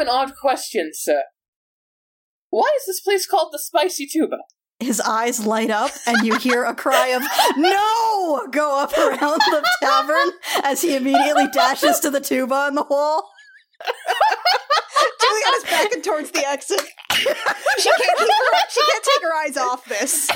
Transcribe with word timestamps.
have 0.00 0.08
an 0.08 0.12
odd 0.12 0.36
question, 0.36 0.90
sir. 0.92 1.24
Why 2.50 2.68
is 2.78 2.86
this 2.86 3.00
place 3.00 3.26
called 3.26 3.50
the 3.52 3.58
Spicy 3.58 4.06
Tuba? 4.06 4.38
His 4.78 5.00
eyes 5.00 5.46
light 5.46 5.70
up, 5.70 5.90
and 6.06 6.26
you 6.26 6.36
hear 6.36 6.64
a 6.64 6.74
cry 6.74 7.08
of 7.08 7.22
"No!" 7.56 8.48
go 8.50 8.78
up 8.78 8.96
around 8.96 9.40
the 9.40 9.68
tavern 9.82 10.30
as 10.64 10.80
he 10.80 10.96
immediately 10.96 11.48
dashes 11.52 12.00
to 12.00 12.10
the 12.10 12.20
tuba 12.20 12.66
in 12.68 12.74
the 12.74 12.86
wall. 12.88 13.28
Julia 15.20 15.42
Juliana's 15.42 15.64
backing 15.64 16.02
towards 16.02 16.30
the 16.30 16.48
exit. 16.48 16.80
She 17.12 17.24
can't 17.90 18.18
keep 18.18 18.28
her, 18.28 18.58
she 18.70 18.80
can't 18.90 19.04
take 19.04 19.22
her 19.22 19.34
eyes 19.34 19.56
off 19.58 19.84
this. 19.84 20.26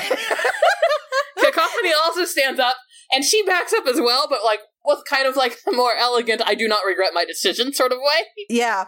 Cacophony 1.39 1.93
also 2.05 2.27
stands 2.27 2.61
up, 2.61 2.77
and 3.13 3.25
she 3.25 3.43
backs 3.45 3.73
up 3.73 3.87
as 3.87 3.97
well, 3.97 4.27
but 4.29 4.45
like 4.45 4.61
with 4.85 5.01
kind 5.09 5.27
of 5.27 5.37
like 5.37 5.59
a 5.67 5.73
more 5.73 5.95
elegant, 5.95 6.43
I 6.45 6.55
do 6.55 6.69
not 6.69 6.85
regret 6.87 7.13
my 7.15 7.25
decision 7.25 7.73
sort 7.73 7.93
of 7.93 7.99
way. 7.99 8.45
Yeah. 8.49 8.85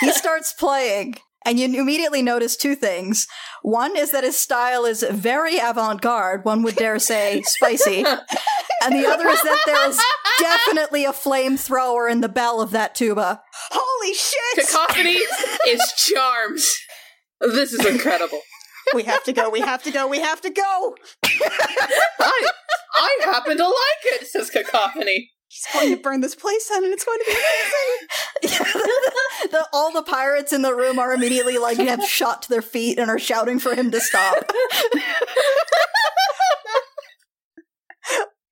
He 0.00 0.12
starts 0.12 0.52
playing, 0.52 1.16
and 1.44 1.58
you 1.58 1.66
immediately 1.80 2.22
notice 2.22 2.56
two 2.56 2.74
things. 2.74 3.26
One 3.62 3.96
is 3.96 4.12
that 4.12 4.24
his 4.24 4.36
style 4.36 4.84
is 4.84 5.04
very 5.10 5.58
avant 5.58 6.00
garde, 6.00 6.44
one 6.44 6.62
would 6.62 6.76
dare 6.76 6.98
say 6.98 7.42
spicy. 7.44 8.04
And 8.82 8.94
the 8.94 9.06
other 9.06 9.28
is 9.28 9.42
that 9.42 9.62
there 9.66 9.88
is 9.88 10.00
definitely 10.38 11.04
a 11.04 11.12
flamethrower 11.12 12.10
in 12.10 12.20
the 12.20 12.28
bell 12.28 12.60
of 12.60 12.70
that 12.70 12.94
tuba. 12.94 13.42
Holy 13.70 14.14
shit! 14.14 14.66
Cacophony 14.66 15.18
is 15.66 15.92
charmed. 15.96 16.60
This 17.40 17.72
is 17.72 17.84
incredible. 17.84 18.40
We 18.94 19.02
have 19.04 19.22
to 19.24 19.32
go, 19.32 19.50
we 19.50 19.60
have 19.60 19.82
to 19.82 19.90
go, 19.90 20.06
we 20.06 20.20
have 20.20 20.40
to 20.40 20.50
go! 20.50 20.94
I, 21.24 22.48
I 22.94 23.18
happen 23.24 23.56
to 23.56 23.64
like 23.64 23.74
it, 24.04 24.26
says 24.26 24.50
Cacophony. 24.50 25.30
He's 25.48 25.57
going 25.72 25.94
to 25.94 26.02
burn 26.02 26.20
this 26.20 26.34
place 26.34 26.68
down 26.68 26.84
and 26.84 26.92
it's 26.92 27.04
going 27.04 27.18
to 27.18 27.24
be 27.26 27.32
amazing! 27.32 28.08
the, 29.50 29.66
all 29.72 29.92
the 29.92 30.02
pirates 30.02 30.52
in 30.52 30.62
the 30.62 30.74
room 30.74 30.98
are 30.98 31.12
immediately 31.12 31.58
like 31.58 31.78
have 31.78 32.02
shot 32.04 32.42
to 32.42 32.48
their 32.48 32.62
feet 32.62 32.98
and 32.98 33.10
are 33.10 33.18
shouting 33.18 33.58
for 33.58 33.74
him 33.74 33.90
to 33.90 34.00
stop. 34.00 34.52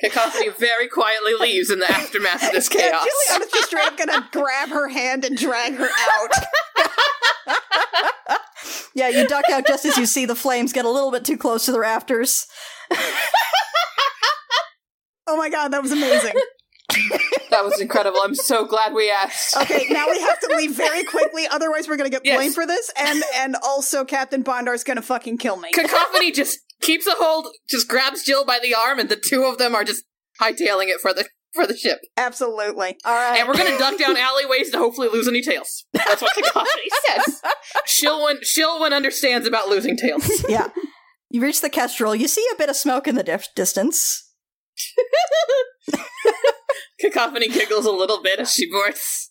Cacophony 0.00 0.50
very 0.58 0.88
quietly 0.88 1.32
leaves 1.40 1.70
in 1.70 1.78
the 1.78 1.90
aftermath 1.90 2.46
of 2.46 2.52
this 2.52 2.68
Yeah, 2.74 2.90
chaos. 2.90 3.06
Juliana's 3.28 3.50
just 3.50 3.68
straight 3.68 3.86
up 3.86 3.96
gonna 3.96 4.28
grab 4.30 4.68
her 4.68 4.88
hand 4.88 5.24
and 5.24 5.36
drag 5.36 5.74
her 5.74 5.88
out. 5.88 6.32
Yeah, 8.94 9.10
you 9.10 9.28
duck 9.28 9.44
out 9.52 9.66
just 9.66 9.84
as 9.84 9.98
you 9.98 10.06
see 10.06 10.24
the 10.24 10.34
flames 10.34 10.72
get 10.72 10.86
a 10.86 10.90
little 10.90 11.10
bit 11.10 11.22
too 11.22 11.36
close 11.36 11.66
to 11.66 11.72
the 11.72 11.78
rafters. 11.78 12.46
Oh 15.26 15.36
my 15.36 15.50
god, 15.50 15.68
that 15.72 15.82
was 15.82 15.92
amazing. 15.92 16.32
That 17.50 17.64
was 17.64 17.80
incredible. 17.80 18.18
I'm 18.22 18.34
so 18.34 18.66
glad 18.66 18.92
we 18.92 19.08
asked. 19.10 19.56
Okay, 19.56 19.86
now 19.90 20.10
we 20.10 20.20
have 20.20 20.38
to 20.40 20.56
leave 20.56 20.72
very 20.72 21.04
quickly, 21.10 21.46
otherwise 21.48 21.88
we're 21.88 21.96
gonna 21.96 22.10
get 22.10 22.22
Yes. 22.24 22.36
blamed 22.36 22.54
for 22.54 22.66
this, 22.66 22.90
and 22.98 23.22
and 23.36 23.56
also 23.62 24.04
Captain 24.04 24.42
Bondar's 24.42 24.82
gonna 24.84 25.00
fucking 25.00 25.38
kill 25.38 25.56
me. 25.56 25.70
Cacophony 25.72 26.32
just 26.32 26.58
keeps 26.82 27.06
a 27.06 27.12
hold, 27.12 27.48
just 27.70 27.88
grabs 27.88 28.24
Jill 28.24 28.44
by 28.44 28.58
the 28.62 28.74
arm, 28.74 28.98
and 28.98 29.08
the 29.08 29.16
two 29.16 29.44
of 29.44 29.56
them 29.58 29.74
are 29.74 29.84
just 29.84 30.04
hightailing 30.40 30.88
it 30.88 31.00
for 31.00 31.14
the 31.14 31.26
for 31.54 31.66
the 31.66 31.76
ship. 31.76 32.00
Absolutely. 32.18 32.96
All 33.04 33.14
right. 33.14 33.38
And 33.38 33.48
we're 33.48 33.56
gonna 33.56 33.78
duck 33.78 33.96
down 33.96 34.16
alleyways 34.18 34.70
to 34.72 34.78
hopefully 34.78 35.08
lose 35.08 35.26
any 35.28 35.40
tails. 35.40 35.86
That's 35.94 36.20
what 36.20 36.34
Cacophony 36.34 36.88
says. 37.06 37.42
Shilwyn 37.88 38.40
Shilwyn 38.42 38.92
understands 38.92 39.46
about 39.46 39.68
losing 39.68 39.96
tails. 39.96 40.44
yeah. 40.48 40.68
You 41.30 41.40
reach 41.40 41.60
the 41.60 41.70
kestrel. 41.70 42.14
You 42.14 42.28
see 42.28 42.46
a 42.52 42.56
bit 42.56 42.68
of 42.68 42.76
smoke 42.76 43.08
in 43.08 43.14
the 43.14 43.22
dif- 43.22 43.54
distance. 43.54 44.24
Cacophony 47.00 47.48
giggles 47.48 47.86
a 47.86 47.92
little 47.92 48.22
bit 48.22 48.40
as 48.40 48.52
she 48.52 48.70
boards. 48.70 49.30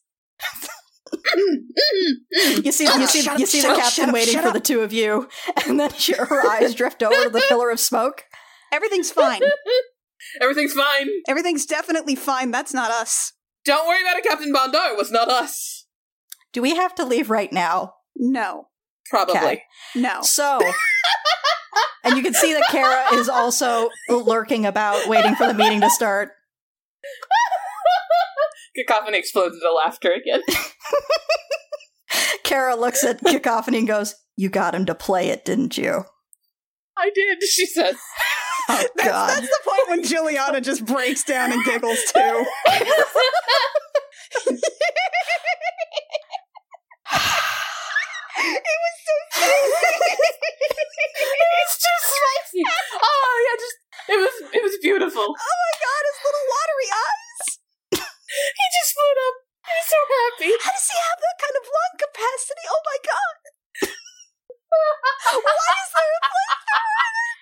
You 2.64 2.72
see, 2.72 2.86
you 2.86 3.08
see, 3.08 3.30
you 3.38 3.46
see 3.46 3.62
shut 3.62 3.76
the 3.76 3.82
captain 3.82 4.10
up, 4.10 4.14
waiting 4.14 4.40
for 4.40 4.48
up. 4.48 4.54
the 4.54 4.60
two 4.60 4.82
of 4.82 4.92
you, 4.94 5.30
and 5.66 5.80
then 5.80 5.92
she, 5.94 6.14
her 6.14 6.48
eyes 6.48 6.76
drift 6.76 7.02
over 7.04 7.24
to 7.24 7.30
the 7.30 7.44
pillar 7.48 7.70
of 7.70 7.80
smoke. 7.80 8.24
Everything's 8.72 9.12
fine. 9.12 9.42
Everything's 10.42 10.74
fine. 10.74 11.08
Everything's 11.28 11.66
definitely 11.66 12.16
fine. 12.16 12.52
That's 12.52 12.74
not 12.74 12.92
us. 12.92 13.34
Don't 13.64 13.88
worry 13.88 14.02
about 14.02 14.18
it, 14.18 14.24
Captain 14.24 14.54
Bondar. 14.54 14.92
It 14.92 14.98
was 14.98 15.12
not 15.12 15.30
us. 15.30 15.88
Do 16.54 16.62
we 16.62 16.76
have 16.76 16.96
to 16.96 17.06
leave 17.06 17.30
right 17.30 17.52
now? 17.52 17.94
No. 18.16 18.68
Probably. 19.10 19.36
Okay. 19.36 19.64
No. 19.96 20.22
So, 20.22 20.60
and 22.06 22.16
you 22.16 22.24
can 22.24 22.34
see 22.34 22.54
that 22.54 22.64
Kara 22.70 23.20
is 23.20 23.28
also 23.28 23.90
lurking 24.10 24.66
about, 24.66 25.08
waiting 25.08 25.36
for 25.36 25.48
the 25.48 25.54
meeting 25.54 25.82
to 25.82 25.90
start. 25.90 26.30
Cacophony 28.76 29.18
explodes 29.18 29.56
into 29.56 29.74
laughter 29.74 30.12
again. 30.12 30.42
Kara 32.44 32.76
looks 32.76 33.04
at 33.04 33.22
Cacophony 33.22 33.80
and 33.80 33.88
goes, 33.88 34.16
"You 34.38 34.50
got 34.50 34.76
him 34.76 34.86
to 34.86 34.96
play 34.96 35.30
it, 35.30 35.46
didn't 35.46 35.78
you?" 35.78 36.04
I 36.98 37.10
did, 37.14 37.44
she 37.44 37.66
says. 37.66 37.96
Oh 38.70 38.78
That's, 38.96 39.10
God! 39.10 39.30
that's 39.30 39.48
the 39.48 39.60
point 39.64 39.90
when 39.90 40.04
Juliana 40.04 40.60
just 40.60 40.86
breaks 40.86 41.24
down 41.24 41.52
and 41.52 41.64
giggles 41.66 42.00
too. 42.12 42.46
it 42.68 43.08
was 48.62 48.96
so 49.04 49.16
it's 51.60 51.76
just 51.76 52.06
spicy. 52.08 52.64
Oh 52.96 53.34
yeah, 53.44 53.56
just 53.60 53.78
it 54.10 54.20
was 54.20 54.36
it 54.54 54.62
was 54.64 54.76
beautiful. 54.82 55.28
Oh 55.28 55.56
my 55.66 55.74
god, 55.82 56.02
his 56.08 56.20
little 56.24 56.46
watery 56.48 56.90
eyes! 56.96 57.44
He 58.36 58.66
just 58.76 58.92
lit 59.00 59.20
up. 59.32 59.36
He 59.64 59.74
was 59.76 59.88
so 59.88 60.00
happy. 60.12 60.52
How 60.60 60.72
does 60.76 60.88
he 60.92 60.98
have 61.00 61.20
that 61.24 61.38
kind 61.40 61.56
of 61.56 61.64
lung 61.66 61.96
capacity? 62.04 62.66
Oh 62.68 62.82
my 62.84 63.00
god! 63.02 63.36
Why 65.46 65.56
is 65.56 65.92
there 65.96 66.12
a 66.16 66.22
flamethrower 66.26 67.00
in 67.00 67.16
it? 67.16 67.40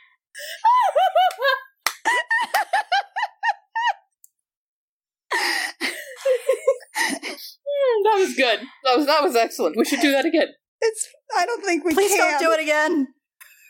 That 8.04 8.18
was 8.20 8.36
good. 8.36 8.60
That 8.84 8.98
was 8.98 9.06
that 9.08 9.24
was 9.24 9.36
excellent. 9.36 9.78
We 9.78 9.86
should 9.86 10.02
do 10.02 10.12
that 10.12 10.26
again. 10.26 10.54
It's. 10.86 11.08
I 11.38 11.46
don't 11.46 11.64
think 11.66 11.84
we 11.86 11.94
Please 11.94 12.12
can. 12.12 12.20
don't 12.20 12.40
do 12.40 12.52
it 12.52 12.60
again. 12.62 13.08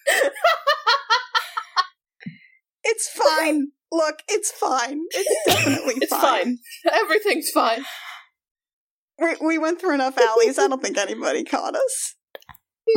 It's 2.84 3.08
fine. 3.10 3.68
Look, 3.92 4.20
it's 4.28 4.52
fine. 4.52 5.00
It's 5.12 5.46
definitely 5.56 5.94
It's 6.02 6.12
fine. 6.12 6.58
Everything's 6.92 7.50
fine. 7.50 7.86
We, 9.20 9.36
we 9.42 9.58
went 9.58 9.80
through 9.80 9.94
enough 9.94 10.18
alleys. 10.18 10.60
I 10.60 10.68
don't 10.68 10.82
think 10.82 10.98
anybody 10.98 11.44
caught 11.44 11.76
us. 11.76 12.16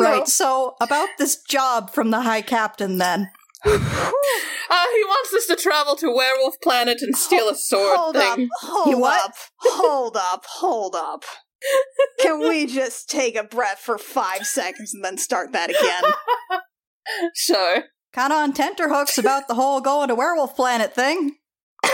Right. 0.00 0.27
So, 0.27 0.75
about 0.81 1.09
this 1.19 1.41
job 1.48 1.91
from 1.91 2.10
the 2.10 2.22
High 2.22 2.43
Captain, 2.43 2.98
then. 2.98 3.31
Uh, 4.69 4.84
he 4.97 5.04
wants 5.04 5.33
us 5.33 5.47
to 5.47 5.54
travel 5.54 5.94
to 5.94 6.10
Werewolf 6.12 6.56
Planet 6.60 7.00
and 7.00 7.16
steal 7.16 7.48
a 7.48 7.54
sword 7.54 7.97
Hold 7.97 8.16
thing. 8.16 8.44
up. 8.47 8.48
Hold 8.62 8.88
You 8.88 8.98
what? 8.98 9.25
up. 9.27 9.33
Hold 9.60 10.16
up. 10.16 10.44
Hold 10.44 10.97
up. 10.97 11.22
Can 12.21 12.41
we 12.41 12.67
just 12.67 13.09
take 13.09 13.37
a 13.37 13.44
breath 13.44 13.78
for 13.78 13.99
five 13.99 14.47
seconds 14.47 14.94
and 14.94 15.05
then 15.05 15.19
start 15.19 15.53
that 15.53 15.71
again? 15.71 16.03
Sure. 17.34 17.84
Kind 18.12 18.33
of 18.33 18.39
on 18.41 18.53
tenterhooks 18.53 19.17
about 19.17 19.47
the 19.47 19.55
whole 19.55 19.81
going 19.81 20.09
to 20.09 20.15
Werewolf 20.16 20.56
Planet 20.56 20.92
thing. 20.92 21.36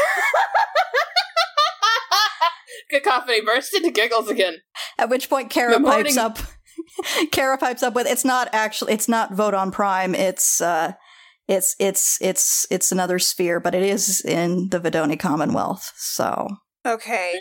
Cacophony 2.91 3.41
burst 3.43 3.75
into 3.75 3.91
giggles 3.91 4.29
again. 4.29 4.59
At 4.99 5.11
which 5.11 5.29
point, 5.29 5.51
Kara 5.51 5.81
pipes 5.81 6.17
up. 6.17 6.39
Kara 7.33 7.59
pipes 7.59 7.83
up 7.83 7.95
with, 7.95 8.07
"It's 8.07 8.25
not 8.25 8.49
actually. 8.53 8.93
It's 8.93 9.09
not 9.09 9.35
Vote 9.35 9.55
on 9.55 9.71
Prime. 9.71 10.15
It's 10.15 10.61
uh, 10.61 10.93
it's 11.49 11.75
it's 11.79 12.19
it's 12.21 12.67
it's 12.71 12.93
another 12.93 13.19
sphere, 13.19 13.61
but 13.61 13.75
it 13.75 13.83
is 13.83 14.23
in 14.25 14.69
the 14.71 14.81
Vidoni 14.81 15.19
Commonwealth. 15.19 15.93
So 15.97 16.49
Okay. 16.87 17.41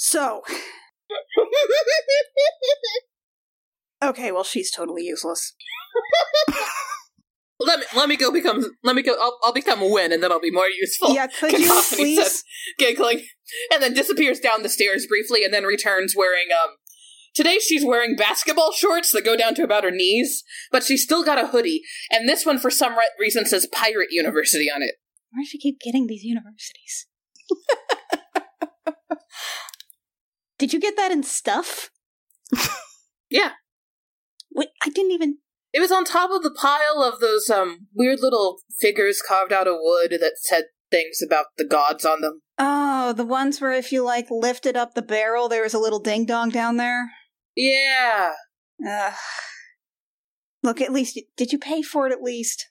So, 0.00 0.42
okay, 4.00 4.30
well, 4.30 4.44
she's 4.44 4.70
totally 4.70 5.02
useless. 5.02 5.54
let 7.58 7.80
me 7.80 7.86
let 7.96 8.08
me 8.08 8.16
go 8.16 8.30
become 8.30 8.64
let 8.84 8.94
me 8.94 9.02
go 9.02 9.16
I'll, 9.20 9.36
I'll 9.42 9.52
become 9.52 9.80
Win 9.90 10.12
and 10.12 10.22
then 10.22 10.30
I'll 10.30 10.40
be 10.40 10.52
more 10.52 10.68
useful. 10.68 11.12
yeah, 11.12 11.26
could 11.26 11.52
you 11.58 11.82
please? 11.92 12.16
says, 12.22 12.44
giggling, 12.78 13.24
and 13.72 13.82
then 13.82 13.92
disappears 13.92 14.38
down 14.38 14.62
the 14.62 14.68
stairs 14.68 15.04
briefly, 15.04 15.44
and 15.44 15.52
then 15.52 15.64
returns 15.64 16.14
wearing 16.16 16.46
um. 16.52 16.76
Today 17.34 17.58
she's 17.58 17.84
wearing 17.84 18.14
basketball 18.14 18.70
shorts 18.70 19.10
that 19.12 19.24
go 19.24 19.36
down 19.36 19.56
to 19.56 19.64
about 19.64 19.82
her 19.82 19.90
knees, 19.90 20.44
but 20.70 20.84
she's 20.84 21.02
still 21.02 21.24
got 21.24 21.42
a 21.42 21.48
hoodie, 21.48 21.82
and 22.10 22.28
this 22.28 22.46
one 22.46 22.58
for 22.60 22.70
some 22.70 22.96
re- 22.96 23.10
reason 23.18 23.46
says 23.46 23.66
Pirate 23.72 24.08
University 24.12 24.70
on 24.70 24.80
it. 24.80 24.94
Where 25.32 25.42
does 25.42 25.48
she 25.48 25.58
keep 25.58 25.80
getting 25.80 26.06
these 26.06 26.22
universities? 26.22 27.06
Did 30.58 30.72
you 30.72 30.80
get 30.80 30.96
that 30.96 31.10
in 31.10 31.22
stuff? 31.22 31.90
Yeah. 33.30 33.50
Wait, 34.54 34.68
I 34.82 34.88
didn't 34.88 35.10
even. 35.12 35.38
It 35.72 35.80
was 35.80 35.92
on 35.92 36.04
top 36.04 36.30
of 36.30 36.42
the 36.42 36.50
pile 36.50 37.02
of 37.02 37.20
those 37.20 37.50
um 37.50 37.88
weird 37.94 38.20
little 38.22 38.60
figures 38.80 39.20
carved 39.20 39.52
out 39.52 39.68
of 39.68 39.76
wood 39.80 40.12
that 40.20 40.38
said 40.38 40.64
things 40.90 41.20
about 41.20 41.46
the 41.58 41.64
gods 41.66 42.04
on 42.06 42.22
them. 42.22 42.40
Oh, 42.56 43.12
the 43.12 43.26
ones 43.26 43.60
where 43.60 43.72
if 43.72 43.92
you 43.92 44.02
like 44.02 44.30
lifted 44.30 44.76
up 44.76 44.94
the 44.94 45.02
barrel, 45.02 45.48
there 45.48 45.62
was 45.62 45.74
a 45.74 45.78
little 45.78 45.98
ding 45.98 46.24
dong 46.24 46.48
down 46.48 46.78
there. 46.78 47.10
Yeah. 47.54 48.32
Ugh. 48.88 49.12
Look, 50.62 50.80
at 50.80 50.90
least 50.92 51.20
did 51.36 51.52
you 51.52 51.58
pay 51.58 51.82
for 51.82 52.06
it? 52.06 52.12
At 52.12 52.22
least. 52.22 52.66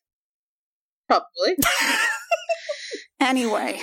Probably. 1.08 1.56
Anyway, 3.20 3.80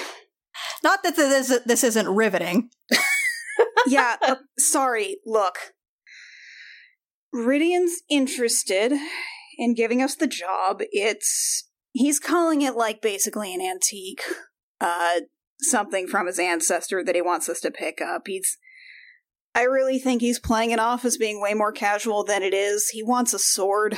Not 0.82 1.02
that 1.02 1.16
this 1.16 1.56
this 1.64 1.82
isn't 1.84 2.08
riveting. 2.08 2.70
Yeah. 3.86 4.16
uh, 4.22 4.36
sorry. 4.58 5.18
Look, 5.24 5.56
Ridian's 7.34 8.02
interested 8.08 8.92
in 9.58 9.74
giving 9.74 10.02
us 10.02 10.14
the 10.14 10.26
job. 10.26 10.82
It's 10.92 11.68
he's 11.92 12.18
calling 12.18 12.62
it 12.62 12.74
like 12.74 13.00
basically 13.02 13.54
an 13.54 13.60
antique, 13.60 14.22
uh, 14.80 15.20
something 15.60 16.06
from 16.06 16.26
his 16.26 16.38
ancestor 16.38 17.02
that 17.04 17.14
he 17.14 17.22
wants 17.22 17.48
us 17.48 17.60
to 17.60 17.70
pick 17.70 18.00
up. 18.00 18.22
He's. 18.26 18.58
I 19.56 19.62
really 19.62 20.00
think 20.00 20.20
he's 20.20 20.40
playing 20.40 20.72
it 20.72 20.80
off 20.80 21.04
as 21.04 21.16
being 21.16 21.40
way 21.40 21.54
more 21.54 21.70
casual 21.70 22.24
than 22.24 22.42
it 22.42 22.52
is. 22.52 22.88
He 22.88 23.04
wants 23.04 23.32
a 23.32 23.38
sword. 23.38 23.96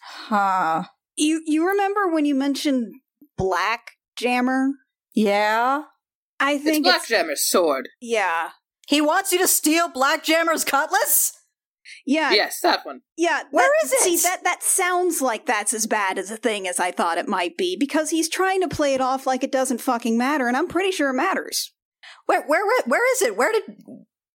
Huh. 0.00 0.84
You 1.16 1.42
you 1.46 1.66
remember 1.66 2.08
when 2.08 2.24
you 2.24 2.34
mentioned 2.34 2.92
Black 3.36 3.92
Jammer? 4.16 4.70
Yeah. 5.14 5.82
I 6.40 6.58
think 6.58 6.86
it's, 6.86 7.08
Blackjammer's 7.08 7.44
sword. 7.44 7.88
yeah. 8.00 8.50
He 8.92 9.00
wants 9.00 9.32
you 9.32 9.38
to 9.38 9.48
steal 9.48 9.88
Black 9.88 10.22
Jammer's 10.22 10.64
cutlass? 10.64 11.32
Yeah, 12.04 12.32
Yes, 12.32 12.60
that 12.62 12.84
one. 12.84 13.00
yeah. 13.16 13.42
Where 13.50 13.66
that- 13.66 13.86
is 13.86 13.92
it? 13.92 14.00
See, 14.00 14.16
that 14.28 14.44
that 14.44 14.62
sounds 14.62 15.22
like 15.22 15.46
that's 15.46 15.72
as 15.72 15.86
bad 15.86 16.18
as 16.18 16.30
a 16.30 16.36
thing 16.36 16.68
as 16.68 16.78
I 16.78 16.90
thought 16.90 17.16
it 17.16 17.26
might 17.26 17.56
be 17.56 17.74
because 17.74 18.10
he's 18.10 18.28
trying 18.28 18.60
to 18.60 18.68
play 18.68 18.92
it 18.92 19.00
off 19.00 19.26
like 19.26 19.42
it 19.42 19.50
doesn't 19.50 19.80
fucking 19.80 20.18
matter, 20.18 20.46
and 20.46 20.56
I'm 20.56 20.68
pretty 20.68 20.90
sure 20.90 21.08
it 21.08 21.14
matters. 21.14 21.72
Where 22.26 22.42
where 22.46 22.66
where, 22.66 22.82
where 22.86 23.12
is 23.14 23.22
it? 23.22 23.34
Where 23.36 23.50
did 23.50 23.62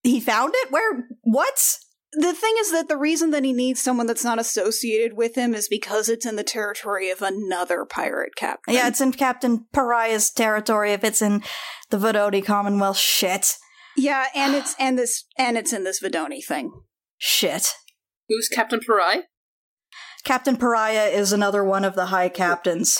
he 0.01 0.19
found 0.19 0.53
it? 0.55 0.71
Where 0.71 1.07
what? 1.21 1.77
The 2.13 2.33
thing 2.33 2.55
is 2.59 2.71
that 2.71 2.87
the 2.87 2.97
reason 2.97 3.29
that 3.31 3.43
he 3.43 3.53
needs 3.53 3.79
someone 3.81 4.07
that's 4.07 4.23
not 4.23 4.39
associated 4.39 5.15
with 5.15 5.35
him 5.35 5.53
is 5.53 5.67
because 5.67 6.09
it's 6.09 6.25
in 6.25 6.35
the 6.35 6.43
territory 6.43 7.11
of 7.11 7.21
another 7.21 7.85
pirate 7.85 8.35
captain. 8.35 8.73
Yeah, 8.73 8.87
it's 8.87 9.01
in 9.01 9.11
Captain 9.11 9.67
Pariah's 9.71 10.31
territory 10.31 10.93
if 10.93 11.03
it's 11.03 11.21
in 11.21 11.43
the 11.91 11.97
Vidoni 11.97 12.43
Commonwealth. 12.43 12.97
Shit. 12.97 13.57
Yeah, 13.97 14.27
and 14.35 14.55
it's 14.55 14.75
and 14.79 14.97
this 14.97 15.25
and 15.37 15.57
it's 15.57 15.73
in 15.73 15.83
this 15.83 15.99
Vidoni 16.01 16.43
thing. 16.43 16.71
Shit. 17.17 17.73
Who's 18.29 18.47
Captain 18.47 18.79
Pariah? 18.85 19.23
Captain 20.23 20.57
Pariah 20.57 21.07
is 21.07 21.31
another 21.33 21.63
one 21.63 21.83
of 21.85 21.95
the 21.95 22.07
high 22.07 22.29
captains. 22.29 22.99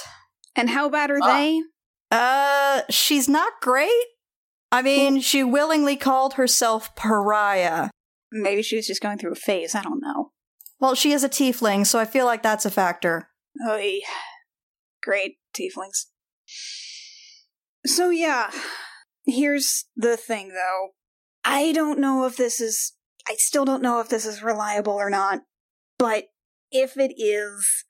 And 0.56 0.70
how 0.70 0.90
bad 0.90 1.12
are 1.12 1.20
Ah. 1.22 1.28
they? 1.28 1.62
Uh, 2.10 2.82
she's 2.90 3.28
not 3.28 3.54
great. 3.62 3.92
I 4.72 4.82
mean, 4.82 5.20
she 5.22 5.44
willingly 5.44 5.96
called 5.98 6.34
herself 6.36 6.96
Pariah. 6.96 7.90
Maybe 8.32 8.62
she 8.62 8.76
was 8.78 8.88
just 8.88 9.02
going 9.02 9.18
through 9.18 9.32
a 9.34 9.36
phase. 9.36 9.76
I 9.76 9.82
don't 9.82 10.02
know. 10.02 10.32
Well, 10.80 10.96
she 10.96 11.12
is 11.12 11.24
a 11.24 11.30
tiefling, 11.30 11.86
so 11.86 12.00
I 12.00 12.06
feel 12.06 12.26
like 12.26 12.44
that's 12.44 12.66
a 12.66 12.72
factor. 12.72 13.30
Oy. 13.70 14.00
Great 15.04 15.36
tieflings. 15.54 16.06
So 17.86 18.10
yeah, 18.10 18.52
here's 19.28 19.86
the 19.96 20.18
thing 20.18 20.50
though. 20.50 20.90
I 21.46 21.72
don't 21.72 22.00
know 22.00 22.26
if 22.26 22.38
this 22.38 22.60
is 22.60 22.94
I 23.30 23.36
still 23.38 23.66
don't 23.66 23.84
know 23.84 24.00
if 24.00 24.10
this 24.10 24.26
is 24.26 24.42
reliable 24.42 24.94
or 24.94 25.10
not, 25.10 25.42
but 25.98 26.26
if 26.72 26.98
it 26.98 27.14
is 27.18 27.86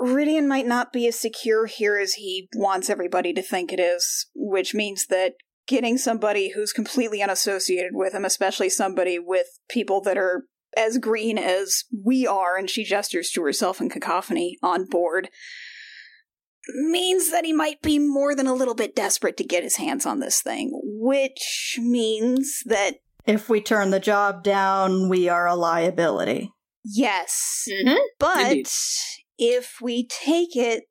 Ridian 0.00 0.46
might 0.46 0.66
not 0.66 0.92
be 0.92 1.06
as 1.06 1.18
secure 1.18 1.66
here 1.66 1.98
as 1.98 2.14
he 2.14 2.48
wants 2.54 2.90
everybody 2.90 3.32
to 3.32 3.42
think 3.42 3.72
it 3.72 3.80
is, 3.80 4.26
which 4.34 4.74
means 4.74 5.06
that 5.06 5.34
getting 5.66 5.96
somebody 5.96 6.50
who's 6.50 6.72
completely 6.72 7.22
unassociated 7.22 7.92
with 7.94 8.12
him, 8.12 8.24
especially 8.24 8.68
somebody 8.68 9.18
with 9.18 9.46
people 9.68 10.00
that 10.02 10.18
are 10.18 10.44
as 10.76 10.98
green 10.98 11.38
as 11.38 11.84
we 12.04 12.26
are, 12.26 12.56
and 12.56 12.68
she 12.68 12.84
gestures 12.84 13.30
to 13.30 13.42
herself 13.42 13.80
in 13.80 13.88
cacophony 13.88 14.58
on 14.62 14.86
board, 14.86 15.28
means 16.68 17.30
that 17.30 17.44
he 17.44 17.52
might 17.52 17.80
be 17.82 17.98
more 17.98 18.34
than 18.34 18.46
a 18.46 18.54
little 18.54 18.74
bit 18.74 18.94
desperate 18.96 19.36
to 19.38 19.44
get 19.44 19.62
his 19.62 19.76
hands 19.76 20.06
on 20.06 20.20
this 20.20 20.40
thing, 20.42 20.70
which 20.84 21.78
means 21.80 22.62
that, 22.66 22.96
If 23.26 23.48
we 23.48 23.60
turn 23.60 23.90
the 23.90 24.00
job 24.00 24.42
down, 24.42 25.08
we 25.08 25.28
are 25.28 25.46
a 25.46 25.54
liability. 25.54 26.50
yes, 26.84 27.64
Mm-hmm. 27.70 27.96
but 28.18 28.38
Indeed. 28.50 28.68
if 29.38 29.76
we 29.82 30.06
take 30.06 30.56
it, 30.56 30.84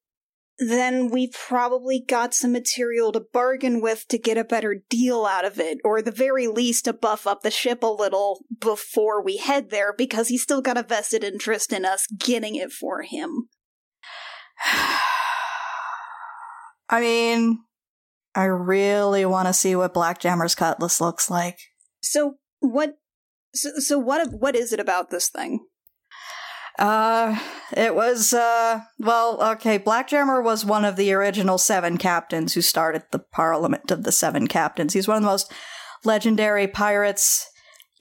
then 0.60 1.10
we 1.10 1.28
probably 1.30 2.00
got 2.08 2.34
some 2.34 2.52
material 2.52 3.12
to 3.12 3.20
bargain 3.34 3.82
with 3.82 4.08
to 4.10 4.20
get 4.20 4.38
a 4.38 4.44
better 4.44 4.84
deal 4.88 5.26
out 5.26 5.46
of 5.46 5.60
it, 5.60 5.80
or 5.84 5.98
at 5.98 6.06
the 6.06 6.12
very 6.12 6.48
least 6.48 6.86
to 6.86 6.94
buff 6.94 7.26
up 7.26 7.42
the 7.42 7.50
ship 7.52 7.82
a 7.82 7.88
little 7.88 8.46
before 8.60 9.22
we 9.24 9.38
head 9.38 9.72
there, 9.72 9.92
because 9.98 10.28
he's 10.28 10.44
still 10.44 10.62
got 10.62 10.78
a 10.78 10.84
vested 10.84 11.24
interest 11.24 11.74
in 11.74 11.86
us 11.86 12.06
getting 12.20 12.56
it 12.56 12.72
for 12.72 13.02
him. 13.02 13.50
I 16.94 17.02
mean, 17.02 17.58
I 18.36 18.44
really 18.44 19.26
want 19.26 19.48
to 19.48 19.54
see 19.54 19.76
what 19.76 19.96
Blackjammer's 19.96 20.54
cutlass 20.54 21.02
looks 21.02 21.28
like. 21.28 21.58
So 22.04 22.36
what? 22.60 22.94
So, 23.56 23.72
so 23.80 23.98
what? 23.98 24.32
What 24.32 24.56
is 24.56 24.72
it 24.72 24.80
about 24.80 25.10
this 25.10 25.28
thing? 25.28 25.66
Uh, 26.78 27.40
it 27.76 27.96
was, 27.96 28.32
uh, 28.32 28.82
well, 29.00 29.42
okay, 29.54 29.80
Black 29.80 30.08
Jammer 30.08 30.40
was 30.40 30.66
one 30.66 30.86
of 30.86 30.96
the 30.96 31.12
original 31.14 31.58
seven 31.58 31.98
captains 31.98 32.54
who 32.54 32.62
started 32.62 33.02
the 33.12 33.20
Parliament 33.20 33.90
of 33.90 34.04
the 34.04 34.12
Seven 34.12 34.48
Captains. 34.48 34.94
He's 34.94 35.08
one 35.08 35.18
of 35.18 35.24
the 35.24 35.30
most 35.30 35.52
legendary 36.04 36.68
pirates 36.68 37.48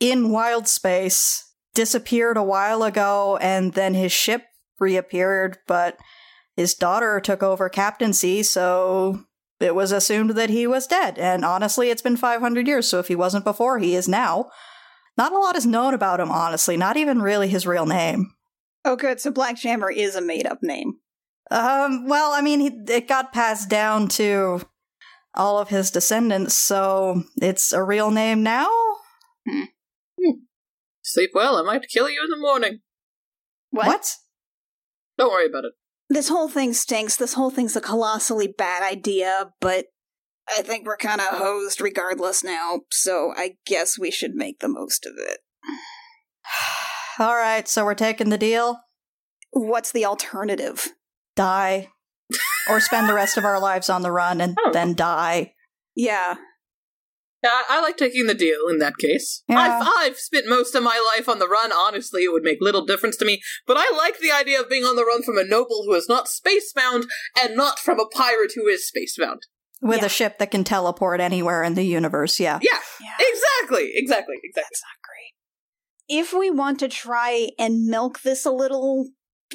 in 0.00 0.30
wild 0.30 0.68
space, 0.68 1.42
disappeared 1.74 2.36
a 2.36 2.42
while 2.42 2.82
ago, 2.82 3.38
and 3.40 3.72
then 3.72 3.94
his 3.94 4.12
ship 4.12 4.42
reappeared, 4.78 5.56
but 5.66 5.96
his 6.56 6.74
daughter 6.74 7.20
took 7.20 7.42
over 7.42 7.68
captaincy, 7.68 8.42
so 8.42 9.24
it 9.60 9.74
was 9.74 9.92
assumed 9.92 10.30
that 10.30 10.50
he 10.50 10.66
was 10.66 10.86
dead. 10.86 11.18
And 11.18 11.44
honestly, 11.44 11.90
it's 11.90 12.02
been 12.02 12.16
500 12.16 12.66
years, 12.66 12.88
so 12.88 12.98
if 12.98 13.08
he 13.08 13.14
wasn't 13.14 13.44
before, 13.44 13.78
he 13.78 13.94
is 13.94 14.08
now. 14.08 14.50
Not 15.16 15.32
a 15.32 15.38
lot 15.38 15.56
is 15.56 15.66
known 15.66 15.94
about 15.94 16.20
him, 16.20 16.30
honestly, 16.30 16.76
not 16.76 16.96
even 16.96 17.22
really 17.22 17.48
his 17.48 17.66
real 17.66 17.86
name. 17.86 18.32
Oh, 18.84 18.96
good. 18.96 19.20
So 19.20 19.30
Black 19.30 19.56
Jammer 19.56 19.90
is 19.90 20.16
a 20.16 20.20
made-up 20.20 20.58
name. 20.62 20.94
Um, 21.50 22.06
well, 22.08 22.32
I 22.32 22.40
mean, 22.40 22.60
he, 22.60 22.92
it 22.92 23.08
got 23.08 23.32
passed 23.32 23.68
down 23.68 24.08
to 24.08 24.62
all 25.34 25.58
of 25.58 25.68
his 25.68 25.90
descendants, 25.90 26.56
so 26.56 27.22
it's 27.36 27.72
a 27.72 27.82
real 27.82 28.10
name 28.10 28.42
now? 28.42 28.68
Sleep 31.02 31.30
well, 31.34 31.56
I 31.56 31.62
might 31.62 31.88
kill 31.88 32.08
you 32.08 32.22
in 32.24 32.30
the 32.30 32.38
morning. 32.38 32.80
What? 33.70 33.86
What? 33.86 34.16
Don't 35.18 35.30
worry 35.30 35.46
about 35.46 35.64
it. 35.64 35.72
This 36.12 36.28
whole 36.28 36.48
thing 36.48 36.74
stinks. 36.74 37.16
This 37.16 37.32
whole 37.34 37.48
thing's 37.50 37.74
a 37.74 37.80
colossally 37.80 38.46
bad 38.46 38.82
idea, 38.82 39.52
but 39.60 39.86
I 40.48 40.60
think 40.62 40.86
we're 40.86 40.96
kind 40.98 41.20
of 41.22 41.28
hosed 41.28 41.80
regardless 41.80 42.44
now. 42.44 42.80
So 42.90 43.32
I 43.34 43.56
guess 43.64 43.98
we 43.98 44.10
should 44.10 44.34
make 44.34 44.58
the 44.60 44.68
most 44.68 45.06
of 45.06 45.12
it. 45.16 45.38
All 47.18 47.34
right, 47.36 47.66
so 47.66 47.84
we're 47.84 47.94
taking 47.94 48.28
the 48.28 48.36
deal? 48.38 48.80
What's 49.52 49.92
the 49.92 50.04
alternative? 50.04 50.88
Die. 51.36 51.88
or 52.68 52.80
spend 52.80 53.08
the 53.08 53.14
rest 53.14 53.36
of 53.38 53.44
our 53.44 53.58
lives 53.60 53.88
on 53.90 54.02
the 54.02 54.12
run 54.12 54.40
and 54.40 54.56
Oh. 54.64 54.70
then 54.72 54.94
die. 54.94 55.54
Yeah. 55.94 56.36
Yeah, 57.42 57.50
I, 57.50 57.64
I 57.78 57.80
like 57.80 57.96
taking 57.96 58.26
the 58.26 58.34
deal 58.34 58.68
in 58.70 58.78
that 58.78 58.96
case. 58.98 59.42
Yeah. 59.48 59.58
I've, 59.58 59.88
I've 59.98 60.16
spent 60.18 60.46
most 60.48 60.74
of 60.74 60.82
my 60.82 61.02
life 61.14 61.28
on 61.28 61.38
the 61.40 61.48
run. 61.48 61.72
Honestly, 61.72 62.22
it 62.22 62.32
would 62.32 62.44
make 62.44 62.58
little 62.60 62.86
difference 62.86 63.16
to 63.16 63.24
me. 63.24 63.40
But 63.66 63.76
I 63.78 63.90
like 63.96 64.18
the 64.20 64.30
idea 64.30 64.60
of 64.60 64.68
being 64.70 64.84
on 64.84 64.96
the 64.96 65.04
run 65.04 65.22
from 65.22 65.38
a 65.38 65.44
noble 65.44 65.82
who 65.84 65.94
is 65.94 66.08
not 66.08 66.26
spacebound 66.26 67.04
and 67.40 67.56
not 67.56 67.78
from 67.78 67.98
a 67.98 68.06
pirate 68.06 68.52
who 68.54 68.66
is 68.68 68.90
spacebound. 68.90 69.38
With 69.80 70.00
Yeah. 70.00 70.06
a 70.06 70.08
ship 70.08 70.38
that 70.38 70.52
can 70.52 70.62
teleport 70.62 71.20
anywhere 71.20 71.64
in 71.64 71.74
the 71.74 71.82
universe, 71.82 72.38
yeah. 72.38 72.60
Yeah, 72.62 72.78
Yeah. 73.00 73.16
exactly, 73.18 73.90
exactly, 73.94 74.36
exactly. 74.44 74.52
That's 74.54 74.82
not 74.82 75.02
great. 75.02 76.20
If 76.20 76.32
we 76.32 76.50
want 76.50 76.78
to 76.80 76.88
try 76.88 77.48
and 77.58 77.86
milk 77.86 78.20
this 78.22 78.46
a 78.46 78.52
little, 78.52 79.08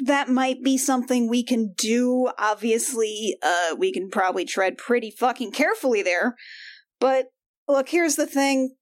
that 0.03 0.27
might 0.27 0.61
be 0.63 0.77
something 0.77 1.29
we 1.29 1.43
can 1.43 1.73
do. 1.77 2.29
Obviously, 2.37 3.37
uh, 3.41 3.75
we 3.77 3.93
can 3.93 4.09
probably 4.09 4.43
tread 4.43 4.77
pretty 4.77 5.11
fucking 5.11 5.51
carefully 5.51 6.01
there. 6.01 6.35
But 6.99 7.27
look, 7.67 7.89
here's 7.89 8.15
the 8.15 8.27
thing. 8.27 8.75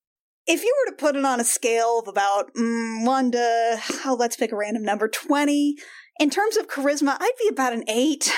If 0.47 0.63
you 0.63 0.75
were 0.79 0.91
to 0.91 0.97
put 0.97 1.15
it 1.15 1.25
on 1.25 1.39
a 1.39 1.43
scale 1.43 1.99
of 1.99 2.07
about 2.07 2.53
mm, 2.53 3.05
1 3.05 3.31
to, 3.31 3.79
oh, 4.05 4.15
let's 4.19 4.35
pick 4.35 4.51
a 4.51 4.55
random 4.55 4.83
number, 4.83 5.07
20, 5.07 5.75
in 6.19 6.29
terms 6.29 6.55
of 6.55 6.67
charisma, 6.67 7.17
I'd 7.19 7.31
be 7.39 7.47
about 7.49 7.73
an 7.73 7.83
8. 7.87 8.31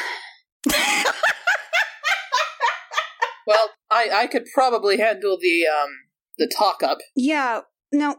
Well, 3.47 3.69
I, 3.89 4.09
I 4.13 4.27
could 4.27 4.45
probably 4.53 4.97
handle 4.97 5.37
the 5.41 5.65
um 5.65 5.89
the 6.37 6.51
talk 6.55 6.83
up. 6.83 6.99
Yeah. 7.15 7.61
Now, 7.91 8.17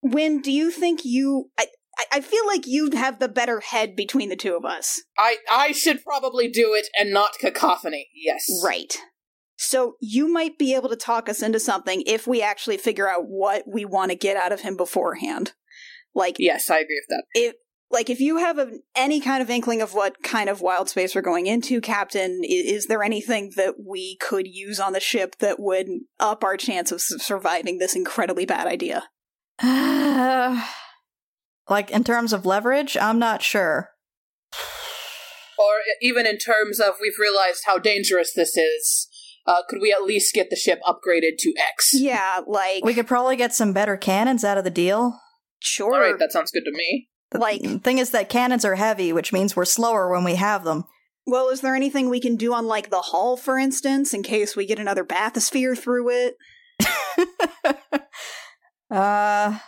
when 0.00 0.42
do 0.42 0.50
you 0.50 0.70
think 0.70 1.04
you? 1.04 1.50
I, 1.56 1.66
I, 1.96 2.04
I 2.14 2.20
feel 2.20 2.44
like 2.46 2.66
you'd 2.66 2.92
have 2.92 3.20
the 3.20 3.28
better 3.28 3.60
head 3.60 3.94
between 3.94 4.28
the 4.28 4.36
two 4.36 4.56
of 4.56 4.64
us. 4.64 5.00
I 5.16 5.36
I 5.50 5.70
should 5.70 6.02
probably 6.04 6.48
do 6.48 6.74
it 6.74 6.88
and 6.98 7.12
not 7.12 7.38
cacophony. 7.38 8.08
Yes. 8.14 8.46
Right. 8.62 8.98
So 9.56 9.96
you 10.00 10.32
might 10.32 10.58
be 10.58 10.74
able 10.74 10.88
to 10.88 10.96
talk 10.96 11.28
us 11.28 11.42
into 11.42 11.60
something 11.60 12.02
if 12.06 12.26
we 12.26 12.42
actually 12.42 12.76
figure 12.76 13.08
out 13.08 13.26
what 13.28 13.64
we 13.66 13.84
want 13.84 14.10
to 14.10 14.16
get 14.16 14.36
out 14.36 14.52
of 14.52 14.60
him 14.60 14.76
beforehand. 14.76 15.52
Like 16.14 16.36
Yes, 16.38 16.70
I 16.70 16.78
agree 16.78 17.00
with 17.00 17.08
that. 17.08 17.24
if 17.34 17.54
like 17.90 18.10
if 18.10 18.20
you 18.20 18.38
have 18.38 18.58
a, 18.58 18.70
any 18.96 19.20
kind 19.20 19.42
of 19.42 19.50
inkling 19.50 19.80
of 19.80 19.94
what 19.94 20.22
kind 20.22 20.48
of 20.48 20.60
wild 20.60 20.88
space 20.88 21.14
we're 21.14 21.22
going 21.22 21.46
into 21.46 21.80
captain 21.80 22.42
is, 22.42 22.72
is 22.72 22.86
there 22.86 23.02
anything 23.02 23.52
that 23.56 23.74
we 23.86 24.16
could 24.16 24.46
use 24.48 24.80
on 24.80 24.92
the 24.92 25.00
ship 25.00 25.36
that 25.38 25.60
would 25.60 25.86
up 26.18 26.42
our 26.42 26.56
chance 26.56 26.90
of 26.90 27.00
surviving 27.00 27.78
this 27.78 27.94
incredibly 27.94 28.46
bad 28.46 28.66
idea 28.66 29.04
like 31.68 31.90
in 31.90 32.02
terms 32.04 32.32
of 32.32 32.44
leverage, 32.44 32.96
I'm 32.96 33.18
not 33.18 33.42
sure. 33.42 33.90
Or 35.56 35.74
even 36.00 36.26
in 36.26 36.38
terms 36.38 36.80
of 36.80 36.94
we've 37.00 37.18
realized 37.18 37.62
how 37.66 37.78
dangerous 37.78 38.32
this 38.34 38.56
is. 38.56 39.08
Uh, 39.46 39.62
could 39.68 39.80
we 39.82 39.92
at 39.92 40.02
least 40.04 40.32
get 40.34 40.48
the 40.50 40.56
ship 40.56 40.80
upgraded 40.86 41.36
to 41.38 41.52
X? 41.58 41.90
yeah 41.92 42.40
like 42.46 42.84
We 42.84 42.94
could 42.94 43.06
probably 43.06 43.36
get 43.36 43.54
some 43.54 43.72
better 43.72 43.96
cannons 43.96 44.44
out 44.44 44.58
of 44.58 44.64
the 44.64 44.70
deal. 44.70 45.18
sure 45.60 45.94
All 45.94 46.00
right, 46.00 46.18
that 46.18 46.32
sounds 46.32 46.50
good 46.50 46.64
to 46.64 46.72
me. 46.72 47.08
The 47.30 47.38
Like- 47.38 47.82
thing 47.82 47.98
is 47.98 48.10
that 48.10 48.28
cannons 48.28 48.64
are 48.64 48.76
heavy, 48.76 49.12
which 49.12 49.32
means 49.32 49.54
we're 49.56 49.64
slower 49.64 50.10
when 50.10 50.24
we 50.24 50.36
have 50.36 50.64
them. 50.64 50.84
well 51.26 51.48
is 51.48 51.60
there 51.62 51.74
anything 51.74 52.08
we 52.10 52.20
can 52.20 52.36
do 52.36 52.52
on 52.54 52.66
like 52.66 52.90
the 52.90 53.00
hull 53.00 53.36
for 53.36 53.58
instance 53.58 54.12
in 54.14 54.22
case 54.22 54.54
we 54.56 54.66
get 54.66 54.78
another 54.78 55.04
bathysphere 55.04 55.76
through 55.76 56.08
it 56.10 56.34
uh 58.90 59.58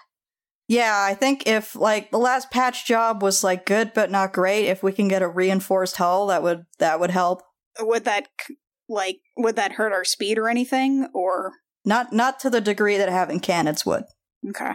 yeah, 0.68 1.06
I 1.08 1.14
think 1.14 1.46
if 1.46 1.76
like 1.76 2.10
the 2.10 2.18
last 2.18 2.50
patch 2.50 2.86
job 2.86 3.22
was 3.22 3.44
like 3.44 3.66
good 3.66 3.92
but 3.94 4.10
not 4.10 4.32
great, 4.32 4.66
if 4.66 4.82
we 4.82 4.90
can 4.92 5.06
get 5.06 5.22
a 5.22 5.28
reinforced 5.28 5.96
hull, 5.96 6.26
that 6.26 6.42
would 6.42 6.64
that 6.80 6.98
would 6.98 7.10
help. 7.10 7.42
would 7.78 8.04
that 8.04 8.26
c- 8.46 8.56
like 8.88 9.18
would 9.36 9.56
that 9.56 9.72
hurt 9.72 9.92
our 9.92 10.04
speed 10.04 10.38
or 10.38 10.48
anything 10.48 11.08
or 11.14 11.52
Not 11.84 12.12
not 12.12 12.40
to 12.40 12.50
the 12.50 12.60
degree 12.60 12.96
that 12.96 13.08
having 13.08 13.40
cannons 13.40 13.86
would. 13.86 14.04
Okay. 14.48 14.72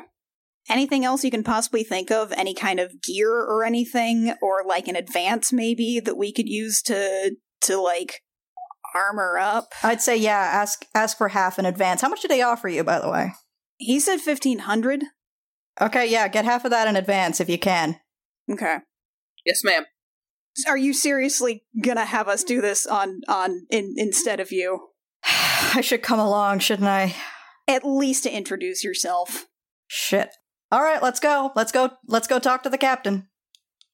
Anything 0.70 1.04
else 1.04 1.24
you 1.24 1.32
can 1.32 1.44
possibly 1.44 1.84
think 1.84 2.12
of? 2.12 2.32
Any 2.32 2.54
kind 2.54 2.80
of 2.80 3.02
gear 3.02 3.32
or 3.32 3.64
anything, 3.64 4.34
or 4.42 4.64
like 4.66 4.88
an 4.88 4.96
advance 4.96 5.52
maybe 5.52 6.00
that 6.00 6.18
we 6.18 6.32
could 6.32 6.48
use 6.48 6.82
to 6.84 7.36
to 7.62 7.82
like 7.82 8.22
armor 8.96 9.38
up? 9.38 9.74
I'd 9.84 10.02
say 10.02 10.16
yeah, 10.16 10.38
ask 10.38 10.86
ask 10.94 11.18
for 11.18 11.30
half 11.30 11.60
in 11.60 11.66
advance. 11.66 12.02
How 12.02 12.10
much 12.10 12.22
do 12.22 12.28
they 12.28 12.42
offer 12.42 12.70
you, 12.70 12.84
by 12.84 13.00
the 13.00 13.10
way? 13.10 13.34
He 13.78 14.00
said 14.00 14.22
fifteen 14.22 14.60
hundred. 14.60 15.04
Okay, 15.82 16.10
yeah, 16.10 16.28
get 16.28 16.46
half 16.46 16.64
of 16.64 16.72
that 16.72 16.88
in 16.88 16.96
advance 16.96 17.40
if 17.40 17.50
you 17.50 17.58
can. 17.58 18.00
Okay. 18.50 18.78
Yes, 19.46 19.64
ma'am. 19.64 19.86
Are 20.68 20.78
you 20.78 20.94
seriously 20.94 21.64
gonna 21.82 22.06
have 22.06 22.28
us 22.28 22.44
do 22.44 22.62
this 22.62 22.86
on 22.86 23.22
on 23.28 23.68
in 23.70 23.96
instead 23.98 24.40
of 24.40 24.52
you? 24.52 24.90
I 25.26 25.82
should 25.82 26.04
come 26.04 26.20
along, 26.20 26.60
shouldn't 26.60 26.88
I? 26.88 27.16
At 27.68 27.86
least 27.86 28.24
to 28.24 28.36
introduce 28.36 28.84
yourself. 28.84 29.48
Shit. 29.88 30.30
All 30.72 30.82
right, 30.82 31.04
let's 31.04 31.20
go. 31.20 31.52
Let's 31.56 31.72
go. 31.72 31.92
Let's 32.08 32.28
go 32.28 32.40
talk 32.40 32.64
to 32.64 32.70
the 32.70 32.78
captain. 32.78 33.28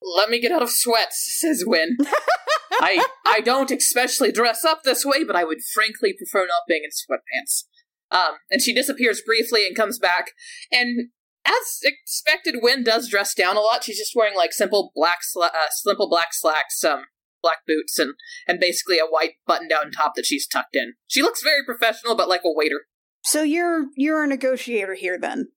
Let 0.01 0.29
me 0.29 0.39
get 0.39 0.51
out 0.51 0.61
of 0.61 0.69
sweats, 0.69 1.37
says 1.39 1.63
Win. 1.65 1.97
I 2.79 3.05
I 3.25 3.41
don't 3.41 3.71
especially 3.71 4.31
dress 4.31 4.63
up 4.63 4.83
this 4.83 5.03
way, 5.03 5.23
but 5.23 5.35
I 5.35 5.43
would 5.43 5.59
frankly 5.73 6.13
prefer 6.13 6.45
not 6.45 6.63
being 6.67 6.83
in 6.83 6.91
sweatpants. 6.91 7.63
Um, 8.09 8.35
and 8.49 8.61
she 8.61 8.73
disappears 8.73 9.21
briefly 9.25 9.67
and 9.67 9.75
comes 9.75 9.99
back. 9.99 10.31
And 10.71 11.09
as 11.47 11.79
expected, 11.83 12.57
Win 12.61 12.83
does 12.83 13.09
dress 13.09 13.33
down 13.33 13.57
a 13.57 13.61
lot. 13.61 13.83
She's 13.83 13.97
just 13.97 14.15
wearing 14.15 14.35
like 14.35 14.53
simple 14.53 14.91
black, 14.93 15.19
sla- 15.35 15.53
uh, 15.53 15.69
simple 15.71 16.09
black 16.09 16.29
slacks, 16.31 16.83
um, 16.83 17.05
black 17.41 17.59
boots, 17.65 17.97
and 17.97 18.13
and 18.47 18.59
basically 18.59 18.99
a 18.99 19.05
white 19.05 19.33
button-down 19.45 19.91
top 19.91 20.13
that 20.15 20.25
she's 20.25 20.47
tucked 20.47 20.75
in. 20.75 20.93
She 21.07 21.21
looks 21.21 21.41
very 21.43 21.63
professional, 21.65 22.15
but 22.15 22.29
like 22.29 22.41
a 22.45 22.51
waiter. 22.51 22.81
So 23.23 23.43
you're 23.43 23.85
you're 23.95 24.23
a 24.23 24.27
negotiator 24.27 24.95
here 24.95 25.17
then. 25.19 25.47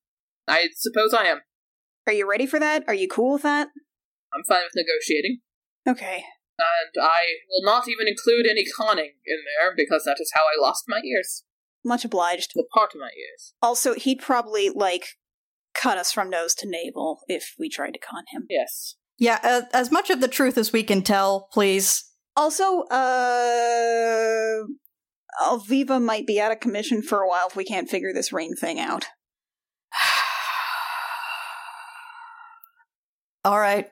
I 0.46 0.68
suppose 0.76 1.12
I 1.12 1.24
am. 1.24 1.40
Are 2.06 2.12
you 2.12 2.28
ready 2.28 2.46
for 2.46 2.58
that? 2.58 2.84
Are 2.88 2.94
you 2.94 3.08
cool 3.08 3.34
with 3.34 3.42
that? 3.42 3.68
I'm 4.34 4.42
fine 4.48 4.62
with 4.64 4.84
negotiating. 4.84 5.40
Okay. 5.88 6.24
And 6.58 7.02
I 7.02 7.20
will 7.48 7.64
not 7.64 7.88
even 7.88 8.06
include 8.06 8.46
any 8.46 8.64
conning 8.64 9.12
in 9.24 9.38
there 9.58 9.72
because 9.74 10.04
that 10.04 10.18
is 10.20 10.30
how 10.34 10.42
I 10.42 10.60
lost 10.60 10.84
my 10.88 11.00
ears. 11.04 11.44
Much 11.84 12.04
obliged. 12.04 12.52
The 12.54 12.66
part 12.74 12.94
of 12.94 13.00
my 13.00 13.10
ears. 13.18 13.54
Also, 13.62 13.94
he'd 13.94 14.20
probably 14.20 14.68
like 14.68 15.16
cut 15.74 15.98
us 15.98 16.12
from 16.12 16.30
nose 16.30 16.54
to 16.56 16.68
navel 16.68 17.20
if 17.28 17.54
we 17.58 17.68
tried 17.68 17.92
to 17.92 17.98
con 17.98 18.24
him. 18.32 18.46
Yes. 18.48 18.96
Yeah, 19.18 19.38
uh, 19.42 19.62
as 19.72 19.90
much 19.90 20.10
of 20.10 20.20
the 20.20 20.28
truth 20.28 20.56
as 20.56 20.72
we 20.72 20.82
can 20.82 21.02
tell, 21.02 21.48
please. 21.52 22.04
Also, 22.36 22.82
uh 22.84 24.64
Alviva 25.40 26.02
might 26.02 26.26
be 26.26 26.40
out 26.40 26.52
of 26.52 26.60
commission 26.60 27.02
for 27.02 27.20
a 27.20 27.28
while 27.28 27.48
if 27.48 27.56
we 27.56 27.64
can't 27.64 27.88
figure 27.88 28.12
this 28.12 28.32
ring 28.32 28.54
thing 28.54 28.80
out. 28.80 29.06
All 33.44 33.58
right. 33.58 33.88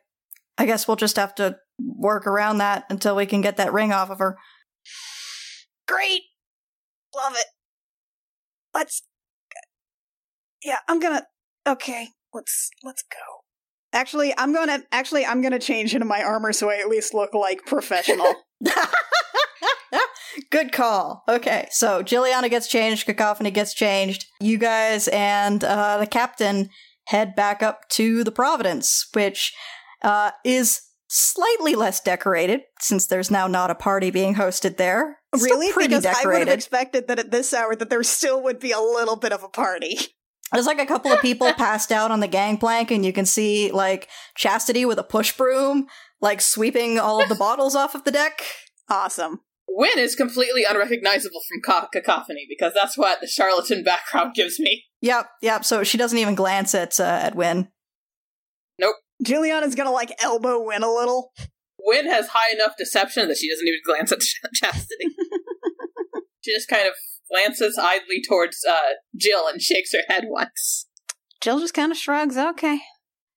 I 0.56 0.66
guess 0.66 0.86
we'll 0.88 0.96
just 0.96 1.16
have 1.16 1.34
to 1.36 1.56
work 1.78 2.26
around 2.26 2.58
that 2.58 2.84
until 2.90 3.16
we 3.16 3.26
can 3.26 3.40
get 3.40 3.56
that 3.58 3.72
ring 3.72 3.92
off 3.92 4.10
of 4.10 4.18
her. 4.18 4.36
Great. 5.86 6.22
Love 7.14 7.34
it. 7.36 7.46
Let's 8.74 9.02
Yeah, 10.64 10.78
I'm 10.88 10.98
going 11.00 11.18
to 11.18 11.26
Okay, 11.68 12.08
let's 12.32 12.70
let's 12.82 13.02
go. 13.02 13.42
Actually, 13.92 14.32
I'm 14.38 14.54
going 14.54 14.68
to 14.68 14.82
actually 14.90 15.26
I'm 15.26 15.42
to 15.42 15.58
change 15.58 15.94
into 15.94 16.06
my 16.06 16.22
armor 16.22 16.52
so 16.52 16.70
I 16.70 16.76
at 16.76 16.88
least 16.88 17.12
look 17.14 17.34
like 17.34 17.66
professional. 17.66 18.34
Good 20.50 20.72
call. 20.72 21.24
Okay, 21.28 21.68
so 21.70 22.02
Jilliana 22.02 22.48
gets 22.48 22.68
changed, 22.68 23.06
Cacophony 23.06 23.50
gets 23.50 23.74
changed. 23.74 24.26
You 24.40 24.56
guys 24.56 25.08
and 25.08 25.62
uh, 25.62 25.98
the 25.98 26.06
captain 26.06 26.70
head 27.06 27.34
back 27.34 27.62
up 27.62 27.88
to 27.90 28.24
the 28.24 28.32
Providence, 28.32 29.08
which 29.12 29.54
uh, 30.02 30.30
is 30.44 30.82
slightly 31.08 31.74
less 31.74 32.00
decorated 32.00 32.60
since 32.80 33.06
there's 33.06 33.30
now 33.30 33.46
not 33.46 33.70
a 33.70 33.74
party 33.74 34.10
being 34.10 34.34
hosted 34.34 34.76
there. 34.76 35.18
It's 35.32 35.42
really? 35.42 35.72
pretty 35.72 35.88
Because 35.88 36.06
I 36.06 36.26
would 36.26 36.38
have 36.40 36.48
expected 36.48 37.08
that 37.08 37.18
at 37.18 37.30
this 37.30 37.52
hour 37.52 37.74
that 37.74 37.90
there 37.90 38.02
still 38.02 38.42
would 38.42 38.60
be 38.60 38.72
a 38.72 38.80
little 38.80 39.16
bit 39.16 39.32
of 39.32 39.42
a 39.42 39.48
party. 39.48 39.98
There's 40.52 40.66
like 40.66 40.80
a 40.80 40.86
couple 40.86 41.12
of 41.12 41.20
people 41.20 41.52
passed 41.52 41.92
out 41.92 42.10
on 42.10 42.20
the 42.20 42.28
gangplank, 42.28 42.90
and 42.90 43.04
you 43.04 43.12
can 43.12 43.26
see 43.26 43.70
like 43.70 44.08
Chastity 44.34 44.84
with 44.84 44.98
a 44.98 45.04
push 45.04 45.36
broom, 45.36 45.86
like 46.20 46.40
sweeping 46.40 46.98
all 46.98 47.22
of 47.22 47.28
the 47.28 47.34
bottles 47.34 47.74
off 47.74 47.94
of 47.94 48.04
the 48.04 48.10
deck. 48.10 48.42
Awesome. 48.88 49.40
Win 49.68 49.98
is 49.98 50.16
completely 50.16 50.64
unrecognizable 50.64 51.40
from 51.46 51.60
ca- 51.62 51.88
cacophony 51.92 52.46
because 52.48 52.72
that's 52.74 52.96
what 52.96 53.20
the 53.20 53.26
charlatan 53.26 53.84
background 53.84 54.34
gives 54.34 54.58
me. 54.58 54.84
Yep, 55.02 55.28
yep. 55.42 55.64
So 55.64 55.84
she 55.84 55.98
doesn't 55.98 56.18
even 56.18 56.34
glance 56.34 56.74
at 56.74 56.98
uh, 56.98 57.04
at 57.04 57.34
Win. 57.34 57.68
Nope. 58.78 58.96
Juliana's 59.22 59.74
gonna 59.74 59.92
like 59.92 60.12
elbow 60.22 60.64
win 60.64 60.82
a 60.82 60.90
little. 60.90 61.32
Win 61.80 62.06
has 62.06 62.28
high 62.28 62.52
enough 62.52 62.72
deception 62.78 63.28
that 63.28 63.36
she 63.36 63.50
doesn't 63.50 63.66
even 63.66 63.80
glance 63.84 64.10
at 64.12 64.20
Ch- 64.20 64.40
Chastity. 64.54 65.04
she 66.40 66.52
just 66.52 66.68
kind 66.68 66.86
of 66.86 66.94
glances 67.30 67.78
idly 67.78 68.22
towards 68.26 68.64
uh, 68.64 68.94
Jill 69.16 69.46
and 69.48 69.60
shakes 69.60 69.92
her 69.92 70.02
head 70.08 70.24
once. 70.28 70.86
Jill 71.40 71.60
just 71.60 71.74
kind 71.74 71.92
of 71.92 71.98
shrugs. 71.98 72.36
Okay. 72.36 72.80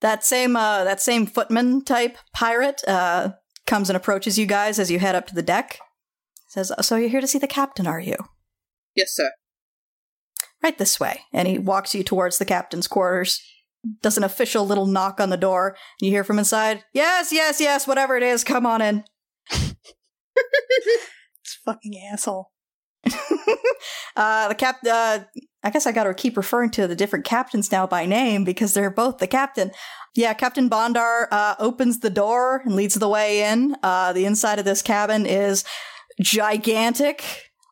That 0.02 0.24
same 0.24 0.56
uh, 0.56 0.84
that 0.84 1.02
same 1.02 1.26
footman 1.28 1.84
type 1.84 2.18
pirate 2.34 2.82
uh, 2.88 3.34
comes 3.68 3.90
and 3.90 3.98
approaches 3.98 4.40
you 4.40 4.48
guys 4.48 4.80
as 4.80 4.90
you 4.90 5.00
head 5.00 5.16
up 5.16 5.28
to 5.28 5.36
the 5.36 5.44
deck. 5.44 5.80
Says, 6.48 6.72
"So 6.82 6.96
you're 6.96 7.10
here 7.10 7.22
to 7.22 7.28
see 7.28 7.38
the 7.38 7.48
captain, 7.48 7.86
are 7.86 8.00
you?" 8.00 8.16
Yes, 8.96 9.14
sir. 9.14 9.32
Right 10.64 10.78
this 10.78 11.00
way. 11.00 11.22
And 11.32 11.48
he 11.48 11.58
walks 11.60 11.94
you 11.94 12.04
towards 12.04 12.38
the 12.38 12.46
captain's 12.46 12.88
quarters. 12.88 13.40
Does 14.02 14.18
an 14.18 14.24
official 14.24 14.66
little 14.66 14.86
knock 14.86 15.20
on 15.20 15.30
the 15.30 15.38
door. 15.38 15.70
And 16.00 16.08
you 16.08 16.12
hear 16.12 16.24
from 16.24 16.40
inside, 16.40 16.84
"Yes, 16.94 17.32
yes, 17.32 17.62
yes. 17.62 17.88
Whatever 17.88 18.18
it 18.18 18.24
is, 18.24 18.44
come 18.44 18.66
on 18.66 18.82
in." 18.82 19.04
This 21.44 21.58
fucking 21.66 22.00
asshole. 22.12 22.51
uh, 24.16 24.48
the 24.48 24.56
cap. 24.56 24.78
Uh, 24.88 25.20
I 25.64 25.70
guess 25.70 25.86
I 25.86 25.92
got 25.92 26.06
to 26.06 26.14
keep 26.14 26.38
referring 26.38 26.72
to 26.72 26.88
the 26.88 26.96
different 26.96 27.26
captains 27.26 27.72
now 27.72 27.86
by 27.86 28.06
name 28.06 28.44
because 28.44 28.74
they're 28.74 28.90
both 28.90 29.20
the 29.20 29.28
captain. 29.28 29.72
Yeah, 30.16 30.34
Captain 30.34 30.70
Bondar 30.70 31.28
uh, 31.32 31.56
opens 31.60 32.00
the 32.00 32.10
door 32.10 32.62
and 32.66 32.76
leads 32.76 32.96
the 32.96 33.08
way 33.08 33.44
in. 33.44 33.76
Uh, 33.84 34.12
the 34.12 34.26
inside 34.26 34.60
of 34.60 34.66
this 34.66 34.82
cabin 34.82 35.26
is 35.26 35.64
gigantic, 36.20 37.24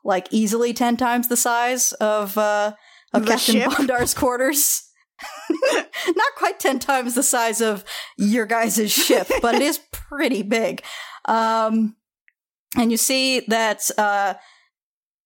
like 0.04 0.28
easily 0.32 0.74
ten 0.74 0.98
times 0.98 1.28
the 1.28 1.38
size 1.38 1.92
of 1.94 2.38
uh, 2.38 2.74
of 3.14 3.26
The 3.26 3.32
Captain 3.32 3.56
ship? 3.56 3.70
Bondar's 3.72 4.14
quarters. 4.14 4.84
Not 6.08 6.36
quite 6.38 6.60
ten 6.60 6.80
times 6.80 7.16
the 7.16 7.24
size 7.24 7.62
of 7.62 7.84
your 8.18 8.46
guys' 8.46 8.92
ship, 8.92 9.28
but 9.42 9.56
it 9.56 9.62
is 9.62 9.80
pretty 9.92 10.44
big. 10.44 10.84
Um, 11.26 11.96
and 12.78 12.92
you 12.92 12.98
see 12.98 13.42
that 13.42 13.90
uh, 13.98 14.36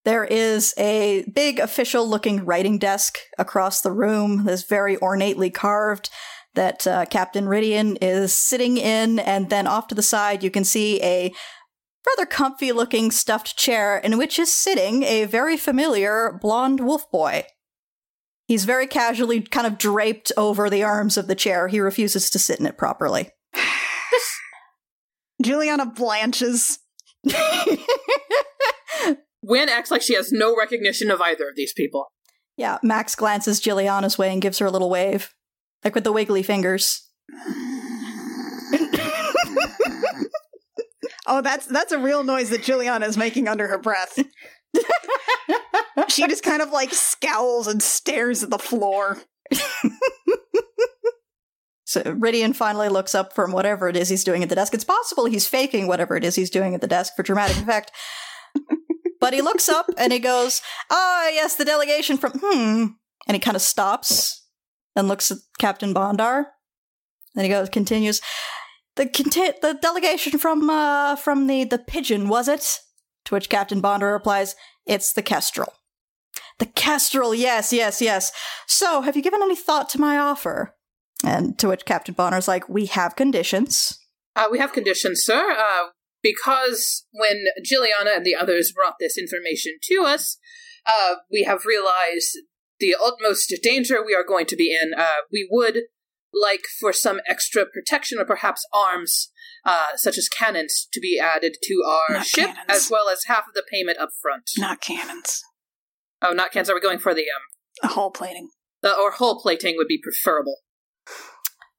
there 0.06 0.26
is 0.26 0.74
a 0.78 1.24
big 1.34 1.60
official 1.60 2.08
looking 2.08 2.46
writing 2.46 2.78
desk 2.78 3.20
across 3.38 3.82
the 3.82 3.92
room 3.92 4.44
that's 4.46 4.64
very 4.64 4.96
ornately 4.98 5.50
carved. 5.50 6.10
that 6.56 6.86
uh, 6.86 7.04
Captain 7.06 7.46
Ridian 7.46 7.98
is 8.00 8.32
sitting 8.32 8.78
in, 8.78 9.18
and 9.18 9.50
then 9.50 9.66
off 9.66 9.88
to 9.88 9.96
the 9.96 10.04
side, 10.04 10.44
you 10.44 10.52
can 10.52 10.64
see 10.64 11.02
a 11.02 11.34
rather 12.06 12.28
comfy 12.28 12.72
looking 12.72 13.10
stuffed 13.10 13.58
chair 13.58 13.98
in 13.98 14.20
which 14.20 14.38
is 14.38 14.54
sitting 14.54 15.02
a 15.04 15.26
very 15.26 15.58
familiar 15.58 16.38
blonde 16.42 16.80
wolf 16.80 17.10
boy. 17.10 17.44
He's 18.46 18.66
very 18.66 18.88
casually 18.88 19.42
kind 19.42 19.66
of 19.66 19.78
draped 19.78 20.32
over 20.38 20.70
the 20.70 20.84
arms 20.84 21.18
of 21.18 21.28
the 21.28 21.36
chair. 21.36 21.70
He 21.70 21.80
refuses 21.80 22.30
to 22.30 22.40
sit 22.40 22.60
in 22.60 22.66
it 22.66 22.78
properly. 22.78 23.32
Juliana 25.42 25.88
blanches. 25.88 26.80
Wynn 29.44 29.70
acts 29.70 29.92
like 29.92 30.02
she 30.02 30.16
has 30.16 30.32
no 30.32 30.56
recognition 30.56 31.12
of 31.12 31.22
either 31.22 31.50
of 31.50 31.56
these 31.56 31.74
people. 31.74 32.08
yeah, 32.58 32.78
Max 32.82 33.14
glances 33.16 33.60
Juliana's 33.60 34.18
way 34.18 34.32
and 34.32 34.42
gives 34.42 34.60
her 34.60 34.66
a 34.66 34.72
little 34.72 34.90
wave, 34.90 35.34
like 35.84 35.94
with 35.96 36.04
the 36.04 36.12
wiggly 36.14 36.44
fingers. 36.44 37.10
Oh, 41.26 41.42
that's 41.42 41.66
that's 41.68 41.94
a 41.94 42.00
real 42.00 42.24
noise 42.24 42.50
that 42.50 42.64
Juliana 42.64 43.06
is 43.06 43.18
making 43.18 43.48
under 43.48 43.68
her 43.68 43.78
breath. 43.78 44.20
she 46.10 46.28
just 46.28 46.44
kind 46.44 46.62
of 46.62 46.72
like 46.72 46.94
scowls 46.94 47.68
and 47.68 47.82
stares 47.82 48.44
at 48.44 48.50
the 48.50 48.60
floor. 48.60 49.20
So 51.86 52.02
Ridian 52.04 52.56
finally 52.56 52.90
looks 52.90 53.14
up 53.16 53.34
from 53.34 53.52
whatever 53.52 53.88
it 53.88 53.96
is 53.96 54.10
he's 54.10 54.24
doing 54.24 54.42
at 54.44 54.50
the 54.50 54.56
desk. 54.56 54.74
It's 54.74 54.84
possible 54.84 55.26
he's 55.26 55.48
faking 55.48 55.88
whatever 55.88 56.18
it 56.18 56.26
is 56.26 56.36
he's 56.36 56.50
doing 56.50 56.74
at 56.76 56.82
the 56.82 56.88
desk 56.88 57.14
for 57.16 57.24
dramatic 57.24 57.58
effect. 57.58 57.92
But 59.24 59.34
he 59.34 59.42
looks 59.42 59.70
up 59.70 59.90
and 59.98 60.12
he 60.12 60.20
goes, 60.20 60.62
Ah, 60.92 61.30
yes, 61.30 61.56
the 61.56 61.64
delegation 61.64 62.18
from 62.18 62.34
hmm. 62.44 62.88
And 63.26 63.36
he 63.36 63.40
kind 63.40 63.56
of 63.56 63.62
stops 63.62 64.46
and 64.98 65.08
looks 65.08 65.32
at 65.32 65.38
Captain 65.60 65.94
Bondar. 65.94 66.48
Then 67.34 67.46
he 67.46 67.50
goes, 67.50 67.70
continues, 67.70 68.20
the 68.98 69.08
conti- 69.08 69.58
the 69.62 69.80
delegation 69.82 70.38
from 70.38 70.70
uh 70.70 71.16
from 71.16 71.48
the 71.48 71.64
the 71.64 71.80
pigeon 71.80 72.28
was 72.28 72.50
it? 72.50 72.80
To 73.24 73.36
which 73.36 73.48
Captain 73.48 73.82
Bondar 73.82 74.12
replies, 74.12 74.56
"It's 74.86 75.14
the 75.14 75.22
kestrel." 75.22 75.74
The 76.60 76.66
kestrel, 76.66 77.34
yes, 77.34 77.72
yes, 77.72 78.02
yes. 78.02 78.34
So, 78.68 79.02
have 79.04 79.16
you 79.16 79.22
given 79.22 79.42
any 79.42 79.56
thought 79.56 79.88
to 79.92 80.02
my 80.02 80.18
offer? 80.18 80.76
And 81.24 81.58
to 81.60 81.70
which 81.70 81.86
Captain 81.86 82.14
Bondar's 82.14 82.50
like, 82.50 82.68
"We 82.68 82.88
have 82.88 83.16
conditions." 83.16 83.98
Uh, 84.36 84.48
we 84.52 84.60
have 84.60 84.74
conditions, 84.74 85.24
sir. 85.24 85.56
Uh, 85.58 85.88
because 86.24 87.06
when 87.12 87.46
Gilliana 87.64 88.16
and 88.18 88.26
the 88.26 88.36
others 88.36 88.72
brought 88.72 88.96
this 89.00 89.18
information 89.18 89.74
to 89.90 90.04
us, 90.06 90.38
uh, 90.88 91.16
we 91.32 91.44
have 91.44 91.66
realized 91.66 92.38
the 92.80 92.96
utmost 93.02 93.54
danger 93.62 94.04
we 94.04 94.16
are 94.16 94.24
going 94.28 94.46
to 94.48 94.56
be 94.56 94.74
in. 94.74 94.94
Uh, 94.98 95.22
we 95.32 95.48
would 95.52 95.82
like 96.34 96.64
for 96.80 96.92
some 96.92 97.20
extra 97.28 97.66
protection 97.66 98.18
or 98.20 98.26
perhaps 98.26 98.66
arms, 98.74 99.30
uh, 99.66 99.96
such 99.98 100.18
as 100.18 100.28
cannons, 100.28 100.88
to 100.92 101.00
be 101.00 101.20
added 101.20 101.56
to 101.62 101.84
our 101.88 102.16
Not 102.16 102.26
ship, 102.26 102.48
cannons. 102.48 102.66
as 102.70 102.90
well 102.90 103.08
as 103.10 103.26
half 103.28 103.48
of 103.48 103.54
the 103.54 103.64
payment 103.70 104.00
up 104.00 104.10
front. 104.22 104.50
Not 104.58 104.82
cannons. 104.82 105.42
Oh, 106.22 106.32
not 106.34 106.52
cannons. 106.52 106.70
Are 106.70 106.74
we 106.76 106.82
going 106.82 107.00
for 107.00 107.14
the 107.14 107.22
um, 107.24 107.90
A 107.90 107.94
hull 107.94 108.10
plating. 108.12 108.50
the, 108.82 108.98
or 108.98 109.12
hull 109.12 109.40
plating 109.40 109.76
would 109.78 109.88
be 109.88 110.00
preferable. 110.02 110.58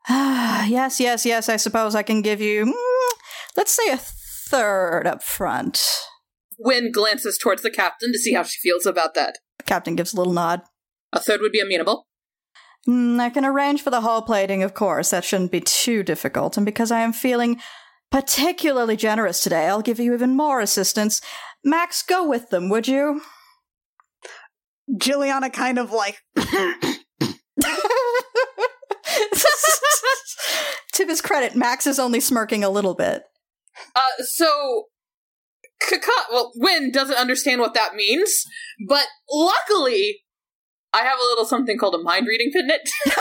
Ah, 0.08 0.64
yes, 0.68 1.00
yes, 1.00 1.26
yes. 1.26 1.48
I 1.48 1.56
suppose 1.56 1.94
I 1.94 2.02
can 2.02 2.22
give 2.22 2.40
you, 2.40 2.66
mm, 2.66 3.12
let's 3.56 3.72
say, 3.72 3.90
a 3.90 3.98
third 4.48 5.06
up 5.06 5.22
front. 5.22 5.84
Wynn 6.58 6.92
glances 6.92 7.38
towards 7.38 7.62
the 7.62 7.70
captain 7.70 8.12
to 8.12 8.18
see 8.18 8.34
how 8.34 8.42
she 8.42 8.58
feels 8.60 8.86
about 8.86 9.14
that. 9.14 9.38
The 9.58 9.64
captain 9.64 9.96
gives 9.96 10.12
a 10.12 10.16
little 10.16 10.32
nod. 10.32 10.62
A 11.12 11.20
third 11.20 11.40
would 11.40 11.52
be 11.52 11.60
amenable. 11.60 12.06
Mm, 12.88 13.18
I 13.18 13.30
can 13.30 13.44
arrange 13.44 13.82
for 13.82 13.90
the 13.90 14.02
hull 14.02 14.22
plating, 14.22 14.62
of 14.62 14.74
course. 14.74 15.10
That 15.10 15.24
shouldn't 15.24 15.52
be 15.52 15.60
too 15.60 16.02
difficult. 16.02 16.56
And 16.56 16.66
because 16.66 16.90
I 16.90 17.00
am 17.00 17.12
feeling 17.12 17.60
particularly 18.10 18.96
generous 18.96 19.40
today, 19.40 19.66
I'll 19.66 19.82
give 19.82 19.98
you 19.98 20.14
even 20.14 20.36
more 20.36 20.60
assistance. 20.60 21.20
Max, 21.64 22.02
go 22.02 22.28
with 22.28 22.50
them, 22.50 22.68
would 22.68 22.86
you? 22.86 23.22
Juliana 24.98 25.48
kind 25.48 25.78
of 25.78 25.92
like 25.92 26.18
to 30.92 31.06
his 31.06 31.22
credit, 31.22 31.56
Max 31.56 31.86
is 31.86 31.98
only 31.98 32.20
smirking 32.20 32.62
a 32.62 32.68
little 32.68 32.94
bit. 32.94 33.22
Uh, 33.94 34.22
so, 34.24 34.84
Kaka, 35.80 36.10
well, 36.32 36.52
Win 36.56 36.90
doesn't 36.92 37.16
understand 37.16 37.60
what 37.60 37.74
that 37.74 37.94
means, 37.94 38.44
but 38.88 39.06
luckily, 39.30 40.20
I 40.92 40.98
have 41.02 41.18
a 41.18 41.22
little 41.22 41.44
something 41.44 41.76
called 41.78 41.94
a 41.94 41.98
mind 42.02 42.26
reading 42.28 42.50
pendant. 42.52 42.88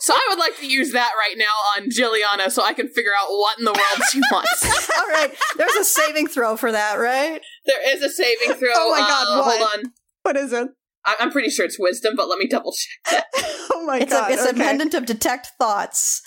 so 0.00 0.12
I 0.14 0.26
would 0.30 0.38
like 0.38 0.56
to 0.58 0.66
use 0.66 0.92
that 0.92 1.12
right 1.18 1.36
now 1.36 1.52
on 1.76 1.88
Jilliana 1.88 2.50
so 2.50 2.62
I 2.62 2.72
can 2.74 2.88
figure 2.88 3.12
out 3.18 3.28
what 3.28 3.58
in 3.58 3.64
the 3.64 3.72
world 3.72 4.00
she 4.10 4.20
wants. 4.32 4.90
All 4.98 5.06
right, 5.08 5.34
there's 5.56 5.74
a 5.76 5.84
saving 5.84 6.26
throw 6.28 6.56
for 6.56 6.72
that, 6.72 6.94
right? 6.96 7.40
there 7.66 7.94
is 7.94 8.02
a 8.02 8.10
saving 8.10 8.54
throw. 8.58 8.70
Oh 8.74 8.90
my 8.90 8.98
God, 9.00 9.26
uh, 9.28 9.42
what? 9.44 9.58
Hold 9.58 9.70
on. 9.86 9.92
what 10.22 10.36
is 10.36 10.52
it? 10.52 10.68
I- 11.06 11.16
I'm 11.20 11.30
pretty 11.30 11.50
sure 11.50 11.64
it's 11.66 11.78
wisdom, 11.78 12.14
but 12.16 12.28
let 12.28 12.38
me 12.38 12.46
double 12.46 12.72
check. 13.06 13.24
Oh 13.72 13.84
my 13.86 13.98
It's 13.98 14.12
god. 14.12 14.30
a 14.30 14.34
it's 14.34 14.44
a 14.46 14.54
pendant 14.54 14.94
of 14.94 15.04
detect 15.06 15.48
thoughts. 15.58 16.22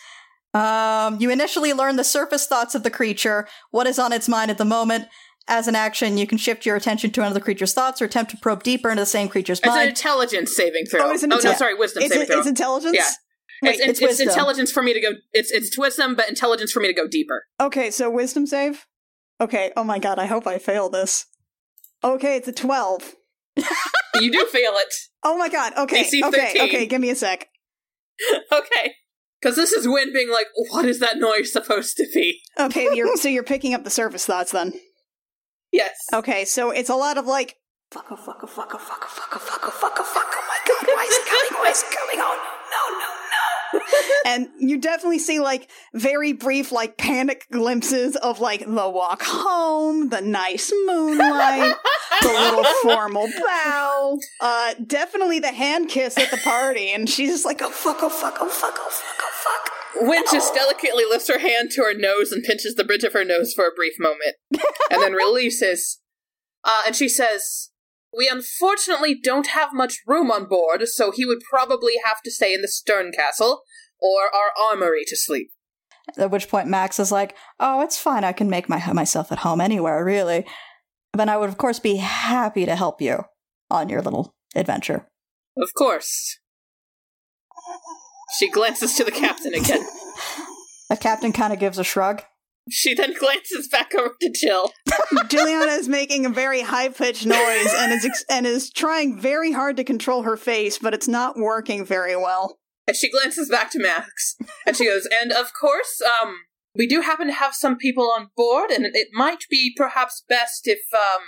Um, 0.57 1.19
you 1.19 1.29
initially 1.29 1.73
learn 1.73 1.95
the 1.95 2.03
surface 2.03 2.47
thoughts 2.47 2.75
of 2.75 2.83
the 2.83 2.89
creature, 2.89 3.47
what 3.71 3.87
is 3.87 3.99
on 3.99 4.13
its 4.13 4.27
mind 4.27 4.51
at 4.51 4.57
the 4.57 4.65
moment. 4.65 5.07
As 5.49 5.67
an 5.69 5.75
action, 5.75 6.17
you 6.17 6.27
can 6.27 6.37
shift 6.37 6.65
your 6.65 6.75
attention 6.75 7.11
to 7.11 7.21
another 7.21 7.39
creature's 7.39 7.73
thoughts 7.73 8.01
or 8.01 8.05
attempt 8.05 8.31
to 8.31 8.37
probe 8.37 8.63
deeper 8.63 8.89
into 8.89 9.01
the 9.01 9.05
same 9.05 9.29
creature's 9.29 9.61
body. 9.61 9.79
It's 9.79 9.83
an 9.83 9.89
intelligence 9.89 10.55
saving 10.55 10.87
throw. 10.87 11.05
Oh, 11.05 11.11
it's 11.11 11.23
an 11.23 11.29
no, 11.29 11.37
intel- 11.37 11.55
sorry, 11.55 11.73
wisdom 11.75 12.03
It's, 12.03 12.11
saving 12.11 12.23
it, 12.23 12.31
throw. 12.31 12.39
it's 12.39 12.47
intelligence? 12.47 12.97
Yeah. 12.97 13.09
Wait, 13.61 13.75
it's, 13.75 13.81
it's 13.81 14.01
it's, 14.01 14.19
it's 14.19 14.29
intelligence 14.29 14.71
for 14.71 14.83
me 14.83 14.93
to 14.93 14.99
go. 14.99 15.11
It's 15.33 15.49
it's 15.51 15.77
wisdom, 15.77 16.15
but 16.15 16.27
intelligence 16.27 16.71
for 16.71 16.81
me 16.81 16.87
to 16.87 16.93
go 16.93 17.07
deeper. 17.07 17.45
Okay, 17.61 17.91
so 17.91 18.09
wisdom 18.09 18.45
save? 18.45 18.85
Okay, 19.39 19.71
oh 19.77 19.83
my 19.83 19.99
god, 19.99 20.19
I 20.19 20.25
hope 20.25 20.45
I 20.45 20.57
fail 20.57 20.89
this. 20.89 21.25
Okay, 22.03 22.35
it's 22.35 22.47
a 22.47 22.51
12. 22.51 23.15
You 24.19 24.31
do 24.31 24.45
fail 24.45 24.73
it. 24.75 24.93
Oh 25.23 25.37
my 25.37 25.49
god, 25.49 25.73
okay, 25.77 26.01
AC 26.01 26.23
okay, 26.23 26.51
okay, 26.59 26.85
give 26.85 26.99
me 27.01 27.09
a 27.09 27.15
sec. 27.15 27.47
Okay. 28.51 28.95
Because 29.41 29.55
this 29.55 29.71
is 29.71 29.87
Win 29.87 30.13
being 30.13 30.31
like, 30.31 30.47
what 30.69 30.85
is 30.85 30.99
that 30.99 31.17
noise 31.17 31.51
supposed 31.51 31.97
to 31.97 32.07
be? 32.13 32.41
Okay, 32.59 32.89
you're, 32.93 33.15
so 33.17 33.29
you're 33.29 33.43
picking 33.43 33.73
up 33.73 33.83
the 33.83 33.89
surface 33.89 34.25
thoughts 34.25 34.51
then. 34.51 34.73
Yes. 35.71 35.97
Okay, 36.13 36.45
so 36.45 36.71
it's 36.71 36.89
a 36.89 36.95
lot 36.95 37.17
of 37.17 37.27
like, 37.27 37.55
fuck 37.91 38.09
a 38.11 38.17
fuck 38.17 38.41
a 38.43 38.47
fuck 38.47 38.73
a 38.73 38.79
fuck 38.79 39.05
a 39.05 39.09
fuck 39.09 39.35
a 39.35 39.39
fuck 39.39 39.67
a 39.67 39.71
fuck 39.71 39.99
a 39.99 40.03
fuck. 40.03 40.33
a 40.33 40.41
my 40.47 40.59
god, 40.67 40.87
why 40.87 41.05
is 41.07 41.15
it 41.15 41.25
coming? 41.25 41.63
Why 41.63 41.69
is 41.69 41.83
it 41.83 41.91
coming? 41.95 42.17
Oh 42.19 42.35
no, 42.71 42.97
no, 42.97 42.99
no. 42.99 43.16
and 44.25 44.47
you 44.59 44.79
definitely 44.79 45.19
see 45.19 45.39
like 45.39 45.69
very 45.93 46.33
brief, 46.33 46.71
like 46.71 46.97
panic 46.97 47.47
glimpses 47.51 48.15
of 48.17 48.39
like 48.39 48.61
the 48.61 48.89
walk 48.89 49.21
home, 49.23 50.09
the 50.09 50.21
nice 50.21 50.71
moonlight, 50.85 51.75
the 52.21 52.27
little 52.27 52.63
formal 52.83 53.27
bow, 53.39 54.17
uh, 54.41 54.73
definitely 54.85 55.39
the 55.39 55.51
hand 55.51 55.89
kiss 55.89 56.17
at 56.17 56.31
the 56.31 56.37
party, 56.37 56.91
and 56.91 57.09
she's 57.09 57.31
just 57.31 57.45
like, 57.45 57.61
oh 57.61 57.69
fuck, 57.69 57.97
oh 58.01 58.09
fuck, 58.09 58.37
oh 58.39 58.49
fuck, 58.49 58.75
oh 58.77 58.89
fuck, 58.89 59.21
oh 59.21 59.31
fuck. 59.33 60.07
Win 60.07 60.23
just 60.31 60.53
delicately 60.53 61.05
lifts 61.05 61.27
her 61.27 61.39
hand 61.39 61.71
to 61.71 61.81
her 61.81 61.93
nose 61.93 62.31
and 62.31 62.43
pinches 62.43 62.75
the 62.75 62.83
bridge 62.83 63.03
of 63.03 63.13
her 63.13 63.25
nose 63.25 63.53
for 63.53 63.65
a 63.65 63.71
brief 63.71 63.93
moment, 63.99 64.35
and 64.91 65.01
then 65.01 65.13
releases. 65.13 65.99
Uh, 66.63 66.81
and 66.85 66.95
she 66.95 67.07
says, 67.07 67.69
We 68.15 68.29
unfortunately 68.29 69.15
don't 69.21 69.47
have 69.47 69.73
much 69.73 70.01
room 70.07 70.31
on 70.31 70.45
board, 70.45 70.87
so 70.87 71.11
he 71.11 71.25
would 71.25 71.41
probably 71.49 71.95
have 72.03 72.21
to 72.23 72.31
stay 72.31 72.53
in 72.53 72.61
the 72.61 72.67
stern 72.67 73.11
castle 73.11 73.63
or 73.99 74.33
our 74.33 74.51
armory 74.59 75.03
to 75.07 75.17
sleep. 75.17 75.51
At 76.17 76.31
which 76.31 76.49
point 76.49 76.67
Max 76.67 76.99
is 76.99 77.11
like, 77.11 77.35
"Oh, 77.59 77.81
it's 77.81 77.97
fine. 77.97 78.23
I 78.23 78.31
can 78.31 78.49
make 78.49 78.69
my 78.69 78.81
myself 78.93 79.31
at 79.31 79.39
home 79.39 79.59
anywhere, 79.59 80.03
really." 80.03 80.45
But 81.11 81.29
I 81.29 81.37
would, 81.37 81.49
of 81.49 81.57
course, 81.57 81.79
be 81.79 81.97
happy 81.97 82.65
to 82.65 82.75
help 82.75 83.01
you 83.01 83.23
on 83.69 83.89
your 83.89 84.01
little 84.01 84.35
adventure. 84.55 85.07
Of 85.57 85.73
course. 85.73 86.39
She 88.37 88.49
glances 88.49 88.95
to 88.95 89.03
the 89.03 89.11
captain 89.11 89.53
again. 89.53 89.85
The 90.89 90.95
captain 90.95 91.33
kind 91.33 91.51
of 91.51 91.59
gives 91.59 91.77
a 91.77 91.83
shrug. 91.83 92.23
She 92.69 92.93
then 92.93 93.13
glances 93.17 93.67
back 93.67 93.93
over 93.95 94.15
to 94.21 94.29
Jill. 94.29 94.71
Juliana 95.29 95.71
is 95.71 95.87
making 95.87 96.25
a 96.25 96.29
very 96.29 96.61
high 96.61 96.89
pitched 96.89 97.25
noise 97.25 97.73
and 97.75 97.91
is 97.93 98.05
ex- 98.05 98.25
and 98.29 98.45
is 98.45 98.69
trying 98.69 99.19
very 99.19 99.51
hard 99.51 99.77
to 99.77 99.83
control 99.83 100.23
her 100.23 100.37
face, 100.37 100.77
but 100.77 100.93
it's 100.93 101.07
not 101.07 101.37
working 101.37 101.85
very 101.85 102.15
well. 102.15 102.59
And 102.87 102.95
she 102.95 103.09
glances 103.09 103.49
back 103.49 103.69
to 103.71 103.79
Max, 103.79 104.35
and 104.65 104.75
she 104.75 104.85
goes, 104.85 105.07
"And 105.21 105.31
of 105.31 105.51
course, 105.53 106.01
um, 106.21 106.35
we 106.77 106.87
do 106.87 107.01
happen 107.01 107.27
to 107.27 107.33
have 107.33 107.53
some 107.55 107.75
people 107.75 108.11
on 108.15 108.29
board, 108.37 108.69
and 108.69 108.85
it 108.85 109.09
might 109.11 109.43
be 109.49 109.73
perhaps 109.75 110.23
best 110.29 110.67
if, 110.67 110.79
um, 110.93 111.21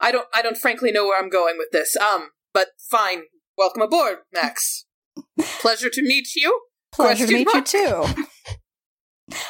I 0.00 0.12
don't, 0.12 0.28
I 0.32 0.42
don't 0.42 0.56
frankly 0.56 0.92
know 0.92 1.06
where 1.06 1.20
I'm 1.20 1.28
going 1.28 1.58
with 1.58 1.70
this. 1.72 1.96
Um, 1.96 2.30
but 2.54 2.68
fine, 2.90 3.22
welcome 3.58 3.82
aboard, 3.82 4.18
Max. 4.32 4.86
Pleasure 5.60 5.90
to 5.90 6.02
meet 6.02 6.34
you. 6.36 6.62
Pleasure 6.92 7.26
to 7.26 7.44
Question 7.44 7.68
meet 7.70 7.74
you 7.74 8.14
too. 8.14 8.24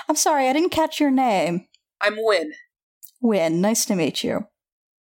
I'm 0.08 0.16
sorry, 0.16 0.48
I 0.48 0.52
didn't 0.52 0.70
catch 0.70 1.00
your 1.00 1.10
name. 1.10 1.66
I'm 2.00 2.16
Win. 2.18 2.52
Win, 3.20 3.60
nice 3.60 3.84
to 3.86 3.94
meet 3.94 4.24
you. 4.24 4.46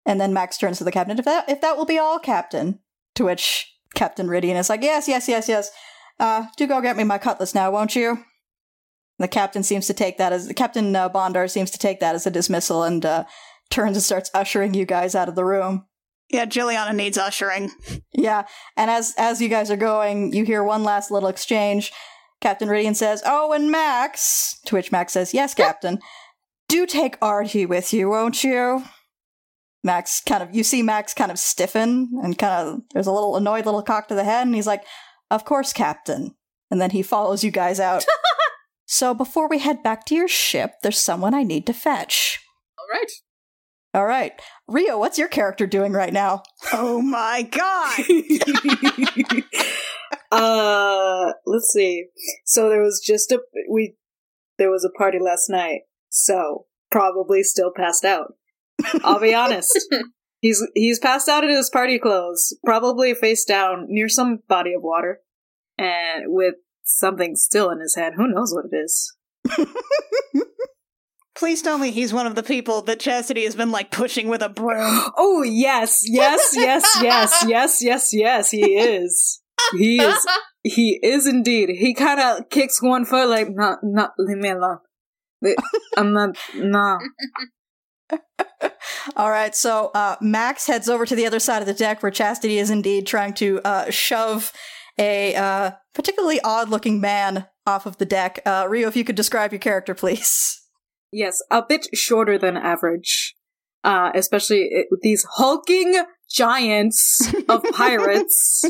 And 0.04 0.20
then 0.20 0.32
Max 0.32 0.58
turns 0.58 0.78
to 0.78 0.84
the 0.84 0.92
captain. 0.92 1.18
If 1.18 1.24
that 1.24 1.48
if 1.48 1.60
that 1.60 1.76
will 1.76 1.84
be 1.84 1.98
all, 1.98 2.18
Captain. 2.18 2.80
To 3.14 3.24
which 3.24 3.72
Captain 3.94 4.26
Ridian 4.28 4.56
is 4.56 4.68
like, 4.68 4.82
yes, 4.82 5.08
yes, 5.08 5.28
yes, 5.28 5.48
yes. 5.48 5.70
Uh, 6.18 6.46
do 6.56 6.66
go 6.66 6.80
get 6.80 6.96
me 6.96 7.04
my 7.04 7.18
cutlass 7.18 7.54
now, 7.54 7.70
won't 7.70 7.94
you? 7.94 8.24
The 9.18 9.28
captain 9.28 9.62
seems 9.62 9.86
to 9.88 9.94
take 9.94 10.18
that 10.18 10.32
as 10.32 10.52
Captain 10.54 10.94
uh, 10.94 11.08
Bondar 11.08 11.50
seems 11.50 11.70
to 11.72 11.78
take 11.78 12.00
that 12.00 12.14
as 12.14 12.26
a 12.26 12.30
dismissal 12.30 12.84
and 12.84 13.04
uh, 13.04 13.24
turns 13.70 13.96
and 13.96 14.02
starts 14.02 14.30
ushering 14.32 14.74
you 14.74 14.86
guys 14.86 15.14
out 15.14 15.28
of 15.28 15.34
the 15.34 15.44
room. 15.44 15.86
Yeah, 16.30 16.44
Juliana 16.44 16.92
needs 16.92 17.18
ushering. 17.18 17.70
Yeah, 18.12 18.46
and 18.76 18.90
as 18.90 19.14
as 19.16 19.40
you 19.40 19.48
guys 19.48 19.70
are 19.70 19.76
going, 19.76 20.32
you 20.32 20.44
hear 20.44 20.62
one 20.62 20.84
last 20.84 21.10
little 21.10 21.28
exchange. 21.28 21.92
Captain 22.40 22.68
Ridian 22.68 22.94
says, 22.94 23.22
"Oh, 23.26 23.52
and 23.52 23.70
Max," 23.70 24.60
to 24.66 24.74
which 24.74 24.92
Max 24.92 25.12
says, 25.12 25.34
"Yes, 25.34 25.54
Captain. 25.54 25.98
Do 26.68 26.86
take 26.86 27.16
Artie 27.20 27.66
with 27.66 27.92
you, 27.92 28.08
won't 28.08 28.44
you?" 28.44 28.84
Max 29.84 30.20
kind 30.20 30.42
of, 30.42 30.54
you 30.54 30.64
see 30.64 30.82
Max 30.82 31.14
kind 31.14 31.30
of 31.30 31.38
stiffen 31.38 32.10
and 32.22 32.36
kind 32.36 32.68
of, 32.68 32.80
there's 32.92 33.06
a 33.06 33.12
little 33.12 33.36
annoyed 33.36 33.64
little 33.64 33.82
cock 33.82 34.08
to 34.08 34.14
the 34.14 34.24
head, 34.24 34.46
and 34.46 34.54
he's 34.54 34.66
like, 34.66 34.84
"Of 35.30 35.44
course, 35.44 35.72
Captain." 35.72 36.34
And 36.70 36.80
then 36.80 36.90
he 36.90 37.02
follows 37.02 37.42
you 37.42 37.50
guys 37.50 37.80
out. 37.80 38.04
so 38.86 39.14
before 39.14 39.48
we 39.48 39.58
head 39.58 39.82
back 39.82 40.04
to 40.06 40.14
your 40.14 40.28
ship, 40.28 40.74
there's 40.82 41.00
someone 41.00 41.32
I 41.32 41.42
need 41.42 41.66
to 41.66 41.72
fetch. 41.72 42.40
All 42.78 42.86
right. 42.90 43.10
All 43.94 44.04
right, 44.04 44.32
Rio, 44.68 44.98
what's 44.98 45.16
your 45.18 45.28
character 45.28 45.66
doing 45.66 45.92
right 45.92 46.12
now? 46.12 46.42
Oh 46.74 47.00
my 47.00 47.42
god! 47.42 48.04
uh, 50.30 51.32
let's 51.46 51.68
see. 51.72 52.06
So 52.44 52.68
there 52.68 52.82
was 52.82 53.00
just 53.04 53.32
a 53.32 53.40
we 53.70 53.96
there 54.58 54.70
was 54.70 54.84
a 54.84 54.96
party 54.98 55.18
last 55.18 55.48
night. 55.48 55.82
So 56.08 56.66
probably 56.90 57.42
still 57.42 57.72
passed 57.74 58.04
out. 58.04 58.34
I'll 59.02 59.20
be 59.20 59.34
honest. 59.34 59.78
He's 60.40 60.64
he's 60.74 61.00
passed 61.00 61.28
out 61.28 61.42
in 61.42 61.50
his 61.50 61.68
party 61.68 61.98
clothes, 61.98 62.56
probably 62.64 63.12
face 63.12 63.44
down 63.44 63.86
near 63.88 64.08
some 64.08 64.38
body 64.46 64.72
of 64.72 64.82
water, 64.82 65.18
and 65.76 66.26
with 66.28 66.54
something 66.84 67.34
still 67.34 67.70
in 67.70 67.80
his 67.80 67.96
head. 67.96 68.12
Who 68.16 68.28
knows 68.28 68.54
what 68.54 68.66
it 68.72 68.76
is? 68.76 69.16
Please 71.34 71.62
tell 71.62 71.78
me 71.78 71.90
he's 71.90 72.12
one 72.12 72.26
of 72.26 72.34
the 72.36 72.42
people 72.44 72.82
that 72.82 73.00
Chastity 73.00 73.44
has 73.44 73.56
been 73.56 73.72
like 73.72 73.90
pushing 73.90 74.28
with 74.28 74.42
a 74.42 74.48
broom. 74.48 75.02
Oh 75.16 75.42
yes, 75.42 76.02
yes, 76.04 76.52
yes, 76.54 76.84
yes, 77.02 77.44
yes, 77.48 77.82
yes, 77.82 78.12
yes. 78.12 78.50
He 78.50 78.76
is. 78.76 79.40
He 79.76 80.00
is. 80.00 80.26
He 80.64 80.98
is 81.02 81.26
indeed. 81.26 81.70
He 81.70 81.94
kind 81.94 82.20
of 82.20 82.50
kicks 82.50 82.82
one 82.82 83.04
foot 83.06 83.28
like, 83.28 83.46
not, 83.48 83.78
not, 83.82 84.10
leave 84.18 84.36
me 84.36 84.50
alone. 84.50 84.78
I'm 85.96 86.12
not, 86.12 86.36
nah. 86.54 86.98
All 89.16 89.30
right, 89.30 89.54
so 89.54 89.90
uh, 89.94 90.16
Max 90.20 90.66
heads 90.66 90.88
over 90.88 91.06
to 91.06 91.14
the 91.14 91.26
other 91.26 91.38
side 91.38 91.62
of 91.62 91.66
the 91.66 91.74
deck 91.74 92.02
where 92.02 92.10
Chastity 92.10 92.58
is 92.58 92.70
indeed 92.70 93.06
trying 93.06 93.34
to 93.34 93.60
uh, 93.64 93.88
shove 93.90 94.52
a 94.98 95.34
uh, 95.36 95.70
particularly 95.94 96.40
odd 96.42 96.68
looking 96.68 97.00
man 97.00 97.46
off 97.66 97.86
of 97.86 97.96
the 97.98 98.04
deck. 98.04 98.40
Uh, 98.44 98.66
Rio, 98.68 98.88
if 98.88 98.96
you 98.96 99.04
could 99.04 99.16
describe 99.16 99.52
your 99.52 99.60
character, 99.60 99.94
please. 99.94 100.60
Yes, 101.12 101.40
a 101.50 101.62
bit 101.66 101.86
shorter 101.94 102.36
than 102.36 102.56
average. 102.56 103.34
Uh, 103.84 104.10
especially 104.14 104.64
it, 104.70 104.88
with 104.90 105.00
these 105.02 105.24
hulking 105.36 106.02
giants 106.28 107.32
of 107.48 107.62
pirates. 107.72 108.60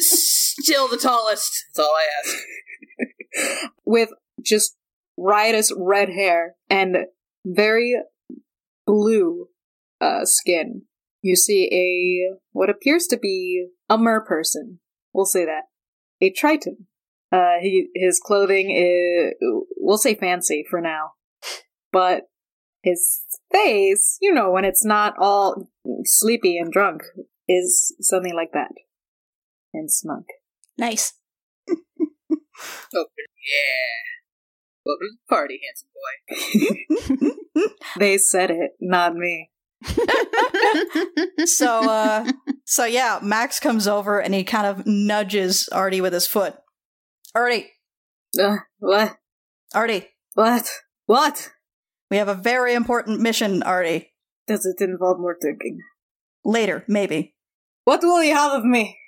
Still 0.61 0.89
the 0.89 0.97
tallest. 0.97 1.67
That's 1.69 1.87
all 1.87 1.95
I 1.95 2.07
ask. 2.25 3.71
with 3.85 4.11
just 4.43 4.77
riotous 5.17 5.73
red 5.77 6.09
hair 6.09 6.55
and 6.71 6.99
very 7.45 7.97
blue 8.87 9.49
uh, 10.01 10.25
skin. 10.25 10.83
You 11.23 11.37
see 11.37 11.69
a 11.73 12.39
what 12.53 12.71
appears 12.71 13.07
to 13.09 13.19
be 13.19 13.69
a 13.89 13.99
mer 13.99 14.21
person. 14.21 14.81
We'll 15.13 15.27
say 15.27 15.45
that 15.45 15.65
a 16.21 16.31
triton. 16.31 16.87
Uh, 17.31 17.57
he 17.61 17.89
his 17.95 18.21
clothing 18.25 18.71
is 18.71 19.35
we'll 19.77 19.99
say 19.99 20.15
fancy 20.15 20.65
for 20.69 20.81
now, 20.81 21.13
but 21.93 22.23
his 22.83 23.21
face, 23.53 24.17
you 24.21 24.33
know, 24.33 24.51
when 24.51 24.65
it's 24.65 24.85
not 24.85 25.15
all 25.19 25.69
sleepy 26.05 26.57
and 26.57 26.73
drunk, 26.73 27.03
is 27.49 27.95
something 28.01 28.35
like 28.35 28.53
that 28.53 28.71
and 29.75 29.91
smug. 29.91 30.25
Nice. 30.79 31.13
Open. 31.69 33.25
Yeah. 33.45 34.05
Welcome 34.87 35.09
to 35.09 35.11
the 35.13 35.29
party, 35.29 35.61
handsome 35.65 35.89
boy. 35.95 37.69
They 37.99 38.19
said 38.19 38.51
it, 38.51 38.73
not 38.81 39.15
me. 39.15 39.51
So, 41.47 41.89
uh, 41.89 42.31
so 42.65 42.85
yeah, 42.85 43.21
Max 43.23 43.61
comes 43.61 43.87
over 43.87 44.19
and 44.21 44.35
he 44.35 44.45
kind 44.45 44.67
of 44.67 44.87
nudges 44.87 45.69
Artie 45.69 46.01
with 46.01 46.13
his 46.13 46.27
foot. 46.27 46.55
Artie, 47.35 47.71
Uh, 48.39 48.57
what? 48.79 49.17
Artie, 49.75 50.09
What? 50.35 50.69
What? 51.07 51.51
we 52.11 52.17
have 52.17 52.29
a 52.29 52.35
very 52.35 52.75
important 52.75 53.21
mission, 53.21 53.63
Artie. 53.63 54.13
Does 54.47 54.65
it 54.67 54.83
involve 54.83 55.21
more 55.21 55.37
drinking? 55.41 55.79
Later, 56.45 56.85
maybe. 56.89 57.35
What 57.85 58.01
will 58.03 58.23
you 58.23 58.35
have 58.35 58.53
of 58.53 58.65
me? 58.65 58.99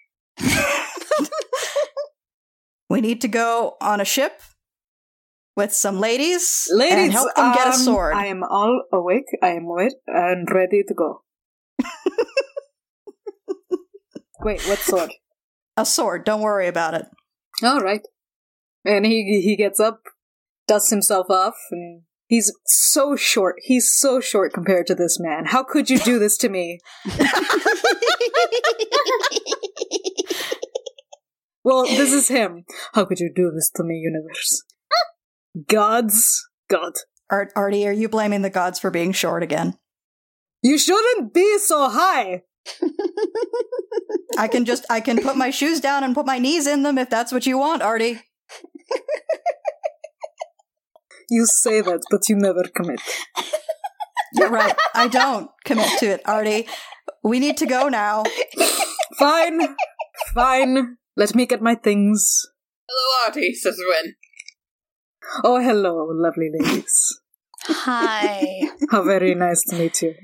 We 2.91 3.01
need 3.01 3.21
to 3.21 3.29
go 3.29 3.77
on 3.81 4.01
a 4.01 4.05
ship 4.05 4.43
with 5.57 5.73
some 5.73 6.01
ladies, 6.01 6.69
Ladies, 6.73 7.05
and 7.05 7.13
help 7.13 7.33
them 7.37 7.55
get 7.55 7.69
a 7.69 7.71
um, 7.71 7.77
sword. 7.77 8.15
I 8.15 8.27
am 8.27 8.43
all 8.43 8.83
awake. 8.93 9.27
I 9.41 9.51
am 9.51 9.67
awake 9.67 9.93
and 10.09 10.51
ready 10.51 10.83
to 10.89 10.93
go. 10.93 11.23
Wait, 14.41 14.61
what 14.67 14.81
sword? 14.81 15.13
A 15.77 15.87
sword. 15.87 16.25
Don't 16.25 16.41
worry 16.41 16.67
about 16.67 16.95
it. 16.95 17.07
All 17.63 17.81
right. 17.81 18.03
And 18.85 19.07
he 19.07 19.41
he 19.41 19.55
gets 19.55 19.79
up, 19.79 20.03
dusts 20.67 20.91
himself 20.91 21.31
off, 21.31 21.55
and 21.71 22.03
he's 22.27 22.53
so 22.67 23.15
short. 23.15 23.57
He's 23.63 23.89
so 23.89 24.19
short 24.19 24.53
compared 24.53 24.89
to 24.89 24.97
this 24.97 25.21
man. 25.21 25.45
How 25.45 25.63
could 25.63 25.91
you 25.91 26.01
do 26.01 26.19
this 26.19 26.37
to 26.39 26.49
me? 26.49 26.81
Well, 31.63 31.85
this 31.85 32.13
is 32.13 32.29
him. 32.29 32.65
How 32.95 33.05
could 33.05 33.21
you 33.21 33.31
do 33.35 33.51
this 33.55 33.71
to 33.77 33.85
me, 33.85 33.97
universe? 33.97 34.63
Gods, 35.69 36.49
God. 36.69 36.93
Art, 37.31 37.53
Artie, 37.55 37.87
are 37.87 37.93
you 37.93 38.09
blaming 38.09 38.43
the 38.43 38.51
gods 38.51 38.79
for 38.79 38.91
being 38.91 39.13
short 39.13 39.43
again? 39.43 39.75
You 40.63 40.79
shouldn't 40.79 41.33
be 41.33 41.59
so 41.59 41.89
high. 41.89 42.43
I 44.39 44.49
can 44.49 44.65
just 44.65 44.85
I 44.91 45.01
can 45.01 45.23
put 45.23 45.37
my 45.37 45.51
shoes 45.51 45.81
down 45.81 46.05
and 46.05 46.15
put 46.15 46.27
my 46.27 46.39
knees 46.39 46.67
in 46.67 46.83
them 46.83 46.99
if 46.99 47.11
that's 47.11 47.33
what 47.33 47.47
you 47.47 47.59
want, 47.59 47.83
Artie. 47.83 48.21
You 51.31 51.47
say 51.47 51.81
that, 51.81 52.01
but 52.11 52.29
you 52.29 52.37
never 52.37 52.65
commit. 52.75 53.01
You're 54.35 54.51
right. 54.51 54.75
I 54.95 55.09
don't 55.09 55.51
commit 55.65 55.89
to 56.01 56.07
it, 56.07 56.23
Artie. 56.27 56.67
We 57.23 57.39
need 57.39 57.57
to 57.59 57.67
go 57.67 57.89
now. 57.89 58.25
Fine, 59.19 59.77
fine. 60.35 60.97
Let 61.21 61.35
me 61.35 61.45
get 61.45 61.61
my 61.61 61.75
things. 61.75 62.47
Hello, 62.89 63.27
Artie, 63.27 63.53
says 63.53 63.79
Win. 63.79 64.15
Oh, 65.45 65.61
hello, 65.61 66.09
lovely 66.15 66.49
ladies. 66.51 67.21
Hi. 67.65 68.71
How 68.91 69.03
very 69.03 69.35
nice 69.35 69.61
to 69.69 69.77
meet 69.77 70.01
you. 70.01 70.15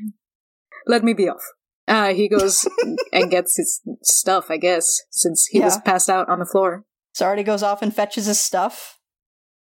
Let 0.86 1.04
me 1.04 1.12
be 1.12 1.28
off. 1.28 1.42
Uh, 1.86 2.14
he 2.14 2.30
goes 2.30 2.66
and 3.12 3.30
gets 3.30 3.58
his 3.58 3.82
stuff, 4.04 4.50
I 4.50 4.56
guess, 4.56 5.02
since 5.10 5.44
he 5.44 5.60
was 5.60 5.78
passed 5.82 6.08
out 6.08 6.30
on 6.30 6.38
the 6.38 6.46
floor. 6.46 6.86
So 7.12 7.26
Artie 7.26 7.42
goes 7.42 7.62
off 7.62 7.82
and 7.82 7.94
fetches 7.94 8.24
his 8.24 8.40
stuff. 8.40 8.98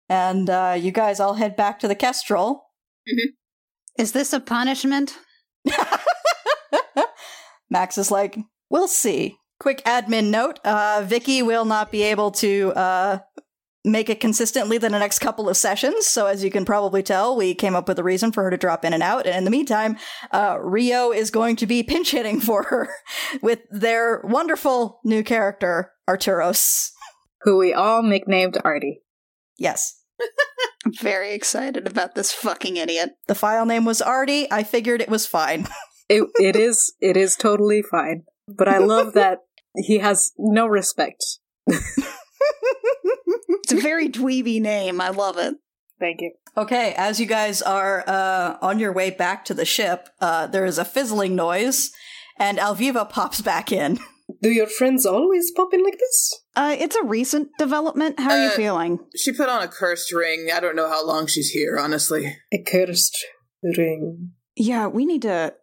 And 0.09 0.51
uh, 0.51 0.77
you 0.77 0.91
guys 0.91 1.21
all 1.21 1.35
head 1.35 1.55
back 1.55 1.79
to 1.79 1.89
the 1.89 1.95
Kestrel. 1.95 2.65
Is 3.97 4.11
this 4.11 4.33
a 4.33 4.41
punishment? 4.41 5.17
Max 7.71 7.97
is 7.97 8.11
like, 8.11 8.39
we'll 8.69 8.89
see. 8.89 9.39
Quick 9.63 9.85
admin 9.85 10.31
note 10.31 10.59
uh, 10.65 11.05
Vicky 11.07 11.41
will 11.41 11.65
not 11.65 11.93
be 11.93 12.03
able 12.03 12.33
to 12.33 12.73
uh, 12.73 13.19
make 13.85 14.11
it 14.11 14.19
consistently 14.19 14.77
the 14.77 14.91
next 14.91 15.21
couple 15.21 15.49
of 15.49 15.57
sessions. 15.57 16.05
So, 16.05 16.27
as 16.27 16.43
you 16.43 16.51
can 16.51 16.65
probably 16.65 17.01
tell, 17.01 17.37
we 17.37 17.55
came 17.55 17.77
up 17.77 17.87
with 17.87 17.97
a 18.01 18.03
reason 18.03 18.33
for 18.33 18.43
her 18.43 18.51
to 18.51 18.57
drop 18.57 18.85
in 18.85 18.93
and 18.93 19.05
out. 19.05 19.25
And 19.25 19.37
in 19.37 19.45
the 19.45 19.53
meantime, 19.53 19.99
uh, 20.33 20.59
Rio 20.61 21.13
is 21.13 21.31
going 21.31 21.55
to 21.55 21.67
be 21.67 21.83
pinch 21.85 22.11
hitting 22.11 22.41
for 22.41 22.65
her 22.65 22.89
with 23.41 23.61
their 23.71 24.23
wonderful 24.25 24.99
new 25.05 25.23
character, 25.23 25.93
Arturos. 26.11 26.91
Who 27.43 27.57
we 27.57 27.73
all 27.73 28.03
nicknamed 28.03 28.59
Artie. 28.65 29.03
Yes. 29.59 29.97
I'm 30.85 30.93
very 31.01 31.35
excited 31.35 31.87
about 31.87 32.17
this 32.17 32.33
fucking 32.33 32.79
idiot. 32.79 33.11
The 33.29 33.37
file 33.37 33.65
name 33.65 33.85
was 33.85 34.03
Artie. 34.03 34.51
I 34.51 34.65
figured 34.65 35.01
it 35.01 35.09
was 35.09 35.25
fine. 35.25 35.69
It, 36.09 36.29
it 36.39 36.57
is 36.57 36.93
it 37.01 37.17
is 37.17 37.37
totally 37.37 37.81
fine. 37.81 38.25
But 38.47 38.69
I 38.69 38.79
love 38.79 39.15
that 39.15 39.39
he 39.77 39.99
has 39.99 40.33
no 40.39 40.67
respect. 40.67 41.25
It's 43.65 43.73
a 43.73 43.77
very 43.81 44.09
dweeby 44.09 44.61
name. 44.61 45.01
I 45.01 45.11
love 45.11 45.39
it. 45.39 45.55
Thank 46.01 46.21
you. 46.21 46.33
Okay, 46.57 46.95
as 46.97 47.21
you 47.21 47.27
guys 47.27 47.63
are 47.63 48.03
uh, 48.09 48.57
on 48.61 48.79
your 48.81 48.93
way 48.93 49.11
back 49.11 49.45
to 49.47 49.55
the 49.55 49.65
ship, 49.65 50.09
uh, 50.21 50.47
there 50.49 50.65
is 50.65 50.79
a 50.79 50.85
fizzling 50.85 51.37
noise, 51.37 51.93
and 52.39 52.59
Alviva 52.59 53.09
pops 53.09 53.41
back 53.41 53.71
in. 53.71 53.99
Do 54.43 54.51
your 54.51 54.67
friends 54.67 55.07
always 55.07 55.53
pop 55.53 55.73
in 55.73 55.85
like 55.85 55.99
this? 55.99 56.41
Uh, 56.57 56.75
it's 56.79 56.97
a 56.97 57.05
recent 57.05 57.49
development. 57.59 58.19
How 58.19 58.31
are 58.33 58.43
you 58.45 58.51
Uh, 58.51 58.57
feeling? 58.57 58.99
She 59.17 59.33
put 59.33 59.49
on 59.49 59.63
a 59.63 59.69
cursed 59.69 60.13
ring. 60.13 60.49
I 60.53 60.59
don't 60.59 60.75
know 60.77 60.89
how 60.89 61.07
long 61.07 61.27
she's 61.27 61.51
here, 61.51 61.79
honestly. 61.79 62.37
A 62.53 62.63
cursed 62.63 63.25
ring. 63.63 64.33
Yeah, 64.57 64.89
we 64.89 65.07
need 65.07 65.23
to. 65.23 65.55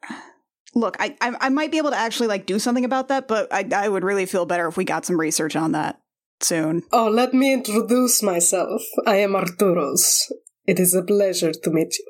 Look, 0.75 0.97
I, 0.99 1.15
I 1.21 1.35
I 1.41 1.49
might 1.49 1.71
be 1.71 1.77
able 1.77 1.89
to 1.91 1.97
actually 1.97 2.27
like 2.27 2.45
do 2.45 2.59
something 2.59 2.85
about 2.85 3.07
that, 3.07 3.27
but 3.27 3.51
I 3.51 3.67
I 3.73 3.89
would 3.89 4.03
really 4.03 4.25
feel 4.25 4.45
better 4.45 4.67
if 4.67 4.77
we 4.77 4.85
got 4.85 5.05
some 5.05 5.19
research 5.19 5.55
on 5.55 5.71
that 5.71 5.99
soon. 6.41 6.83
Oh, 6.91 7.09
let 7.09 7.33
me 7.33 7.53
introduce 7.53 8.21
myself. 8.21 8.81
I 9.05 9.17
am 9.17 9.31
Arturos. 9.31 10.25
It 10.65 10.79
is 10.79 10.93
a 10.93 11.01
pleasure 11.01 11.51
to 11.51 11.69
meet 11.71 11.97
you. 11.97 12.05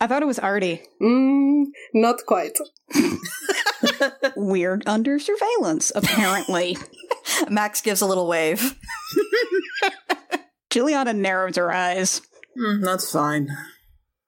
I 0.00 0.06
thought 0.06 0.22
it 0.22 0.26
was 0.26 0.38
Artie. 0.38 0.82
Mm, 1.02 1.64
not 1.94 2.26
quite. 2.26 2.58
Weird 4.36 4.84
under 4.86 5.18
surveillance, 5.18 5.90
apparently. 5.94 6.76
Max 7.50 7.80
gives 7.80 8.02
a 8.02 8.06
little 8.06 8.26
wave. 8.26 8.78
Juliana 10.70 11.14
narrows 11.14 11.56
her 11.56 11.72
eyes. 11.72 12.20
Hmm, 12.56 12.82
that's 12.82 13.10
fine. 13.10 13.48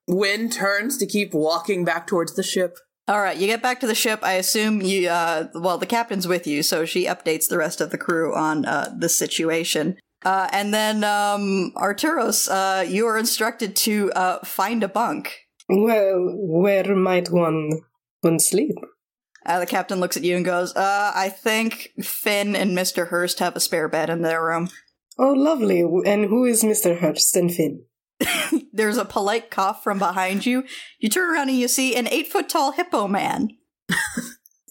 Wynn 0.06 0.48
turns 0.48 0.96
to 0.98 1.06
keep 1.06 1.34
walking 1.34 1.84
back 1.84 2.06
towards 2.06 2.34
the 2.34 2.42
ship. 2.42 2.78
All 3.09 3.23
right, 3.23 3.38
you 3.38 3.47
get 3.47 3.62
back 3.62 3.81
to 3.81 3.87
the 3.87 3.94
ship. 3.94 4.21
I 4.23 4.35
assume 4.35 4.83
you, 4.83 5.09
uh, 5.09 5.49
well, 5.55 5.79
the 5.79 5.87
captain's 5.87 6.29
with 6.29 6.47
you, 6.47 6.62
so 6.62 6.85
she 6.85 7.07
updates 7.07 7.49
the 7.49 7.57
rest 7.57 7.81
of 7.81 7.90
the 7.90 7.97
crew 7.97 8.35
on 8.37 8.66
uh, 8.66 8.94
the 8.94 9.09
situation. 9.09 9.97
Uh, 10.27 10.47
and 10.53 10.75
then, 10.75 11.03
um, 11.05 11.73
Arturos, 11.75 12.51
uh, 12.51 12.83
you 12.83 13.07
are 13.07 13.16
instructed 13.16 13.75
to 13.77 14.12
uh, 14.12 14.44
find 14.44 14.83
a 14.83 14.88
bunk. 14.88 15.38
Well, 15.71 16.35
where 16.37 16.94
might 16.94 17.31
one 17.31 17.71
one 18.21 18.38
sleep? 18.38 18.77
Uh, 19.47 19.61
the 19.61 19.66
captain 19.66 20.01
looks 20.01 20.18
at 20.18 20.25
you 20.25 20.37
and 20.37 20.44
goes, 20.44 20.77
uh, 20.77 21.12
I 21.14 21.31
think 21.31 21.92
Finn 22.03 22.55
and 22.55 22.77
Mr. 22.77 23.09
Hurst 23.09 23.38
have 23.38 23.57
a 23.57 23.61
spare 23.61 23.88
bed 23.88 24.11
in 24.11 24.21
their 24.21 24.44
room. 24.44 24.68
Oh, 25.18 25.33
lovely. 25.33 25.81
And 25.81 26.27
who 26.27 26.44
is 26.44 26.62
Mr. 26.62 26.99
Hurst 26.99 27.35
and 27.37 27.51
Finn? 27.51 27.85
There's 28.72 28.96
a 28.96 29.04
polite 29.04 29.50
cough 29.50 29.83
from 29.83 29.98
behind 29.98 30.44
you. 30.44 30.64
You 30.98 31.09
turn 31.09 31.33
around 31.33 31.48
and 31.48 31.59
you 31.59 31.68
see 31.68 31.96
an 31.96 32.09
eight 32.09 32.28
foot 32.28 32.48
tall 32.48 32.72
hippo 32.72 33.09
man. 33.09 33.50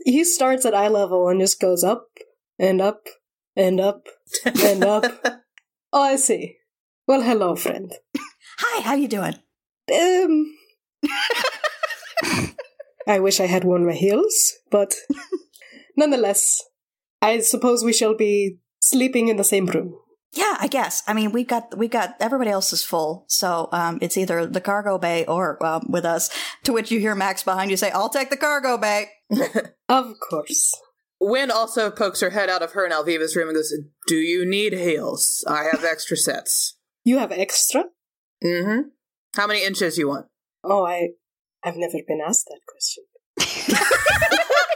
He 0.07 0.23
starts 0.23 0.65
at 0.65 0.73
eye 0.73 0.88
level 0.88 1.27
and 1.27 1.41
just 1.41 1.60
goes 1.60 1.83
up 1.83 2.07
and 2.57 2.79
up 2.79 3.07
and 3.57 3.77
up 3.81 4.07
and 4.45 4.81
up. 4.81 5.03
oh, 5.91 6.01
I 6.01 6.15
see. 6.15 6.55
Well, 7.05 7.21
hello, 7.21 7.57
friend. 7.57 7.93
Hi, 8.60 8.83
how 8.83 8.95
you 8.95 9.10
doing? 9.10 9.36
Um, 9.93 10.55
I 13.05 13.19
wish 13.19 13.41
I 13.41 13.47
had 13.47 13.65
worn 13.65 13.86
my 13.86 13.95
heels, 13.95 14.53
but 14.71 14.95
nonetheless, 15.97 16.63
I 17.21 17.39
suppose 17.39 17.83
we 17.83 17.91
shall 17.91 18.15
be 18.15 18.60
sleeping 18.79 19.27
in 19.27 19.36
the 19.36 19.43
same 19.43 19.65
room. 19.65 19.93
Yeah, 20.33 20.57
I 20.59 20.67
guess. 20.67 21.03
I 21.07 21.13
mean, 21.13 21.31
we've 21.31 21.47
got 21.47 21.77
we've 21.77 21.89
got 21.89 22.15
everybody 22.19 22.51
else 22.51 22.73
is 22.73 22.83
full, 22.83 23.25
so 23.27 23.69
um, 23.71 23.97
it's 24.01 24.17
either 24.17 24.45
the 24.45 24.61
cargo 24.61 24.97
bay 24.97 25.25
or 25.25 25.63
um, 25.65 25.87
with 25.89 26.05
us. 26.05 26.29
To 26.63 26.73
which 26.73 26.91
you 26.91 26.99
hear 26.99 27.15
Max 27.15 27.43
behind 27.43 27.71
you 27.71 27.77
say, 27.77 27.91
"I'll 27.91 28.09
take 28.09 28.29
the 28.29 28.37
cargo 28.37 28.77
bay." 28.77 29.07
Of 29.89 30.19
course. 30.19 30.77
Wynn 31.19 31.49
also 31.49 31.89
pokes 31.89 32.19
her 32.19 32.29
head 32.29 32.49
out 32.49 32.61
of 32.61 32.73
her 32.73 32.85
and 32.85 32.93
Alviva's 32.93 33.35
room 33.35 33.47
and 33.49 33.55
goes, 33.55 33.73
Do 34.07 34.15
you 34.17 34.45
need 34.45 34.73
heels? 34.73 35.43
I 35.47 35.63
have 35.63 35.83
extra 35.83 36.17
sets. 36.17 36.77
You 37.03 37.17
have 37.17 37.31
extra? 37.31 37.85
Mm-hmm. 38.43 38.89
How 39.35 39.47
many 39.47 39.63
inches 39.63 39.97
you 39.97 40.09
want? 40.09 40.27
Oh, 40.63 40.85
I, 40.85 41.09
I've 41.63 41.77
never 41.77 41.97
been 42.07 42.21
asked 42.25 42.47
that 42.49 42.59
question. 42.67 43.03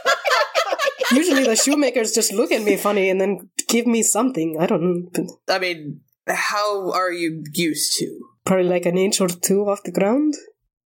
Usually 1.14 1.44
the 1.44 1.56
shoemakers 1.56 2.12
just 2.12 2.32
look 2.32 2.52
at 2.52 2.62
me 2.62 2.76
funny 2.76 3.10
and 3.10 3.20
then 3.20 3.50
give 3.68 3.86
me 3.86 4.02
something. 4.02 4.56
I 4.58 4.66
don't 4.66 5.10
know. 5.12 5.38
I 5.48 5.58
mean, 5.58 6.00
how 6.26 6.90
are 6.92 7.12
you 7.12 7.44
used 7.52 7.98
to? 7.98 8.20
Probably 8.44 8.68
like 8.68 8.86
an 8.86 8.98
inch 8.98 9.20
or 9.20 9.28
two 9.28 9.68
off 9.68 9.82
the 9.84 9.92
ground. 9.92 10.34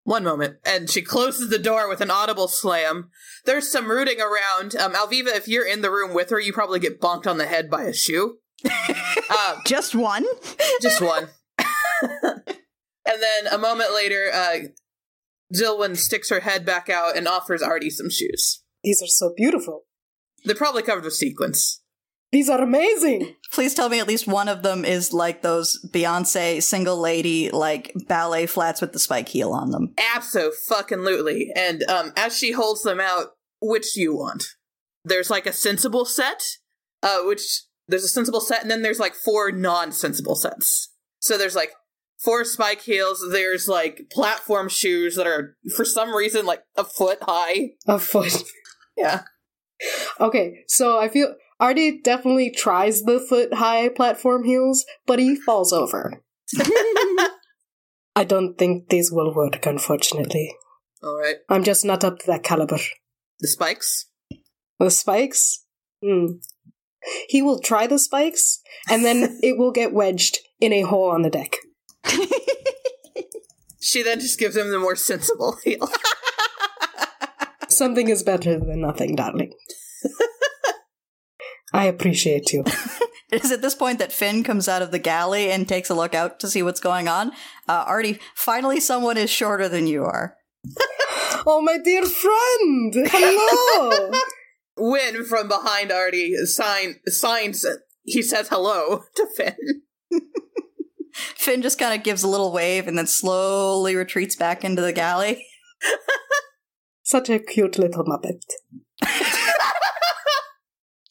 One 0.05 0.23
moment, 0.23 0.59
and 0.65 0.89
she 0.89 1.03
closes 1.03 1.51
the 1.51 1.59
door 1.59 1.89
with 1.89 2.01
an 2.01 2.13
audible 2.13 2.47
slam. 2.47 3.11
There's 3.45 3.71
some 3.71 3.91
rooting 3.91 4.21
around. 4.21 4.77
Um, 4.77 4.93
Alviva, 4.95 5.35
if 5.35 5.49
you're 5.49 5.67
in 5.67 5.83
the 5.83 5.91
room 5.91 6.15
with 6.15 6.31
her, 6.31 6.39
you 6.39 6.53
probably 6.53 6.79
get 6.79 7.01
bonked 7.01 7.27
on 7.27 7.39
the 7.39 7.47
head 7.47 7.69
by 7.69 7.83
a 7.85 7.93
shoe. 7.93 8.39
um, 8.65 9.57
Just 9.67 9.97
one? 9.97 10.25
just 10.81 11.01
one. 11.03 11.29
and 11.59 12.43
then 13.05 13.47
a 13.51 13.59
moment 13.59 13.93
later, 13.93 14.31
uh, 14.33 14.59
Zilwyn 15.53 15.97
sticks 15.97 16.31
her 16.31 16.41
head 16.41 16.65
back 16.65 16.89
out 16.89 17.17
and 17.17 17.27
offers 17.27 17.61
Artie 17.61 17.91
some 17.91 18.11
shoes. 18.11 18.63
These 18.85 19.03
are 19.03 19.09
so 19.09 19.33
beautiful. 19.37 19.86
They're 20.47 20.57
probably 20.57 20.83
covered 20.83 21.05
with 21.05 21.13
sequins. 21.13 21.83
These 22.33 22.49
are 22.49 22.61
amazing. 22.61 23.35
Please 23.53 23.75
tell 23.75 23.89
me 23.89 24.01
at 24.01 24.09
least 24.09 24.27
one 24.27 24.49
of 24.49 24.63
them 24.63 24.85
is 24.85 25.13
like 25.13 25.43
those 25.43 25.79
Beyonce 25.93 26.63
single 26.63 26.99
lady 26.99 27.51
like 27.51 27.93
ballet 28.09 28.47
flats 28.47 28.81
with 28.81 28.93
the 28.93 28.99
spike 28.99 29.29
heel 29.29 29.53
on 29.53 29.71
them. 29.71 29.95
Abso-fucking-lutely. 29.97 31.53
And 31.55 31.83
um, 31.85 32.13
as 32.17 32.37
she 32.37 32.53
holds 32.53 32.83
them 32.83 33.01
out, 33.01 33.27
which 33.61 33.95
do 33.95 34.01
you 34.01 34.15
want? 34.15 34.45
There's 35.05 35.31
like 35.31 35.47
a 35.47 35.53
sensible 35.53 36.05
set, 36.05 36.43
uh, 37.03 37.21
which 37.23 37.63
there's 37.87 38.05
a 38.05 38.09
sensible 38.09 38.41
set, 38.41 38.63
and 38.63 38.71
then 38.71 38.83
there's 38.83 38.99
like 38.99 39.15
four 39.15 39.53
non-sensible 39.53 40.35
sets. 40.35 40.93
So 41.21 41.39
there's 41.39 41.55
like 41.57 41.73
four 42.19 42.45
spike 42.45 42.83
heels. 42.83 43.25
There's 43.31 43.69
like 43.69 44.11
platform 44.11 44.69
shoes 44.69 45.15
that 45.15 45.29
are 45.29 45.57
for 45.75 45.85
some 45.85 46.15
reason 46.15 46.45
like 46.45 46.65
a 46.77 46.85
foot 46.85 47.19
high. 47.23 47.71
A 47.87 47.99
foot. 47.99 48.43
Yeah. 48.97 49.23
Okay, 50.21 50.65
so 50.67 50.99
I 50.99 51.09
feel 51.09 51.35
Artie 51.61 52.01
definitely 52.01 52.51
tries 52.51 53.03
the 53.03 53.21
foot 53.21 53.55
high 53.55 53.89
platform 53.89 54.45
heels, 54.45 54.85
but 55.07 55.19
he 55.19 55.37
falls 55.37 55.73
over. 55.73 56.23
I 58.17 58.25
don't 58.25 58.57
think 58.57 58.89
these 58.89 59.13
will 59.13 59.35
work, 59.35 59.67
unfortunately. 59.67 60.55
All 61.03 61.19
right. 61.19 61.37
I'm 61.49 61.65
just 61.65 61.85
not 61.85 62.05
up 62.05 62.19
to 62.21 62.27
that 62.29 62.43
caliber. 62.43 62.79
The 63.41 63.49
spikes. 63.49 64.07
The 64.79 64.91
spikes? 64.91 65.65
Hmm. 66.03 66.39
He 67.29 67.43
will 67.43 67.61
try 67.61 67.87
the 67.87 67.99
spikes, 67.99 68.61
and 68.89 69.05
then 69.05 69.39
it 69.43 69.59
will 69.59 69.73
get 69.73 69.93
wedged 69.93 70.39
in 70.61 70.73
a 70.73 70.83
hole 70.83 71.11
on 71.11 71.23
the 71.23 71.31
deck. 71.31 71.57
She 73.87 74.03
then 74.03 74.19
just 74.19 74.41
gives 74.41 74.57
him 74.57 74.71
the 74.71 74.81
more 74.81 74.97
sensible 74.97 75.59
heel. 75.63 75.89
Something 77.77 78.09
is 78.09 78.23
better 78.23 78.59
than 78.59 78.81
nothing, 78.81 79.17
darling. 79.17 79.53
I 81.73 81.85
appreciate 81.85 82.53
you. 82.53 82.65
It 83.29 83.45
is 83.45 83.51
at 83.51 83.61
this 83.61 83.75
point 83.75 83.99
that 83.99 84.13
Finn 84.13 84.45
comes 84.45 84.69
out 84.69 84.83
of 84.83 84.93
the 84.93 85.01
galley 85.01 85.51
and 85.51 85.69
takes 85.69 85.91
a 85.91 85.97
look 85.97 86.15
out 86.15 86.39
to 86.39 86.49
see 86.49 86.63
what's 86.63 86.79
going 86.79 87.09
on. 87.09 87.33
Uh, 87.69 87.85
Artie, 87.85 88.21
finally 88.37 88.79
someone 88.79 89.17
is 89.17 89.31
shorter 89.31 89.69
than 89.69 89.87
you 89.87 90.05
are. 90.05 90.37
Oh, 91.49 91.61
my 91.61 91.79
dear 91.79 92.05
friend! 92.05 93.09
Hello! 93.09 94.11
Win 94.77 95.25
from 95.25 95.47
behind 95.47 95.93
Artie 95.93 96.35
sign 96.45 96.97
signs 97.07 97.65
he 98.03 98.23
says 98.23 98.49
hello 98.49 99.05
to 99.15 99.27
Finn. 99.37 99.83
Finn 101.13 101.63
just 101.63 101.79
kind 101.79 101.97
of 101.97 102.05
gives 102.05 102.23
a 102.23 102.29
little 102.29 102.53
wave 102.53 102.89
and 102.89 102.99
then 102.99 103.07
slowly 103.07 103.95
retreats 103.95 104.35
back 104.35 104.65
into 104.65 104.83
the 104.83 104.93
galley. 104.93 105.45
Such 107.07 107.31
a 107.31 107.39
cute 107.39 107.79
little 107.79 108.05
muppet. 108.05 108.43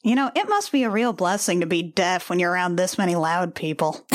You 0.04 0.14
know, 0.14 0.30
it 0.36 0.48
must 0.48 0.72
be 0.72 0.84
a 0.84 0.90
real 0.92 1.14
blessing 1.14 1.62
to 1.62 1.66
be 1.66 1.82
deaf 1.82 2.30
when 2.30 2.38
you're 2.38 2.52
around 2.52 2.76
this 2.76 2.96
many 2.96 3.16
loud 3.16 3.56
people. 3.56 4.06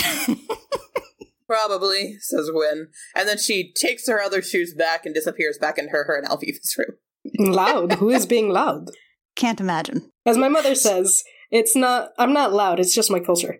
Probably, 1.48 2.16
says 2.20 2.48
Win. 2.52 2.90
And 3.16 3.28
then 3.28 3.38
she 3.38 3.72
takes 3.72 4.06
her 4.06 4.22
other 4.22 4.40
shoes 4.40 4.72
back 4.72 5.04
and 5.04 5.12
disappears 5.12 5.58
back 5.58 5.78
into 5.78 5.90
her, 5.90 6.04
her 6.04 6.16
and 6.16 6.28
Alviva's 6.28 6.76
room. 6.78 6.96
Loud? 7.52 7.94
Who 7.94 8.08
is 8.08 8.24
being 8.24 8.50
loud? 8.50 8.92
Can't 9.34 9.60
imagine. 9.60 10.12
As 10.24 10.38
my 10.38 10.46
mother 10.46 10.76
says, 10.76 11.24
it's 11.50 11.74
not, 11.74 12.10
I'm 12.16 12.32
not 12.32 12.52
loud, 12.52 12.78
it's 12.78 12.94
just 12.94 13.10
my 13.10 13.18
culture. 13.18 13.58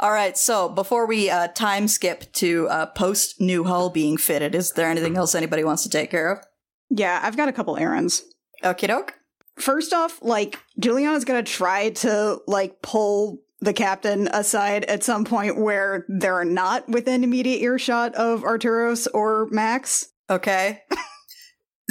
All 0.00 0.12
right, 0.12 0.36
so 0.36 0.68
before 0.68 1.06
we 1.06 1.30
uh, 1.30 1.48
time 1.48 1.88
skip 1.88 2.30
to 2.34 2.68
uh, 2.68 2.86
post 2.86 3.40
new 3.40 3.64
hull 3.64 3.88
being 3.88 4.18
fitted, 4.18 4.54
is 4.54 4.72
there 4.72 4.90
anything 4.90 5.16
else 5.16 5.34
anybody 5.34 5.64
wants 5.64 5.82
to 5.84 5.88
take 5.88 6.10
care 6.10 6.30
of? 6.30 6.44
Yeah, 6.90 7.20
I've 7.22 7.36
got 7.36 7.48
a 7.48 7.52
couple 7.52 7.76
errands. 7.76 8.24
Okie 8.64 8.88
doke. 8.88 9.14
First 9.56 9.92
off, 9.92 10.20
like, 10.22 10.58
Juliana's 10.78 11.24
gonna 11.24 11.42
try 11.42 11.90
to, 11.90 12.40
like, 12.46 12.82
pull 12.82 13.38
the 13.60 13.72
captain 13.72 14.28
aside 14.32 14.84
at 14.84 15.04
some 15.04 15.24
point 15.24 15.58
where 15.60 16.04
they're 16.08 16.44
not 16.44 16.88
within 16.88 17.22
immediate 17.24 17.60
earshot 17.60 18.14
of 18.14 18.42
Arturos 18.42 19.06
or 19.14 19.46
Max. 19.50 20.08
Okay. 20.28 20.82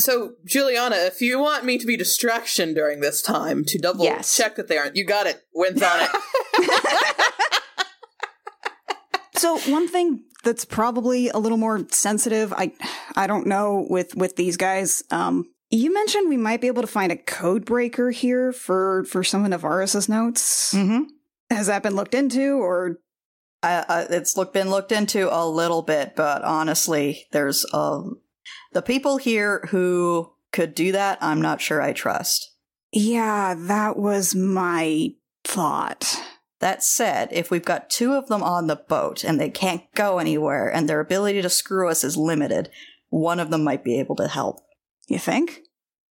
So, 0.01 0.35
Juliana, 0.45 0.95
if 0.95 1.19
you 1.19 1.39
want 1.39 1.65
me 1.65 1.77
to 1.77 1.85
be 1.85 1.97
distraction 1.97 2.73
during 2.73 3.01
this 3.01 3.21
time 3.21 3.65
to 3.65 3.77
double 3.77 4.05
Yes. 4.05 4.33
check 4.33 4.55
that 4.55 4.69
they 4.69 4.77
aren't, 4.77 4.95
you 4.95 5.03
got 5.03 5.27
it. 5.27 5.43
Win's 5.53 5.83
on 5.83 5.99
it. 5.99 6.09
So 9.35 9.57
one 9.71 9.87
thing 9.89 10.23
that's 10.43 10.65
probably 10.65 11.29
a 11.29 11.37
little 11.37 11.57
more 11.57 11.85
sensitive, 11.89 12.53
I 12.53 12.71
I 13.15 13.27
don't 13.27 13.47
know 13.47 13.85
with 13.89 14.15
with 14.15 14.35
these 14.35 14.57
guys, 14.57 15.03
um, 15.11 15.45
you 15.69 15.93
mentioned 15.93 16.29
we 16.29 16.37
might 16.37 16.61
be 16.61 16.67
able 16.67 16.81
to 16.81 16.87
find 16.87 17.11
a 17.11 17.17
code 17.17 17.65
breaker 17.65 18.11
here 18.11 18.51
for 18.51 19.03
for 19.05 19.23
some 19.23 19.43
of 19.43 19.49
Navarro's 19.49 20.09
notes. 20.09 20.73
Mm-hmm. 20.73 21.03
Has 21.49 21.67
that 21.67 21.83
been 21.83 21.95
looked 21.95 22.13
into, 22.13 22.53
or 22.61 22.97
Uh, 23.61 23.83
uh, 23.89 24.05
it's 24.09 24.37
look, 24.37 24.53
been 24.53 24.69
looked 24.69 24.91
into 24.91 25.27
a 25.29 25.43
little 25.45 25.81
bit, 25.81 26.15
but 26.15 26.43
honestly, 26.43 27.25
there's 27.31 27.65
uh, 27.73 28.01
the 28.71 28.81
people 28.81 29.17
here 29.17 29.67
who 29.71 30.31
could 30.53 30.73
do 30.73 30.91
that. 30.93 31.17
I'm 31.21 31.41
not 31.41 31.59
sure 31.59 31.81
I 31.81 31.91
trust. 31.93 32.55
yeah, 32.93 33.55
that 33.57 33.97
was 33.97 34.33
my 34.33 35.09
thought. 35.43 36.21
That 36.59 36.83
said, 36.83 37.29
if 37.31 37.49
we've 37.49 37.63
got 37.63 37.89
two 37.89 38.13
of 38.13 38.27
them 38.27 38.43
on 38.43 38.67
the 38.67 38.75
boat 38.75 39.23
and 39.23 39.39
they 39.39 39.49
can't 39.49 39.83
go 39.95 40.19
anywhere 40.19 40.67
and 40.67 40.89
their 40.89 40.99
ability 40.99 41.41
to 41.41 41.49
screw 41.49 41.89
us 41.89 42.03
is 42.03 42.17
limited, 42.17 42.69
one 43.09 43.39
of 43.39 43.49
them 43.49 43.63
might 43.63 43.83
be 43.83 43.99
able 43.99 44.15
to 44.17 44.27
help. 44.27 44.59
You 45.07 45.19
think? 45.19 45.61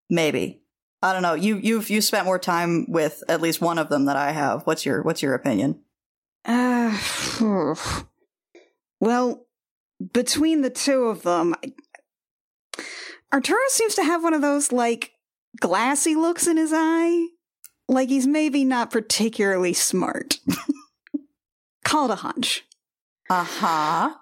Maybe. 0.09 0.63
I 1.01 1.13
don't 1.13 1.21
know. 1.21 1.33
You 1.33 1.57
you've 1.57 1.89
you 1.89 2.01
spent 2.01 2.25
more 2.25 2.39
time 2.39 2.85
with 2.89 3.23
at 3.29 3.41
least 3.41 3.61
one 3.61 3.77
of 3.77 3.89
them 3.89 4.05
than 4.05 4.17
I 4.17 4.31
have. 4.31 4.63
What's 4.63 4.85
your 4.85 5.01
what's 5.01 5.21
your 5.21 5.33
opinion? 5.33 5.79
Uh, 6.43 6.97
well, 8.99 9.45
between 10.13 10.61
the 10.61 10.69
two 10.69 11.03
of 11.03 11.23
them, 11.23 11.55
Arturo 13.31 13.59
seems 13.69 13.95
to 13.95 14.03
have 14.03 14.23
one 14.23 14.33
of 14.33 14.41
those 14.41 14.71
like 14.71 15.11
glassy 15.59 16.15
looks 16.15 16.47
in 16.47 16.57
his 16.57 16.71
eye, 16.73 17.27
like 17.89 18.09
he's 18.09 18.27
maybe 18.27 18.63
not 18.63 18.91
particularly 18.91 19.73
smart. 19.73 20.39
Call 21.83 22.05
it 22.05 22.13
a 22.13 22.15
hunch. 22.15 22.63
Uh-huh. 23.29 24.13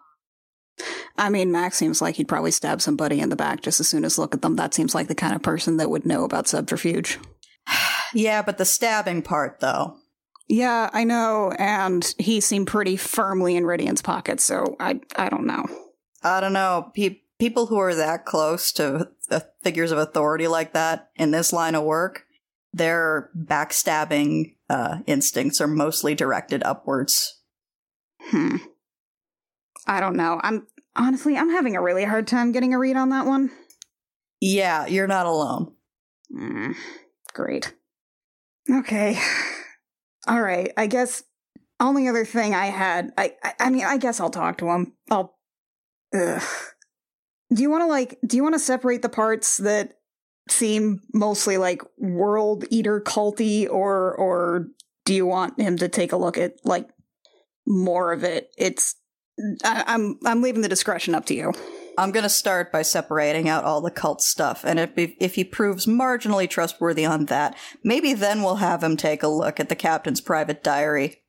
I 1.18 1.30
mean, 1.30 1.52
Max 1.52 1.78
seems 1.78 2.02
like 2.02 2.16
he'd 2.16 2.28
probably 2.28 2.52
stab 2.52 2.82
somebody 2.82 3.20
in 3.20 3.30
the 3.30 3.36
back 3.36 3.62
just 3.62 3.80
as 3.80 3.90
soon 3.90 4.06
as 4.06 4.18
look 4.18 4.34
at 4.34 4.42
them. 4.42 4.56
That 4.56 4.74
seems 4.74 4.96
like 4.96 5.08
the 5.08 5.16
kind 5.16 5.36
of 5.36 5.42
person 5.42 5.78
that 5.78 5.90
would 5.90 6.06
know 6.06 6.24
about 6.24 6.48
subterfuge. 6.48 7.20
Yeah, 8.14 8.42
but 8.42 8.58
the 8.58 8.64
stabbing 8.64 9.22
part 9.22 9.60
though. 9.60 9.98
Yeah, 10.48 10.90
I 10.94 11.04
know, 11.04 11.52
and 11.60 12.16
he 12.18 12.40
seemed 12.40 12.68
pretty 12.68 12.96
firmly 12.96 13.58
in 13.58 13.66
Ridian's 13.66 14.02
pocket, 14.02 14.40
so 14.40 14.78
I 14.80 15.02
I 15.18 15.28
don't 15.28 15.46
know. 15.46 15.66
I 16.24 16.40
don't 16.40 16.54
know. 16.54 16.90
Pe- 16.96 17.20
people 17.38 17.66
who 17.66 17.78
are 17.78 17.94
that 17.94 18.24
close 18.24 18.72
to 18.74 19.10
uh, 19.30 19.42
figures 19.62 19.92
of 19.92 19.98
authority 19.98 20.48
like 20.48 20.72
that 20.72 21.10
in 21.18 21.32
this 21.32 21.52
line 21.52 21.76
of 21.76 21.84
work, 21.84 22.24
their 22.78 23.30
backstabbing 23.38 24.56
uh, 24.70 25.00
instincts 25.06 25.60
are 25.62 25.68
mostly 25.68 26.16
directed 26.16 26.64
upwards. 26.64 27.42
Hmm. 28.22 28.58
I 29.86 30.00
don't 30.00 30.16
know. 30.16 30.40
I'm 30.44 30.68
honestly 30.96 31.38
I'm 31.38 31.50
having 31.50 31.76
a 31.76 31.82
really 31.82 32.04
hard 32.04 32.28
time 32.28 32.52
getting 32.52 32.74
a 32.74 32.80
read 32.80 32.98
on 32.98 33.10
that 33.10 33.26
one. 33.26 33.52
Yeah, 34.42 34.86
you're 34.86 35.08
not 35.08 35.26
alone. 35.26 35.74
Mm, 36.34 36.76
great. 37.34 37.74
Okay. 38.70 39.18
All 40.28 40.42
right. 40.42 40.72
I 40.76 40.88
guess 40.88 41.24
only 41.80 42.08
other 42.08 42.26
thing 42.26 42.54
I 42.54 42.68
had. 42.68 43.12
I. 43.18 43.36
I, 43.44 43.54
I 43.60 43.70
mean, 43.70 43.86
I 43.86 43.98
guess 43.98 44.20
I'll 44.20 44.30
talk 44.30 44.58
to 44.60 44.70
him. 44.70 44.94
I'll. 45.10 45.36
Ugh. 46.14 46.42
Do 47.54 47.62
you 47.62 47.70
want 47.70 47.84
to 47.84 47.88
like? 47.88 48.18
Do 48.26 48.36
you 48.36 48.44
want 48.44 48.56
to 48.56 48.60
separate 48.60 49.02
the 49.02 49.10
parts 49.10 49.58
that 49.58 49.94
seem 50.50 51.02
mostly 51.14 51.58
like 51.58 51.82
world 51.98 52.66
eater 52.70 53.02
culty, 53.02 53.70
or 53.70 54.14
or 54.16 54.68
do 55.06 55.14
you 55.14 55.26
want 55.26 55.60
him 55.60 55.78
to 55.78 55.88
take 55.88 56.12
a 56.12 56.18
look 56.18 56.38
at 56.38 56.54
like 56.64 56.88
more 57.66 58.12
of 58.14 58.24
it? 58.24 58.50
It's. 58.58 58.96
I, 59.64 59.84
I'm 59.88 60.20
I'm 60.26 60.42
leaving 60.42 60.62
the 60.62 60.70
discretion 60.70 61.14
up 61.14 61.26
to 61.28 61.36
you. 61.36 61.54
I'm 61.98 62.12
gonna 62.12 62.30
start 62.30 62.72
by 62.72 62.84
separating 62.84 63.50
out 63.50 63.64
all 63.64 63.82
the 63.82 63.92
cult 63.92 64.22
stuff, 64.22 64.64
and 64.64 64.80
if 64.80 64.92
if 64.96 65.36
he 65.36 65.44
proves 65.44 65.86
marginally 65.86 66.50
trustworthy 66.50 67.06
on 67.06 67.26
that, 67.26 67.56
maybe 67.84 68.14
then 68.14 68.44
we'll 68.44 68.58
have 68.58 68.84
him 68.84 68.98
take 68.98 69.24
a 69.24 69.28
look 69.28 69.60
at 69.60 69.70
the 69.70 69.76
captain's 69.76 70.22
private 70.22 70.64
diary. 70.64 71.24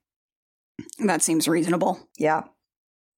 That 0.99 1.23
seems 1.23 1.49
reasonable. 1.49 2.09
Yeah. 2.19 2.43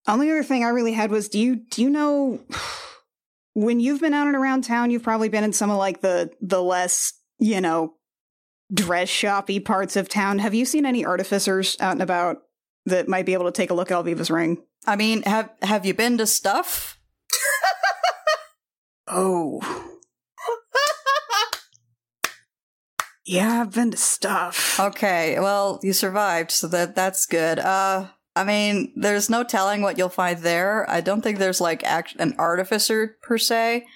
Only 0.09 0.31
other 0.31 0.43
thing 0.43 0.65
I 0.65 0.69
really 0.69 0.93
had 0.93 1.11
was 1.11 1.29
do 1.29 1.39
you 1.39 1.57
do 1.57 1.83
you 1.83 1.91
know 1.91 2.41
when 3.55 3.81
you've 3.81 4.01
been 4.01 4.15
out 4.15 4.27
and 4.27 4.37
around 4.37 4.65
town, 4.65 4.91
you've 4.91 5.03
probably 5.03 5.29
been 5.29 5.45
in 5.45 5.53
some 5.53 5.71
of 5.71 5.77
like 5.77 6.01
the 6.01 6.31
the 6.41 6.63
less, 6.63 7.13
you 7.39 7.61
know, 7.61 7.95
dress 8.73 9.09
shoppy 9.09 9.61
parts 9.61 9.97
of 9.97 10.09
town. 10.09 10.39
Have 10.39 10.55
you 10.55 10.65
seen 10.65 10.87
any 10.87 11.05
artificers 11.05 11.77
out 11.81 11.93
and 11.93 12.03
about 12.03 12.39
that 12.87 13.09
might 13.09 13.27
be 13.27 13.35
able 13.35 13.47
to 13.47 13.53
take 13.53 13.71
a 13.71 13.75
look 13.75 13.91
at 13.91 13.97
Alviva's 13.97 14.31
ring? 14.31 14.63
I 14.87 14.97
mean, 14.97 15.23
have 15.23 15.51
have 15.63 15.85
you 15.85 15.95
been 15.95 16.19
to 16.19 16.27
stuff? 16.27 16.99
Oh. 19.13 19.61
yeah, 23.25 23.63
I've 23.63 23.75
been 23.75 23.91
to 23.91 23.97
stuff. 23.97 24.79
Okay, 24.79 25.41
well, 25.41 25.81
you 25.83 25.93
survived, 25.93 26.53
so 26.53 26.69
that 26.69 26.95
that's 26.95 27.27
good. 27.27 27.59
Uh, 27.59 28.07
I 28.37 28.45
mean, 28.45 28.93
there's 28.97 29.29
no 29.29 29.43
telling 29.45 29.83
what 29.83 29.99
you'll 29.99 30.09
find 30.09 30.38
there. 30.38 30.88
I 30.88 31.01
don't 31.01 31.21
think 31.21 31.38
there's 31.38 31.61
like 31.61 31.83
act- 31.85 32.16
an 32.19 32.35
artificer 32.38 33.16
per 33.23 33.38
se, 33.38 33.87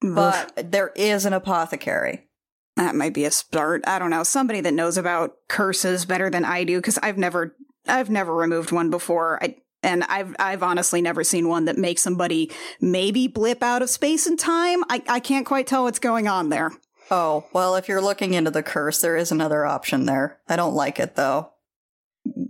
but 0.00 0.70
there 0.70 0.92
is 0.94 1.24
an 1.26 1.32
apothecary. 1.32 2.28
that 2.76 2.94
might 2.94 3.14
be 3.14 3.24
a 3.24 3.30
start. 3.30 3.82
I 3.86 3.98
don't 3.98 4.10
know. 4.10 4.22
Somebody 4.22 4.60
that 4.62 4.74
knows 4.74 4.96
about 4.96 5.34
curses 5.48 6.04
better 6.04 6.30
than 6.30 6.44
I 6.44 6.64
do 6.64 6.78
because 6.78 6.98
I've 7.02 7.18
never 7.18 7.56
I've 7.86 8.10
never 8.10 8.34
removed 8.34 8.72
one 8.72 8.90
before. 8.90 9.42
I 9.42 9.56
and 9.82 10.04
I've 10.04 10.34
I've 10.38 10.62
honestly 10.62 11.02
never 11.02 11.22
seen 11.24 11.48
one 11.48 11.66
that 11.66 11.76
makes 11.78 12.02
somebody 12.02 12.50
maybe 12.80 13.26
blip 13.28 13.62
out 13.62 13.82
of 13.82 13.90
space 13.90 14.26
and 14.26 14.38
time. 14.38 14.82
I, 14.88 15.02
I 15.08 15.20
can't 15.20 15.46
quite 15.46 15.66
tell 15.66 15.84
what's 15.84 15.98
going 15.98 16.26
on 16.28 16.48
there. 16.48 16.72
Oh, 17.10 17.44
well, 17.52 17.76
if 17.76 17.86
you're 17.88 18.00
looking 18.00 18.32
into 18.34 18.50
the 18.50 18.62
curse, 18.62 19.00
there 19.00 19.16
is 19.16 19.30
another 19.30 19.66
option 19.66 20.06
there. 20.06 20.40
I 20.48 20.56
don't 20.56 20.74
like 20.74 20.98
it 20.98 21.16
though. 21.16 21.50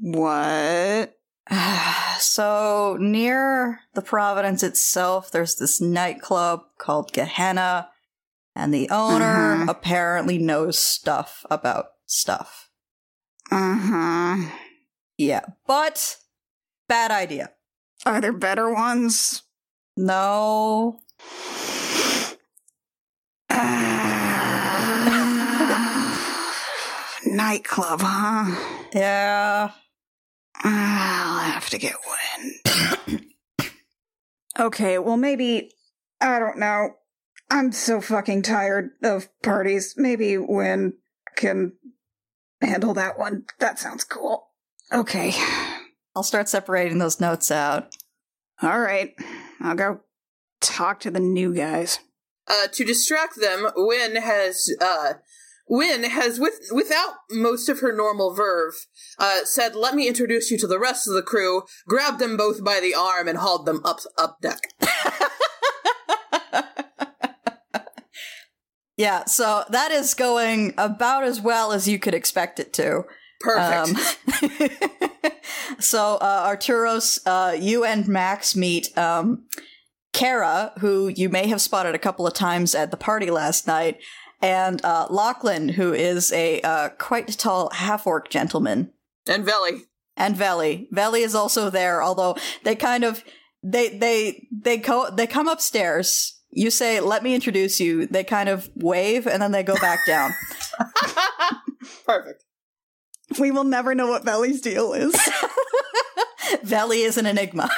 What? 0.06 1.16
so 2.18 2.98
near 3.00 3.80
the 3.94 4.02
Providence 4.02 4.62
itself, 4.62 5.30
there's 5.30 5.54
this 5.56 5.80
nightclub 5.80 6.60
called 6.76 7.10
Gehenna, 7.14 7.88
and 8.54 8.72
the 8.72 8.90
owner 8.90 9.64
Mhm. 9.64 9.70
apparently 9.70 10.36
knows 10.36 10.78
stuff 10.78 11.46
about 11.50 11.86
stuff. 12.04 12.68
Uh 13.50 13.78
huh. 13.78 14.36
Yeah, 15.16 15.46
but 15.66 16.18
bad 16.86 17.10
idea. 17.10 17.52
Are 18.04 18.20
there 18.20 18.32
better 18.34 18.70
ones? 18.72 19.42
No, 19.96 21.00
Nightclub, 27.26 28.00
huh? 28.02 28.54
yeah, 28.94 29.70
I'll 30.64 31.52
have 31.52 31.68
to 31.70 31.78
get 31.78 31.96
one. 33.06 33.20
okay, 34.58 34.98
well, 34.98 35.16
maybe. 35.16 35.70
I 36.20 36.38
don't 36.38 36.58
know. 36.58 36.94
I'm 37.50 37.70
so 37.72 38.00
fucking 38.00 38.42
tired 38.42 38.90
of 39.02 39.28
parties. 39.42 39.94
Maybe 39.96 40.38
Win 40.38 40.94
can 41.36 41.72
handle 42.62 42.94
that 42.94 43.18
one. 43.18 43.44
That 43.58 43.78
sounds 43.78 44.04
cool. 44.04 44.48
Okay. 44.92 45.34
I'll 46.16 46.22
start 46.22 46.48
separating 46.48 46.98
those 46.98 47.20
notes 47.20 47.50
out. 47.50 47.94
All 48.62 48.80
right. 48.80 49.14
I'll 49.60 49.74
go 49.74 50.00
talk 50.60 51.00
to 51.00 51.10
the 51.10 51.20
new 51.20 51.54
guys. 51.54 51.98
Uh, 52.46 52.66
to 52.72 52.84
distract 52.84 53.40
them, 53.40 53.70
Win 53.76 54.16
has 54.16 54.68
uh, 54.80 55.14
Win 55.68 56.04
has 56.04 56.38
with 56.38 56.60
without 56.72 57.14
most 57.30 57.68
of 57.68 57.80
her 57.80 57.94
normal 57.94 58.34
verve 58.34 58.74
uh, 59.18 59.44
said, 59.44 59.74
"Let 59.74 59.94
me 59.94 60.06
introduce 60.06 60.50
you 60.50 60.58
to 60.58 60.66
the 60.66 60.78
rest 60.78 61.08
of 61.08 61.14
the 61.14 61.22
crew." 61.22 61.62
Grabbed 61.86 62.18
them 62.18 62.36
both 62.36 62.62
by 62.62 62.80
the 62.80 62.94
arm 62.94 63.28
and 63.28 63.38
hauled 63.38 63.64
them 63.64 63.80
up 63.84 64.00
up 64.18 64.38
deck. 64.42 64.60
yeah, 68.96 69.24
so 69.24 69.64
that 69.70 69.90
is 69.90 70.12
going 70.12 70.74
about 70.76 71.24
as 71.24 71.40
well 71.40 71.72
as 71.72 71.88
you 71.88 71.98
could 71.98 72.14
expect 72.14 72.60
it 72.60 72.74
to. 72.74 73.04
Perfect. 73.40 74.18
Um, 74.42 74.70
so 75.78 76.16
uh, 76.16 76.54
Arturos, 76.54 77.20
uh, 77.26 77.52
you 77.52 77.84
and 77.84 78.06
Max 78.06 78.54
meet 78.54 78.96
um, 78.98 79.46
Kara, 80.12 80.72
who 80.78 81.08
you 81.08 81.28
may 81.28 81.48
have 81.48 81.60
spotted 81.60 81.94
a 81.94 81.98
couple 81.98 82.26
of 82.26 82.34
times 82.34 82.74
at 82.74 82.90
the 82.90 82.96
party 82.96 83.30
last 83.30 83.66
night, 83.66 83.98
and 84.44 84.84
uh, 84.84 85.06
Lachlan, 85.08 85.70
who 85.70 85.94
is 85.94 86.30
a 86.32 86.60
uh, 86.60 86.90
quite 86.90 87.28
tall 87.28 87.70
half 87.70 88.06
orc 88.06 88.28
gentleman, 88.28 88.92
and 89.26 89.42
Veli. 89.42 89.84
and 90.18 90.36
Veli. 90.36 90.86
Veli 90.92 91.22
is 91.22 91.34
also 91.34 91.70
there, 91.70 92.02
although 92.02 92.36
they 92.62 92.76
kind 92.76 93.04
of 93.04 93.24
they 93.62 93.88
they 93.88 94.46
they 94.52 94.76
go 94.76 95.08
they 95.10 95.26
come 95.26 95.48
upstairs. 95.48 96.38
You 96.50 96.70
say, 96.70 97.00
"Let 97.00 97.22
me 97.22 97.34
introduce 97.34 97.80
you." 97.80 98.06
They 98.06 98.22
kind 98.22 98.50
of 98.50 98.70
wave, 98.76 99.26
and 99.26 99.42
then 99.42 99.52
they 99.52 99.62
go 99.62 99.76
back 99.76 100.00
down. 100.06 100.32
Perfect. 102.06 102.44
We 103.38 103.50
will 103.50 103.64
never 103.64 103.94
know 103.94 104.08
what 104.08 104.24
Veli's 104.24 104.60
deal 104.60 104.92
is. 104.92 105.18
Veli 106.62 107.00
is 107.00 107.16
an 107.16 107.24
enigma. 107.24 107.70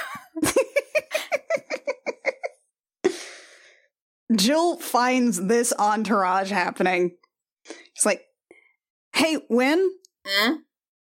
Jill 4.34 4.76
finds 4.78 5.46
this 5.46 5.72
entourage 5.78 6.50
happening. 6.50 7.12
She's 7.94 8.06
like, 8.06 8.22
"Hey, 9.14 9.38
Win, 9.48 9.90
Hmm? 10.26 10.54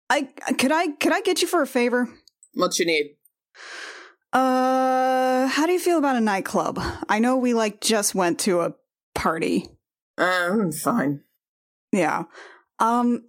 I 0.10 0.24
could 0.24 0.72
I 0.72 0.88
could 0.90 1.12
I 1.12 1.22
get 1.22 1.42
you 1.42 1.48
for 1.48 1.62
a 1.62 1.68
favor? 1.68 2.10
What 2.54 2.78
you 2.80 2.86
need? 2.86 3.16
Uh, 4.34 5.48
how 5.48 5.66
do 5.66 5.74
you 5.74 5.80
feel 5.80 5.98
about 5.98 6.16
a 6.16 6.22
nightclub? 6.22 6.80
I 7.10 7.20
know 7.20 7.38
we 7.38 7.54
like 7.54 7.82
just 7.82 8.16
went 8.16 8.40
to 8.42 8.62
a 8.62 8.74
party. 9.16 9.68
Um, 10.18 10.72
fine. 10.72 11.22
Yeah. 11.92 12.24
Um 12.80 13.26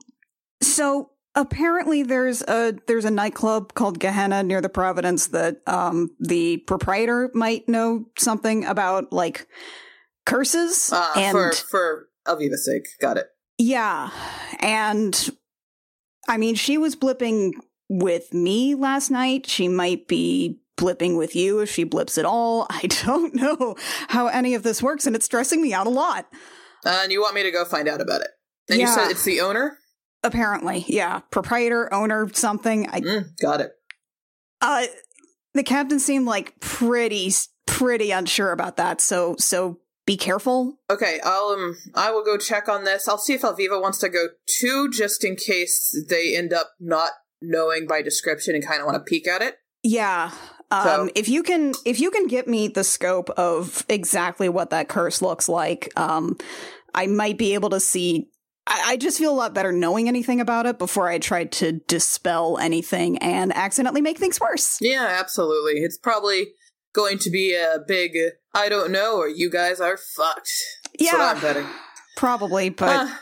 so 0.61 1.11
apparently 1.35 2.03
there's 2.03 2.43
a 2.43 2.75
there's 2.87 3.05
a 3.05 3.11
nightclub 3.11 3.75
called 3.75 3.99
Gehenna 3.99 4.43
near 4.43 4.61
the 4.61 4.69
Providence 4.69 5.29
that 5.29 5.57
um 5.67 6.11
the 6.21 6.59
proprietor 6.67 7.31
might 7.35 7.69
know 7.69 8.07
something 8.19 8.65
about 8.65 9.13
like 9.13 9.47
curses 10.27 10.93
Uh, 10.93 11.13
and 11.17 11.33
for 11.33 11.53
for 11.53 12.09
Alviva's 12.27 12.65
sake, 12.65 12.87
got 13.01 13.17
it. 13.17 13.27
yeah. 13.59 14.11
And 14.61 15.31
I 16.29 16.37
mean 16.37 16.55
she 16.55 16.79
was 16.79 16.95
blipping 16.97 17.53
with 17.89 18.33
me 18.33 18.75
last 18.75 19.11
night. 19.11 19.47
She 19.47 19.69
might 19.69 20.07
be 20.09 20.61
blipping 20.79 21.17
with 21.19 21.35
you 21.37 21.61
if 21.61 21.71
she 21.71 21.85
blips 21.85 22.17
at 22.19 22.25
all. 22.25 22.67
I 22.71 22.87
don't 23.05 23.35
know 23.35 23.75
how 24.09 24.29
any 24.29 24.55
of 24.55 24.63
this 24.63 24.83
works 24.83 25.07
and 25.07 25.17
it's 25.17 25.25
stressing 25.27 25.61
me 25.61 25.73
out 25.75 25.87
a 25.87 25.91
lot. 25.91 26.27
Uh, 26.85 27.01
and 27.03 27.13
you 27.13 27.21
want 27.21 27.35
me 27.35 27.43
to 27.43 27.51
go 27.51 27.65
find 27.65 27.89
out 27.89 28.01
about 28.01 28.21
it? 28.23 28.29
And 28.69 28.81
you 28.81 28.87
said 28.87 29.11
it's 29.11 29.25
the 29.25 29.41
owner. 29.41 29.79
Apparently, 30.25 30.85
yeah, 30.89 31.21
proprietor, 31.31 31.93
owner, 31.93 32.29
something. 32.33 32.89
I 32.91 33.01
Mm, 33.01 33.25
got 33.41 33.61
it. 33.61 33.73
Uh, 34.61 34.85
the 35.55 35.63
captain 35.65 35.99
seemed 35.99 36.27
like 36.27 36.59
pretty, 36.61 37.33
pretty 37.67 38.11
unsure 38.13 38.53
about 38.53 38.77
that. 38.77 39.01
So, 39.01 39.35
so 39.39 39.81
be 40.07 40.17
careful. 40.17 40.79
Okay, 40.91 41.21
I'll 41.25 41.49
um, 41.49 41.77
I 41.95 42.11
will 42.13 42.25
go 42.25 42.37
check 42.39 42.69
on 42.69 42.85
this. 42.85 43.09
I'll 43.09 43.19
see 43.19 43.35
if 43.35 43.43
Alviva 43.43 43.81
wants 43.83 43.99
to 43.99 44.09
go 44.09 44.29
too, 44.47 44.91
just 44.91 45.25
in 45.25 45.35
case 45.37 45.93
they 46.09 46.37
end 46.37 46.53
up 46.53 46.71
not 46.81 47.11
knowing 47.41 47.87
by 47.89 48.03
description 48.03 48.55
and 48.55 48.65
kind 48.67 48.81
of 48.81 48.87
want 48.87 48.97
to 48.97 49.03
peek 49.09 49.27
at 49.27 49.43
it. 49.43 49.57
Yeah. 49.83 50.31
Um, 50.71 50.85
So- 50.85 51.11
if 51.17 51.29
you 51.29 51.43
can, 51.43 51.75
if 51.85 51.99
you 52.01 52.11
can 52.13 52.29
get 52.29 52.47
me 52.47 52.69
the 52.69 52.85
scope 52.85 53.31
of 53.31 53.85
exactly 53.89 54.49
what 54.49 54.71
that 54.71 54.89
curse 54.89 55.21
looks 55.21 55.49
like, 55.49 55.93
um, 55.97 56.39
I 56.95 57.07
might 57.09 57.39
be 57.39 57.55
able 57.55 57.71
to 57.71 57.81
see. 57.81 58.29
I, 58.67 58.83
I 58.93 58.97
just 58.97 59.19
feel 59.19 59.33
a 59.33 59.35
lot 59.35 59.55
better 59.55 59.73
knowing 59.73 60.09
anything 60.09 60.41
about 60.41 60.67
it 60.67 60.79
before 60.79 61.09
I 61.09 61.19
try 61.19 61.45
to 61.45 61.73
dispel 61.73 62.59
anything 62.59 63.19
and 63.19 63.53
accidentally 63.55 64.01
make 64.01 64.19
things 64.19 64.41
worse. 64.41 64.79
Yeah, 64.81 65.07
absolutely. 65.19 65.81
It's 65.81 65.99
probably 65.99 66.49
going 66.93 67.19
to 67.19 67.31
be 67.31 67.55
a 67.55 67.79
big 67.87 68.17
I 68.55 68.69
don't 68.69 68.93
know, 68.93 69.17
or 69.17 69.29
you 69.29 69.51
guys 69.51 69.81
are 69.81 69.97
fucked. 69.97 70.51
That's 70.99 71.13
what 71.13 71.37
I'm 71.37 71.41
betting. 71.41 71.67
probably, 72.17 72.69
but 72.69 72.89
Uh, 73.09 73.15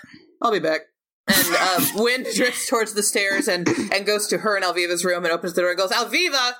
I'll 0.42 0.50
be 0.52 0.58
back. 0.58 0.80
And 1.28 1.46
uh, 1.56 1.86
Win 2.02 2.26
drifts 2.34 2.68
towards 2.68 2.94
the 2.94 3.02
stairs 3.04 3.46
and, 3.46 3.68
and 3.68 4.04
goes 4.04 4.26
to 4.28 4.38
her 4.38 4.56
and 4.56 4.64
Alviva's 4.64 5.04
room 5.04 5.24
and 5.24 5.32
opens 5.32 5.54
the 5.54 5.60
door 5.60 5.70
and 5.70 5.78
goes, 5.78 5.92
Alviva! 5.92 6.54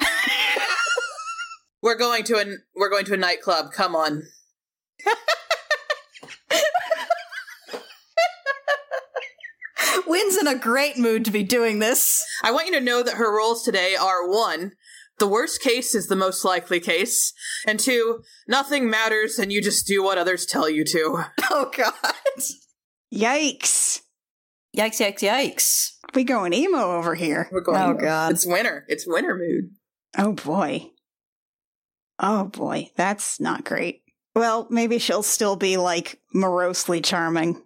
we're 1.82 1.98
going 1.98 2.24
to 2.24 2.36
a 2.36 2.44
we're 2.74 2.88
going 2.88 3.04
to 3.04 3.14
a 3.14 3.18
nightclub. 3.18 3.72
Come 3.72 3.94
on. 3.94 4.22
Win's 10.14 10.36
in 10.36 10.46
a 10.46 10.54
great 10.54 10.96
mood 10.96 11.24
to 11.24 11.32
be 11.32 11.42
doing 11.42 11.80
this. 11.80 12.24
I 12.40 12.52
want 12.52 12.68
you 12.68 12.74
to 12.74 12.80
know 12.80 13.02
that 13.02 13.16
her 13.16 13.36
roles 13.36 13.64
today 13.64 13.96
are 13.96 14.30
one, 14.30 14.70
the 15.18 15.26
worst 15.26 15.60
case 15.60 15.92
is 15.92 16.06
the 16.06 16.14
most 16.14 16.44
likely 16.44 16.78
case, 16.78 17.32
and 17.66 17.80
two, 17.80 18.22
nothing 18.46 18.88
matters 18.88 19.40
and 19.40 19.52
you 19.52 19.60
just 19.60 19.88
do 19.88 20.04
what 20.04 20.16
others 20.16 20.46
tell 20.46 20.70
you 20.70 20.84
to. 20.84 21.24
Oh 21.50 21.68
god. 21.76 21.94
yikes. 23.12 24.02
Yikes, 24.76 25.00
yikes, 25.00 25.18
yikes. 25.18 25.90
We 26.14 26.22
going 26.22 26.52
emo 26.52 26.92
over 26.92 27.16
here. 27.16 27.48
We're 27.50 27.60
going. 27.60 27.82
Oh, 27.82 27.94
God. 27.94 28.30
It's 28.30 28.46
winter. 28.46 28.84
It's 28.86 29.08
winter 29.08 29.36
mood. 29.36 29.70
Oh 30.16 30.32
boy. 30.32 30.90
Oh 32.20 32.44
boy, 32.44 32.92
that's 32.94 33.40
not 33.40 33.64
great. 33.64 34.02
Well, 34.36 34.68
maybe 34.70 35.00
she'll 35.00 35.24
still 35.24 35.56
be 35.56 35.76
like 35.76 36.20
morosely 36.32 37.00
charming. 37.00 37.60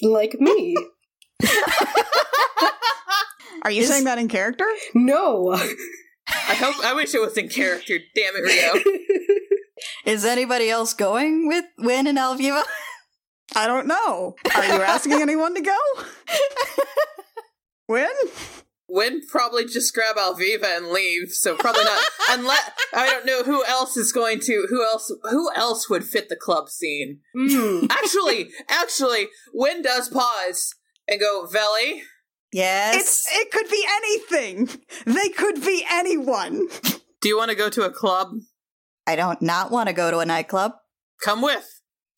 Like 0.00 0.40
me. 0.40 0.74
Are 3.62 3.70
you 3.70 3.82
Is- 3.82 3.88
saying 3.88 4.04
that 4.04 4.18
in 4.18 4.28
character? 4.28 4.66
No. 4.94 5.52
I 5.54 6.54
hope. 6.54 6.84
I 6.84 6.92
wish 6.94 7.14
it 7.14 7.20
was 7.20 7.36
in 7.36 7.48
character. 7.48 7.98
Damn 8.14 8.34
it, 8.36 8.42
Rio. 8.42 8.82
Is 10.04 10.24
anybody 10.24 10.70
else 10.70 10.94
going 10.94 11.48
with 11.48 11.64
Win 11.78 12.06
and 12.06 12.18
Alviva? 12.18 12.62
I 13.56 13.66
don't 13.66 13.86
know. 13.86 14.34
Are 14.54 14.64
you 14.64 14.82
asking 14.82 15.20
anyone 15.22 15.54
to 15.54 15.60
go? 15.60 15.76
Win? 17.88 18.08
Win 18.88 19.20
probably 19.28 19.64
just 19.66 19.94
grab 19.94 20.16
Alviva 20.16 20.76
and 20.76 20.88
leave. 20.88 21.30
So 21.32 21.56
probably 21.56 21.84
not. 21.84 22.02
Unless 22.30 22.70
I 22.94 23.06
don't 23.06 23.26
know 23.26 23.42
who 23.42 23.64
else 23.64 23.96
is 23.96 24.12
going 24.12 24.40
to. 24.40 24.66
Who 24.70 24.82
else? 24.84 25.12
Who 25.30 25.50
else 25.54 25.88
would 25.90 26.04
fit 26.04 26.28
the 26.28 26.36
club 26.36 26.68
scene? 26.68 27.20
Mm. 27.36 27.90
Actually, 27.90 28.50
actually, 28.68 29.28
Win 29.52 29.82
does 29.82 30.08
pause 30.08 30.74
and 31.08 31.18
go, 31.18 31.46
Veli. 31.46 32.02
Yes. 32.52 32.96
It's 32.96 33.26
it 33.30 33.50
could 33.50 33.68
be 33.70 33.84
anything. 33.96 34.68
They 35.06 35.28
could 35.30 35.62
be 35.62 35.84
anyone. 35.90 36.68
Do 37.20 37.28
you 37.28 37.36
want 37.36 37.50
to 37.50 37.56
go 37.56 37.68
to 37.68 37.82
a 37.82 37.90
club? 37.90 38.28
I 39.06 39.16
don't 39.16 39.42
not 39.42 39.70
want 39.70 39.88
to 39.88 39.94
go 39.94 40.10
to 40.10 40.18
a 40.18 40.26
nightclub. 40.26 40.72
Come 41.22 41.42
with. 41.42 41.66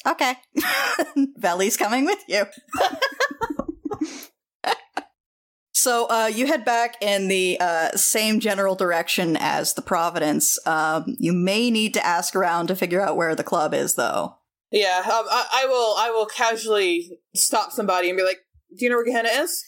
Okay. 0.07 0.35
Veli's 1.39 1.77
coming 1.77 2.05
with 2.05 2.19
you. 2.29 2.45
so 5.73 6.07
uh, 6.09 6.31
you 6.33 6.47
head 6.47 6.65
back 6.65 6.97
in 7.01 7.29
the 7.29 7.59
uh, 7.61 7.91
same 7.93 8.41
general 8.41 8.75
direction 8.75 9.37
as 9.39 9.75
the 9.75 9.83
Providence. 9.83 10.59
Um, 10.67 11.17
you 11.19 11.33
may 11.33 11.71
need 11.71 11.95
to 11.95 12.05
ask 12.05 12.35
around 12.37 12.69
to 12.69 12.77
figure 12.77 13.01
out 13.01 13.17
where 13.17 13.35
the 13.35 13.45
club 13.45 13.75
is, 13.75 13.95
though. 13.95 14.37
Yeah, 14.71 14.99
um, 15.05 15.27
I, 15.29 15.47
I 15.53 15.67
will. 15.67 15.97
I 15.99 16.11
will 16.11 16.27
casually 16.27 17.19
stop 17.35 17.73
somebody 17.73 18.09
and 18.09 18.17
be 18.17 18.25
like, 18.25 18.41
"Do 18.77 18.85
you 18.85 18.91
know 18.91 18.97
where 18.97 19.05
Gehenna 19.05 19.29
is?" 19.29 19.65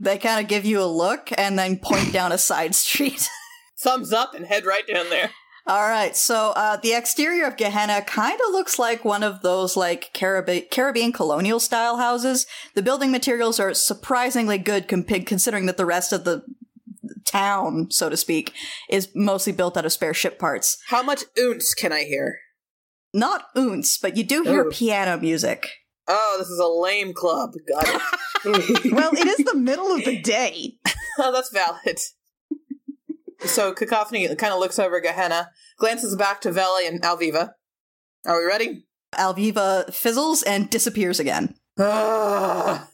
They 0.00 0.18
kind 0.18 0.40
of 0.42 0.48
give 0.48 0.64
you 0.64 0.80
a 0.80 0.86
look 0.86 1.30
and 1.36 1.58
then 1.58 1.78
point 1.78 2.12
down 2.12 2.30
a 2.32 2.38
side 2.38 2.74
street. 2.74 3.28
Thumbs 3.80 4.12
up 4.12 4.34
and 4.34 4.46
head 4.46 4.64
right 4.64 4.86
down 4.86 5.10
there. 5.10 5.30
All 5.66 5.86
right, 5.88 6.16
so 6.16 6.52
uh, 6.56 6.76
the 6.78 6.94
exterior 6.94 7.46
of 7.46 7.56
Gehenna 7.58 8.00
kind 8.02 8.40
of 8.46 8.52
looks 8.52 8.78
like 8.78 9.04
one 9.04 9.22
of 9.22 9.42
those 9.42 9.76
like 9.76 10.10
Carib- 10.14 10.70
Caribbean 10.70 11.12
colonial 11.12 11.60
style 11.60 11.98
houses. 11.98 12.46
The 12.74 12.80
building 12.82 13.10
materials 13.10 13.60
are 13.60 13.74
surprisingly 13.74 14.56
good 14.56 14.88
comp- 14.88 15.26
considering 15.26 15.66
that 15.66 15.76
the 15.76 15.84
rest 15.84 16.12
of 16.12 16.24
the 16.24 16.42
town, 17.26 17.90
so 17.90 18.08
to 18.08 18.16
speak, 18.16 18.54
is 18.88 19.10
mostly 19.14 19.52
built 19.52 19.76
out 19.76 19.84
of 19.84 19.92
spare 19.92 20.14
ship 20.14 20.38
parts. 20.38 20.78
How 20.86 21.02
much 21.02 21.24
ounce 21.38 21.74
can 21.74 21.92
I 21.92 22.04
hear? 22.04 22.38
Not 23.12 23.44
ounce, 23.56 23.98
but 23.98 24.16
you 24.16 24.24
do 24.24 24.44
hear 24.44 24.64
Oh. 24.66 24.70
piano 24.70 25.18
music. 25.18 25.68
Oh, 26.08 26.36
this 26.38 26.48
is 26.48 26.58
a 26.58 26.66
lame 26.66 27.12
club. 27.12 27.52
Got 27.68 27.88
it. 27.88 28.02
Well, 28.92 29.10
it 29.12 29.26
is 29.26 29.44
the 29.44 29.56
middle 29.56 29.92
of 29.92 30.04
the 30.04 30.20
day. 30.20 30.74
oh, 31.18 31.32
that's 31.32 31.50
valid. 31.50 31.98
So 33.40 33.72
Cacophony 33.72 34.26
kind 34.36 34.52
of 34.52 34.60
looks 34.60 34.78
over 34.78 35.00
Gehenna, 35.00 35.50
glances 35.78 36.14
back 36.16 36.40
to 36.42 36.52
Veli 36.52 36.86
and 36.86 37.02
Alviva. 37.02 37.50
Are 38.26 38.38
we 38.38 38.46
ready? 38.46 38.86
Alviva 39.14 39.92
fizzles 39.92 40.42
and 40.44 40.70
disappears 40.70 41.18
again. 41.18 41.56
Ah. 41.78 42.88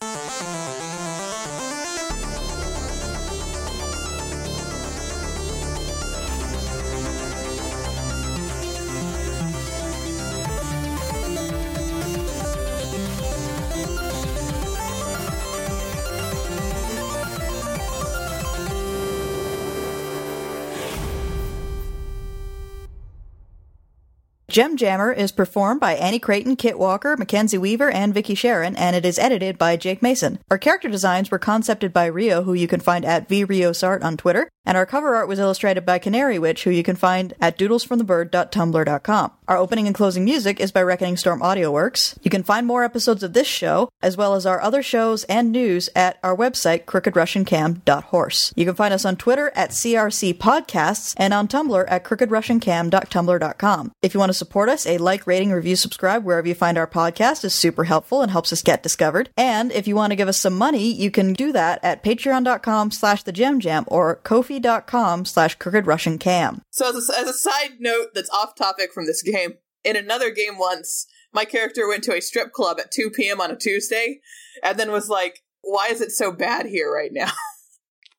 Gem 24.55 24.77
Jammer 24.77 25.11
is 25.11 25.33
performed 25.33 25.81
by 25.81 25.95
Annie 25.95 26.17
Creighton, 26.17 26.55
Kit 26.55 26.79
Walker, 26.79 27.17
Mackenzie 27.17 27.57
Weaver, 27.57 27.91
and 27.91 28.13
Vicky 28.13 28.35
Sharon, 28.35 28.73
and 28.77 28.95
it 28.95 29.05
is 29.05 29.19
edited 29.19 29.57
by 29.57 29.75
Jake 29.75 30.01
Mason. 30.01 30.39
Our 30.49 30.57
character 30.57 30.87
designs 30.87 31.29
were 31.29 31.37
concepted 31.37 31.91
by 31.91 32.05
Rio, 32.05 32.43
who 32.43 32.53
you 32.53 32.65
can 32.65 32.79
find 32.79 33.03
at 33.03 33.27
vriosart 33.27 34.01
on 34.01 34.15
Twitter, 34.15 34.47
and 34.65 34.77
our 34.77 34.85
cover 34.85 35.13
art 35.13 35.27
was 35.27 35.39
illustrated 35.39 35.85
by 35.85 35.99
Canary 35.99 36.39
Witch, 36.39 36.63
who 36.63 36.69
you 36.69 36.83
can 36.83 36.95
find 36.95 37.33
at 37.41 37.59
doodlesfromthebird.tumblr.com. 37.59 39.31
Our 39.47 39.57
opening 39.57 39.87
and 39.87 39.95
closing 39.95 40.23
music 40.23 40.61
is 40.61 40.71
by 40.71 40.81
Reckoning 40.81 41.17
Storm 41.17 41.41
Audio 41.43 41.69
Works. 41.69 42.17
You 42.23 42.31
can 42.31 42.41
find 42.41 42.65
more 42.65 42.85
episodes 42.85 43.23
of 43.23 43.33
this 43.33 43.47
show, 43.47 43.89
as 44.01 44.15
well 44.15 44.35
as 44.35 44.45
our 44.45 44.61
other 44.61 44.81
shows 44.81 45.25
and 45.25 45.51
news 45.51 45.89
at 45.95 46.17
our 46.23 46.35
website, 46.35 46.85
crookedrussiancam.horse. 46.85 48.53
You 48.55 48.65
can 48.65 48.75
find 48.75 48.93
us 48.93 49.05
on 49.05 49.17
Twitter 49.17 49.51
at 49.53 49.71
CRC 49.71 50.35
Podcasts 50.35 51.13
and 51.17 51.33
on 51.33 51.49
Tumblr 51.49 51.85
at 51.87 52.05
crookedrussiancam.tumblr.com. 52.05 53.91
If 54.01 54.13
you 54.13 54.19
want 54.19 54.29
to 54.31 54.33
support 54.45 54.69
us, 54.69 54.85
a 54.85 54.99
like, 54.99 55.25
rating, 55.25 55.51
review, 55.51 55.75
subscribe 55.75 56.23
wherever 56.23 56.47
you 56.47 56.53
find 56.53 56.77
our 56.77 56.85
podcast 56.85 57.43
is 57.43 57.55
super 57.55 57.85
helpful 57.85 58.21
and 58.21 58.29
helps 58.29 58.53
us 58.53 58.61
get 58.61 58.83
discovered. 58.83 59.31
And 59.35 59.71
if 59.71 59.87
you 59.87 59.95
want 59.95 60.11
to 60.11 60.15
give 60.15 60.27
us 60.27 60.39
some 60.39 60.55
money, 60.55 60.93
you 60.93 61.09
can 61.09 61.33
do 61.33 61.51
that 61.51 61.79
at 61.81 62.03
patreon.com 62.03 62.91
slash 62.91 63.23
the 63.23 63.31
jam 63.31 63.59
jam 63.59 63.85
or 63.87 64.17
kofi.com 64.17 65.25
slash 65.25 65.55
crooked 65.55 65.87
Russian 65.87 66.19
cam. 66.19 66.61
So 66.69 66.87
as 66.87 67.09
a, 67.09 67.19
as 67.19 67.27
a 67.27 67.33
side 67.33 67.77
note 67.79 68.09
that's 68.13 68.29
off 68.29 68.53
topic 68.55 68.93
from 68.93 69.07
this 69.07 69.23
game, 69.23 69.55
in 69.83 69.95
another 69.95 70.29
game 70.29 70.59
once, 70.59 71.07
my 71.33 71.43
character 71.43 71.87
went 71.87 72.03
to 72.03 72.15
a 72.15 72.21
strip 72.21 72.51
club 72.51 72.79
at 72.79 72.91
2 72.91 73.09
p.m. 73.09 73.41
on 73.41 73.49
a 73.49 73.55
Tuesday 73.55 74.19
and 74.61 74.77
then 74.77 74.91
was 74.91 75.09
like, 75.09 75.41
why 75.61 75.87
is 75.87 76.01
it 76.01 76.11
so 76.11 76.31
bad 76.31 76.67
here 76.67 76.93
right 76.93 77.11
now? 77.11 77.31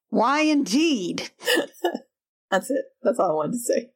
Why 0.08 0.42
indeed? 0.42 1.30
That's 2.50 2.70
it. 2.70 2.84
That's 3.02 3.18
all 3.18 3.32
I 3.32 3.34
wanted 3.34 3.52
to 3.52 3.58
say. 3.58 3.90